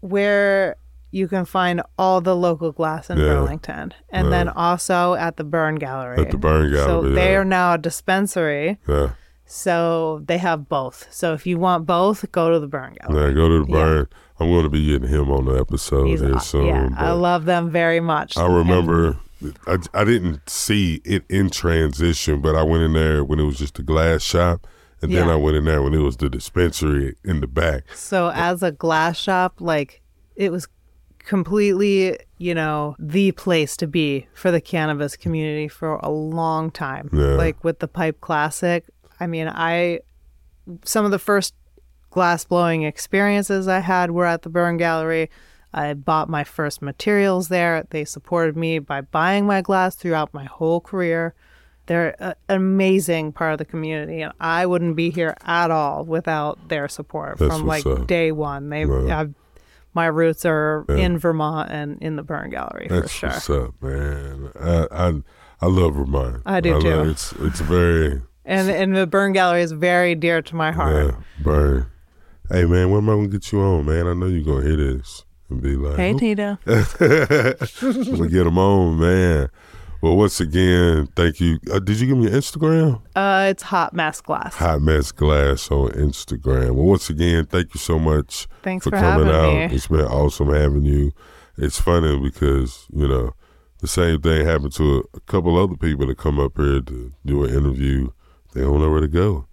where 0.01 0.77
you 1.13 1.27
can 1.27 1.45
find 1.45 1.83
all 1.99 2.21
the 2.21 2.37
local 2.37 2.71
glass 2.73 3.11
in 3.11 3.19
Yeah. 3.19 3.25
Burlington. 3.25 3.93
And 4.11 4.33
then 4.33 4.49
also 4.49 5.15
at 5.15 5.37
the 5.37 5.45
Burn 5.45 5.75
Gallery. 5.77 6.19
At 6.19 6.31
the 6.31 6.39
Burn 6.39 6.71
Gallery. 6.71 6.85
So 6.87 7.01
Gallery, 7.03 7.15
they 7.15 7.35
are 7.37 7.45
now 7.45 7.75
a 7.75 7.79
dispensary. 7.79 8.79
yeah. 8.87 9.11
So 9.53 10.23
they 10.27 10.39
have 10.39 10.69
both. 10.69 11.09
So 11.11 11.33
if 11.35 11.45
you 11.45 11.59
want 11.59 11.85
both, 11.85 12.31
go 12.31 12.51
to 12.53 12.61
the 12.61 12.69
Burn 12.69 12.95
Gallery. 13.01 13.31
Yeah, 13.31 13.35
go 13.35 13.49
to 13.49 13.65
the 13.65 13.73
burn. 13.73 14.07
I'm 14.39 14.49
going 14.49 14.63
to 14.63 14.71
be 14.71 14.87
getting 14.87 15.09
him 15.09 15.29
on 15.33 15.45
the 15.47 15.55
episode 15.59 16.07
He's 16.07 16.21
here 16.21 16.39
soon. 16.39 16.67
yeah, 16.67 16.89
I 16.97 17.11
love 17.11 17.47
them 17.47 17.69
very 17.69 17.99
much. 17.99 18.39
I 18.39 18.47
remember 18.47 19.19
I, 19.67 19.79
I 19.95 20.05
didn't 20.05 20.49
see 20.49 21.01
it 21.05 21.25
in 21.29 21.51
transition, 21.51 22.41
but 22.41 22.55
I 22.55 22.63
went 22.63 22.83
in 22.83 22.93
there 22.93 23.25
when 23.25 23.39
it 23.39 23.45
was 23.45 23.59
just 23.59 23.79
a 23.79 23.83
glass 23.83 24.23
shop, 24.23 24.67
and 25.03 25.13
then 25.13 25.29
I 25.29 25.37
went 25.37 25.57
in 25.57 25.65
there 25.65 25.83
when 25.83 25.95
it 25.95 25.99
was 25.99 26.17
the 26.19 26.29
dispensary 26.29 27.17
in 27.25 27.41
the 27.41 27.47
back. 27.47 27.85
So 27.95 28.31
as 28.35 28.63
a 28.63 28.71
glass 28.71 29.19
shop, 29.19 29.61
like 29.61 30.03
it 30.37 30.53
was 30.53 30.69
completely, 31.19 32.19
you 32.39 32.55
know, 32.55 32.97
the 32.99 33.33
place 33.33 33.77
to 33.79 33.87
be 33.87 34.27
for 34.35 34.51
the 34.51 34.61
cannabis 34.61 35.17
community 35.17 35.69
for 35.69 35.97
a 36.03 36.11
long 36.11 36.71
time. 36.71 37.09
Yeah. 37.13 37.35
Like 37.35 37.63
with 37.65 37.79
the 37.79 37.89
Pipe 37.89 38.21
Classic, 38.21 38.85
I 39.21 39.27
mean, 39.27 39.49
I 39.49 40.01
some 40.85 41.05
of 41.05 41.11
the 41.11 41.19
first 41.19 41.55
glass 42.11 42.45
blowing 42.45 42.83
experiences 42.83 43.69
I 43.69 43.81
had 43.81 44.11
were 44.11 44.27
at 44.27 44.43
the 44.43 44.49
Burn 44.49 44.77
Gallery. 44.77 45.31
I 45.73 45.95
bought 45.95 46.29
my 46.29 46.45
first 46.45 46.83
materials 46.83 47.49
there. 47.49 47.87
They 47.91 48.05
supported 48.05 48.57
me 48.57 48.79
by 48.81 49.03
buying 49.03 49.47
my 49.47 49.61
glass 49.63 49.95
throughout 49.95 50.35
my 50.35 50.45
whole 50.45 50.81
career. 50.81 51.35
They're 51.87 52.15
an 52.23 52.35
amazing 52.49 53.33
part 53.33 53.53
of 53.53 53.59
the 53.59 53.65
community, 53.65 54.21
and 54.23 54.33
I 54.41 54.67
wouldn't 54.67 54.95
be 54.97 55.11
here 55.11 55.37
at 55.45 55.71
all 55.71 56.05
without 56.05 56.69
their 56.69 56.87
support 56.89 57.39
That's 57.39 57.57
from 57.57 57.67
like 57.67 57.85
up. 57.87 58.07
day 58.07 58.31
one. 58.33 58.69
They, 58.71 58.85
Right. 58.85 59.29
My 59.93 60.07
roots 60.07 60.45
are 60.45 60.85
in 60.89 61.19
Vermont 61.19 61.69
and 61.73 62.01
in 62.01 62.15
the 62.15 62.23
Burn 62.23 62.51
Gallery 62.51 62.87
for 62.89 63.01
That's 63.01 63.13
sure. 63.13 63.29
what's 63.31 63.51
up, 63.51 63.75
man. 63.83 64.53
I 64.61 64.87
I, 64.93 65.23
I 65.63 65.67
love 65.67 65.97
Vermont. 65.97 66.43
I 66.47 66.61
do 66.61 66.75
love- 66.75 66.83
too. 66.83 67.11
It's 67.11 67.33
it's 67.41 67.61
very 67.61 68.23
And 68.45 68.71
and 68.71 68.97
the 68.97 69.09
Burn 69.09 69.33
Gallery 69.33 69.63
is 69.63 69.73
very 69.73 70.15
dear 70.15 70.43
to 70.43 70.55
my 70.55 70.71
heart. 70.71 71.07
yeah, 71.07 71.21
burn. 71.43 71.87
Hey 72.49 72.67
man, 72.67 72.91
when 72.91 73.03
am 73.03 73.11
I 73.11 73.15
gonna 73.15 73.29
get 73.29 73.51
you 73.51 73.61
on, 73.63 73.85
man? 73.87 74.07
I 74.07 74.13
know 74.15 74.27
you're 74.27 74.45
gonna 74.45 74.65
hear 74.65 74.77
this 74.77 75.25
and 75.51 75.61
be 75.63 75.77
like, 75.77 75.97
Hey. 75.97 76.15
Tito. 76.15 76.59
I'm 76.67 78.17
gonna 78.17 78.29
get 78.29 78.45
them 78.45 78.59
on, 78.59 78.99
man. 79.01 79.51
Well, 80.03 80.17
once 80.17 80.41
again, 80.41 81.09
thank 81.15 81.41
you. 81.41 81.59
Uh, 81.71 81.79
did 81.79 82.01
you 82.01 82.07
give 82.07 82.17
me 82.17 82.25
your 82.31 82.33
Instagram? 82.41 83.03
Uh, 83.15 83.49
it's 83.51 83.63
Hot 83.65 83.93
Mess 83.93 84.23
Glass. 84.23 84.55
Hot 84.55 84.81
Mess 84.81 85.13
Glass 85.13 85.71
on 85.71 85.91
Instagram. 85.91 86.71
Well, 86.71 86.87
once 86.87 87.11
again, 87.11 87.45
thank 87.45 87.75
you 87.75 87.81
so 87.81 87.99
much 87.99 88.47
Thanks 88.63 88.85
for, 88.85 88.91
for 88.93 88.97
coming 88.97 89.29
out. 89.29 89.53
me. 89.71 89.77
It's 89.77 89.89
been 89.89 90.01
awesome 90.01 90.49
having 90.55 90.85
you. 90.85 91.13
It's 91.59 91.79
funny 91.79 92.19
because, 92.19 92.87
you 92.95 93.07
know, 93.09 93.35
the 93.81 93.89
same 93.89 94.23
thing 94.23 94.47
happened 94.47 94.73
to 94.75 94.99
a, 95.15 95.17
a 95.19 95.21
couple 95.27 95.59
other 95.63 95.77
people 95.77 96.07
that 96.07 96.17
come 96.17 96.41
up 96.41 96.57
here 96.57 96.81
to 96.81 97.13
do 97.27 97.45
an 97.45 97.51
interview. 97.55 98.09
They 98.55 98.63
don't 98.63 98.81
know 98.81 98.91
where 98.91 99.01
to 99.03 99.09
go. 99.09 99.47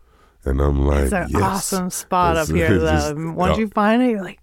And 0.45 0.61
I'm 0.61 0.85
like, 0.87 1.05
It's 1.05 1.13
an 1.13 1.27
yes. 1.31 1.41
awesome 1.41 1.89
spot 1.89 2.37
up 2.37 2.47
here, 2.47 2.69
though. 2.79 2.85
just- 2.89 3.15
Once 3.17 3.57
yeah. 3.57 3.59
you 3.63 3.67
find 3.67 4.01
it, 4.01 4.11
you're 4.11 4.23
like, 4.23 4.39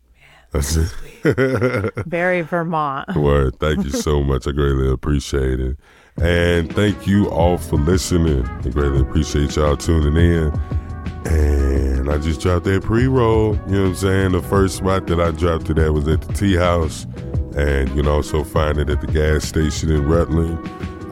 That's 0.54 0.76
it. 0.76 0.94
very 2.06 2.42
Vermont. 2.42 3.16
Word. 3.16 3.58
Thank 3.58 3.84
you 3.84 3.90
so 3.90 4.22
much. 4.22 4.46
I 4.46 4.52
greatly 4.52 4.88
appreciate 4.88 5.58
it. 5.58 5.76
And 6.22 6.72
thank 6.72 7.08
you 7.08 7.28
all 7.28 7.58
for 7.58 7.76
listening. 7.76 8.46
I 8.46 8.68
greatly 8.68 9.00
appreciate 9.00 9.56
y'all 9.56 9.76
tuning 9.76 10.16
in. 10.16 10.52
And 11.26 12.08
I 12.08 12.18
just 12.18 12.40
dropped 12.40 12.66
that 12.66 12.84
pre 12.84 13.08
roll. 13.08 13.56
You 13.66 13.72
know 13.72 13.82
what 13.82 13.88
I'm 13.88 13.94
saying? 13.96 14.32
The 14.32 14.42
first 14.42 14.76
spot 14.76 15.08
that 15.08 15.18
I 15.18 15.32
dropped 15.32 15.66
to 15.66 15.74
that 15.74 15.92
was 15.92 16.06
at 16.06 16.20
the 16.20 16.32
Tea 16.34 16.54
House. 16.54 17.04
And 17.56 17.88
you 17.90 18.02
can 18.02 18.06
also 18.06 18.44
find 18.44 18.78
it 18.78 18.88
at 18.90 19.00
the 19.00 19.08
gas 19.08 19.44
station 19.44 19.90
in 19.90 20.06
Rutland. 20.06 20.58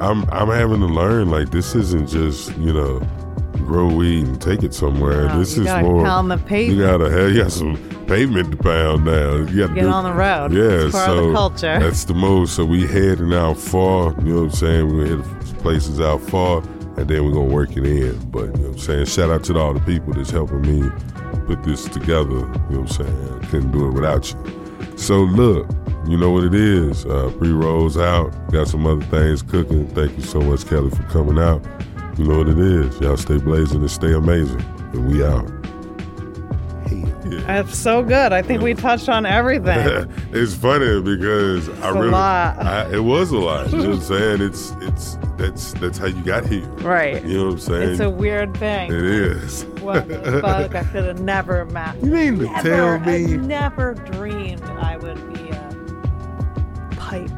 I'm 0.01 0.29
I'm 0.31 0.49
having 0.49 0.81
to 0.81 0.87
learn 0.87 1.31
like 1.31 1.51
this 1.51 1.75
isn't 1.75 2.09
just, 2.09 2.57
you 2.59 2.73
know, 2.73 3.01
grow 3.73 3.87
weed 3.95 4.27
and 4.27 4.41
take 4.41 4.63
it 4.63 4.75
somewhere. 4.75 5.29
This 5.39 5.57
you 5.57 5.63
is 5.63 5.69
gotta 5.69 5.83
more 5.89 6.05
pound 6.05 6.31
the 6.31 6.37
you 6.63 6.79
gotta 6.83 7.11
have 7.11 7.31
you 7.33 7.43
got 7.43 7.53
some 7.53 7.77
pavement 8.07 8.51
to 8.53 8.57
pound 8.59 9.05
now. 9.07 9.37
You 9.37 9.61
gotta 9.63 9.75
Get 9.75 9.83
do- 9.83 9.89
on 9.89 10.05
the 10.05 10.13
road. 10.13 10.53
yeah, 10.53 10.91
so 10.91 11.33
culture. 11.33 11.79
that's 11.81 12.05
the 12.05 12.13
most. 12.15 12.55
So 12.55 12.65
we 12.67 12.87
heading 12.87 13.33
out 13.33 13.57
far. 13.57 14.13
You 14.23 14.35
know 14.35 14.35
what 14.43 14.43
I'm 14.45 14.51
saying? 14.51 14.97
We 14.97 15.09
hit 15.09 15.21
places 15.61 16.01
out 16.01 16.21
far, 16.21 16.59
and 16.99 17.09
then 17.09 17.25
we're 17.25 17.33
gonna 17.33 17.53
work 17.55 17.77
it 17.77 17.87
in. 17.87 18.19
But 18.31 18.47
you 18.47 18.47
know 18.47 18.69
what 18.69 18.73
I'm 18.73 18.79
saying? 18.79 19.07
Shout 19.07 19.31
out 19.31 19.43
to 19.45 19.59
all 19.59 19.73
the 19.73 19.81
people 19.81 20.13
that's 20.13 20.31
helping 20.31 20.61
me 20.63 20.91
put 21.47 21.65
this 21.65 21.85
together. 21.89 22.31
You 22.31 22.45
know 22.45 22.47
what 22.69 22.79
I'm 22.79 22.89
saying? 22.89 23.41
I 23.43 23.47
couldn't 23.47 23.73
do 23.73 23.89
it 23.89 23.93
without 23.93 24.31
you. 24.31 24.99
So 24.99 25.23
look, 25.23 25.67
you 26.07 26.19
know 26.19 26.31
what 26.31 26.45
it 26.45 26.55
is. 26.55 27.07
Uh, 27.07 27.33
Pre 27.39 27.51
rolls 27.53 27.97
out. 27.97 28.33
Got 28.53 28.69
some 28.69 28.87
other 28.87 29.05
things 29.07 29.41
cooking. 29.43 29.87
Thank 29.89 30.17
you 30.19 30.23
so 30.23 30.41
much, 30.43 30.61
Kelli, 30.65 30.95
for 30.95 31.05
coming 31.05 31.39
out. 31.39 31.65
You 32.19 32.25
know 32.27 32.39
what 32.39 32.49
it 32.49 32.59
is. 32.59 33.01
Y'all 33.01 33.17
stay 33.17 33.39
blazing 33.39 33.81
and 33.81 33.91
stay 33.91 34.13
amazing. 34.13 34.61
And 34.93 35.09
we 35.09 35.25
out. 35.25 35.49
That's 37.47 37.77
so 37.77 38.03
good. 38.03 38.33
I 38.33 38.43
think 38.43 38.63
we 38.63 38.75
touched 38.75 39.09
on 39.09 39.25
everything. 39.25 40.13
it's 40.33 40.55
funny 40.55 41.01
because 41.01 41.69
I 41.81 41.89
really. 41.91 42.13
I, 42.13 42.93
it 42.93 43.01
was 43.01 43.31
a 43.31 43.39
lot. 43.39 43.71
You 43.71 43.79
know 43.79 43.89
what 43.91 43.95
I'm 43.97 44.01
saying? 44.03 44.43
It's 44.43 44.73
it's 44.81 45.17
that's 45.39 45.73
that's 45.75 45.99
how 45.99 46.07
you 46.07 46.23
got 46.23 46.45
here. 46.47 46.67
right. 46.81 47.25
You 47.25 47.39
know 47.39 47.45
what 47.47 47.53
I'm 47.55 47.59
saying? 47.61 47.91
It's 47.91 48.01
a 48.01 48.11
weird 48.11 48.55
thing. 48.59 48.93
it 48.93 49.03
is. 49.03 49.65
What 49.81 50.09
the 50.09 50.41
fuck? 50.43 50.75
I 50.75 50.85
could 50.85 51.05
have 51.05 51.21
never 51.21 51.65
met. 51.67 51.97
You 52.03 52.11
mean 52.11 52.39
to 52.41 52.45
never, 52.45 52.63
tell 52.69 52.89
I 52.89 52.99
me? 52.99 53.37
never 53.39 53.95
dreamed 53.95 54.63
I 54.65 54.99
would 54.99 55.33
be 55.33 55.49
a 55.49 56.89
pipe 56.97 57.31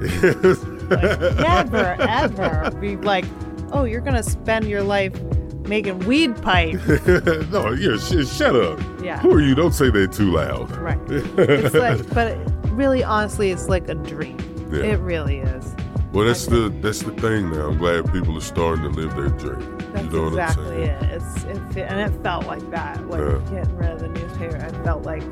maker. 0.00 0.54
Like, 0.90 1.38
never, 1.38 1.96
ever 2.00 2.70
be 2.80 2.96
like, 2.96 3.24
oh, 3.72 3.84
you're 3.84 4.00
gonna 4.00 4.22
spend 4.22 4.66
your 4.68 4.82
life 4.82 5.20
making 5.66 5.98
weed 6.00 6.40
pipe. 6.42 6.74
no, 7.50 7.72
yeah, 7.72 7.96
sh- 7.96 8.28
shut 8.28 8.54
up. 8.54 8.78
Yeah. 9.02 9.18
Who 9.20 9.32
are 9.32 9.40
you? 9.40 9.54
Don't 9.54 9.72
say 9.72 9.90
that 9.90 10.12
too 10.12 10.30
loud. 10.32 10.70
Right. 10.76 10.98
It's 11.08 11.74
like, 11.74 12.08
but 12.14 12.36
really, 12.70 13.02
honestly, 13.02 13.50
it's 13.50 13.68
like 13.68 13.88
a 13.88 13.94
dream. 13.94 14.38
Yeah. 14.72 14.82
It 14.94 15.00
really 15.00 15.38
is. 15.38 15.74
Well, 16.12 16.26
that's 16.26 16.46
the 16.46 16.68
that's 16.80 17.00
the 17.02 17.10
thing 17.12 17.50
now. 17.50 17.68
I'm 17.68 17.78
glad 17.78 18.10
people 18.12 18.36
are 18.38 18.40
starting 18.40 18.84
to 18.84 18.90
live 18.90 19.16
their 19.16 19.28
dream. 19.30 19.78
That's 19.92 20.04
you 20.06 20.10
know 20.10 20.22
what 20.30 20.32
I'm 20.34 20.38
exactly 20.38 20.66
saying? 20.66 20.88
it. 20.88 21.02
It's 21.12 21.44
it, 21.76 21.78
and 21.88 22.00
it 22.14 22.22
felt 22.22 22.46
like 22.46 22.68
that. 22.70 23.08
Like 23.08 23.20
Yeah. 23.20 23.40
getting 23.50 23.76
rid 23.76 23.90
of 23.90 23.98
the 24.00 24.08
newspaper, 24.08 24.56
I 24.58 24.84
felt 24.84 25.04
like 25.04 25.22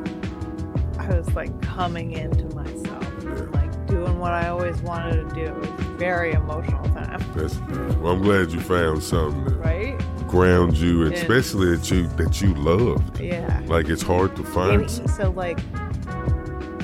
I 0.99 1.09
was 1.17 1.33
like 1.35 1.61
coming 1.63 2.13
into 2.13 2.45
myself, 2.55 3.07
Yeah. 3.23 3.47
like 3.53 3.72
doing 3.93 4.19
what 4.19 4.33
I 4.33 4.49
always 4.49 4.81
wanted 4.81 5.29
to 5.29 5.35
do. 5.35 5.43
It 5.43 5.57
was 5.59 5.69
a 5.69 5.83
very 5.99 6.33
emotional 6.33 6.83
time, 6.95 7.23
That's. 7.35 7.57
Uh, 7.57 7.95
well, 8.01 8.15
I'm 8.15 8.23
glad 8.23 8.51
you 8.51 8.61
found 8.61 9.03
something 9.03 9.45
that 9.45 9.57
right? 9.57 9.99
ground 10.29 10.77
you, 10.79 11.05
and 11.05 11.13
especially 11.13 11.77
that 11.77 11.91
you 11.91 12.07
that 12.17 12.41
you 12.41 12.55
loved. 12.55 13.21
Yeah. 13.21 13.61
Like 13.67 13.89
it's 13.91 14.03
hard 14.03 14.35
to 14.37 14.43
find. 14.45 14.83
And 14.83 15.11
so 15.11 15.31
like 15.31 15.59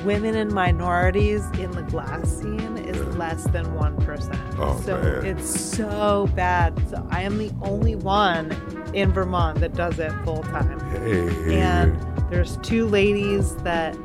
women 0.05 0.35
and 0.35 0.51
minorities 0.51 1.43
in 1.59 1.71
the 1.71 1.81
glass 1.81 2.29
scene 2.37 2.77
is 2.77 2.95
Yeah. 2.97 3.03
less 3.17 3.43
than 3.45 3.73
one 3.73 3.97
percent. 3.97 4.39
Oh, 4.59 4.79
so 4.85 4.97
man. 5.01 5.25
it's 5.25 5.49
so 5.49 6.29
bad. 6.35 6.77
So 6.89 7.05
I 7.09 7.23
am 7.23 7.37
the 7.39 7.51
only 7.63 7.95
one 7.95 8.51
in 8.93 9.11
Vermont 9.11 9.59
that 9.61 9.73
does 9.73 9.97
it 9.99 10.11
full 10.23 10.43
time. 10.43 10.79
Hey, 10.91 11.59
And 11.59 11.97
there's 12.29 12.57
two 12.57 12.85
ladies 12.87 13.55
that 13.57 13.97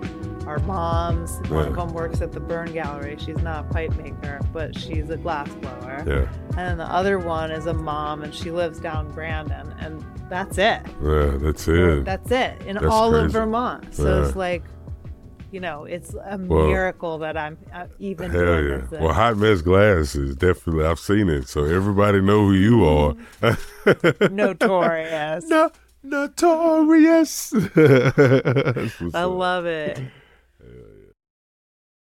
are 0.46 0.58
moms. 0.60 1.38
One 1.48 1.66
of 1.68 1.74
them 1.76 1.92
works 1.94 2.20
at 2.20 2.32
the 2.32 2.40
Burn 2.40 2.72
Gallery. 2.72 3.16
She's 3.18 3.38
not 3.38 3.66
a 3.66 3.68
pipe 3.72 3.94
maker, 3.96 4.40
but 4.52 4.78
she's 4.78 5.08
a 5.10 5.16
glass 5.16 5.48
blower. 5.56 6.02
yeah, 6.06 6.28
And 6.50 6.56
then 6.56 6.76
the 6.78 6.84
other 6.90 7.18
one 7.18 7.50
is 7.50 7.66
a 7.66 7.74
mom, 7.74 8.22
and 8.22 8.34
she 8.34 8.50
lives 8.50 8.78
down 8.80 9.10
Brandon. 9.12 9.74
And 9.80 10.04
that's 10.28 10.58
it. 10.58 10.80
yeah, 11.02 11.36
that's 11.36 11.66
it. 11.68 12.04
That's 12.04 12.30
it 12.30 12.60
in 12.62 12.74
That's 12.74 12.86
all 12.86 13.14
of. 13.14 13.30
Vermont. 13.30 13.94
So 13.94 14.04
Yeah. 14.20 14.26
it's 14.26 14.36
like, 14.36 14.62
you 15.50 15.60
know, 15.60 15.84
it's 15.84 16.14
a 16.14 16.36
Well, 16.38 16.66
miracle 16.66 17.18
that 17.18 17.36
I'm 17.36 17.56
uh, 17.72 17.86
even 17.98 18.30
Hell 18.30 18.62
yeah. 18.62 18.76
this. 18.78 19.00
Well, 19.00 19.12
Hot 19.12 19.36
Mess 19.36 19.62
Glass 19.62 20.14
is 20.16 20.34
definitely, 20.36 20.84
I've 20.84 20.98
seen 20.98 21.28
it. 21.28 21.48
So 21.48 21.64
everybody 21.64 22.20
know 22.20 22.46
who 22.48 22.52
you 22.54 22.84
are. 22.84 23.14
Notorious. 24.30 25.44
no, 25.48 25.70
notorious. 26.02 27.52
I 29.14 29.24
love 29.24 29.66
it. 29.66 30.00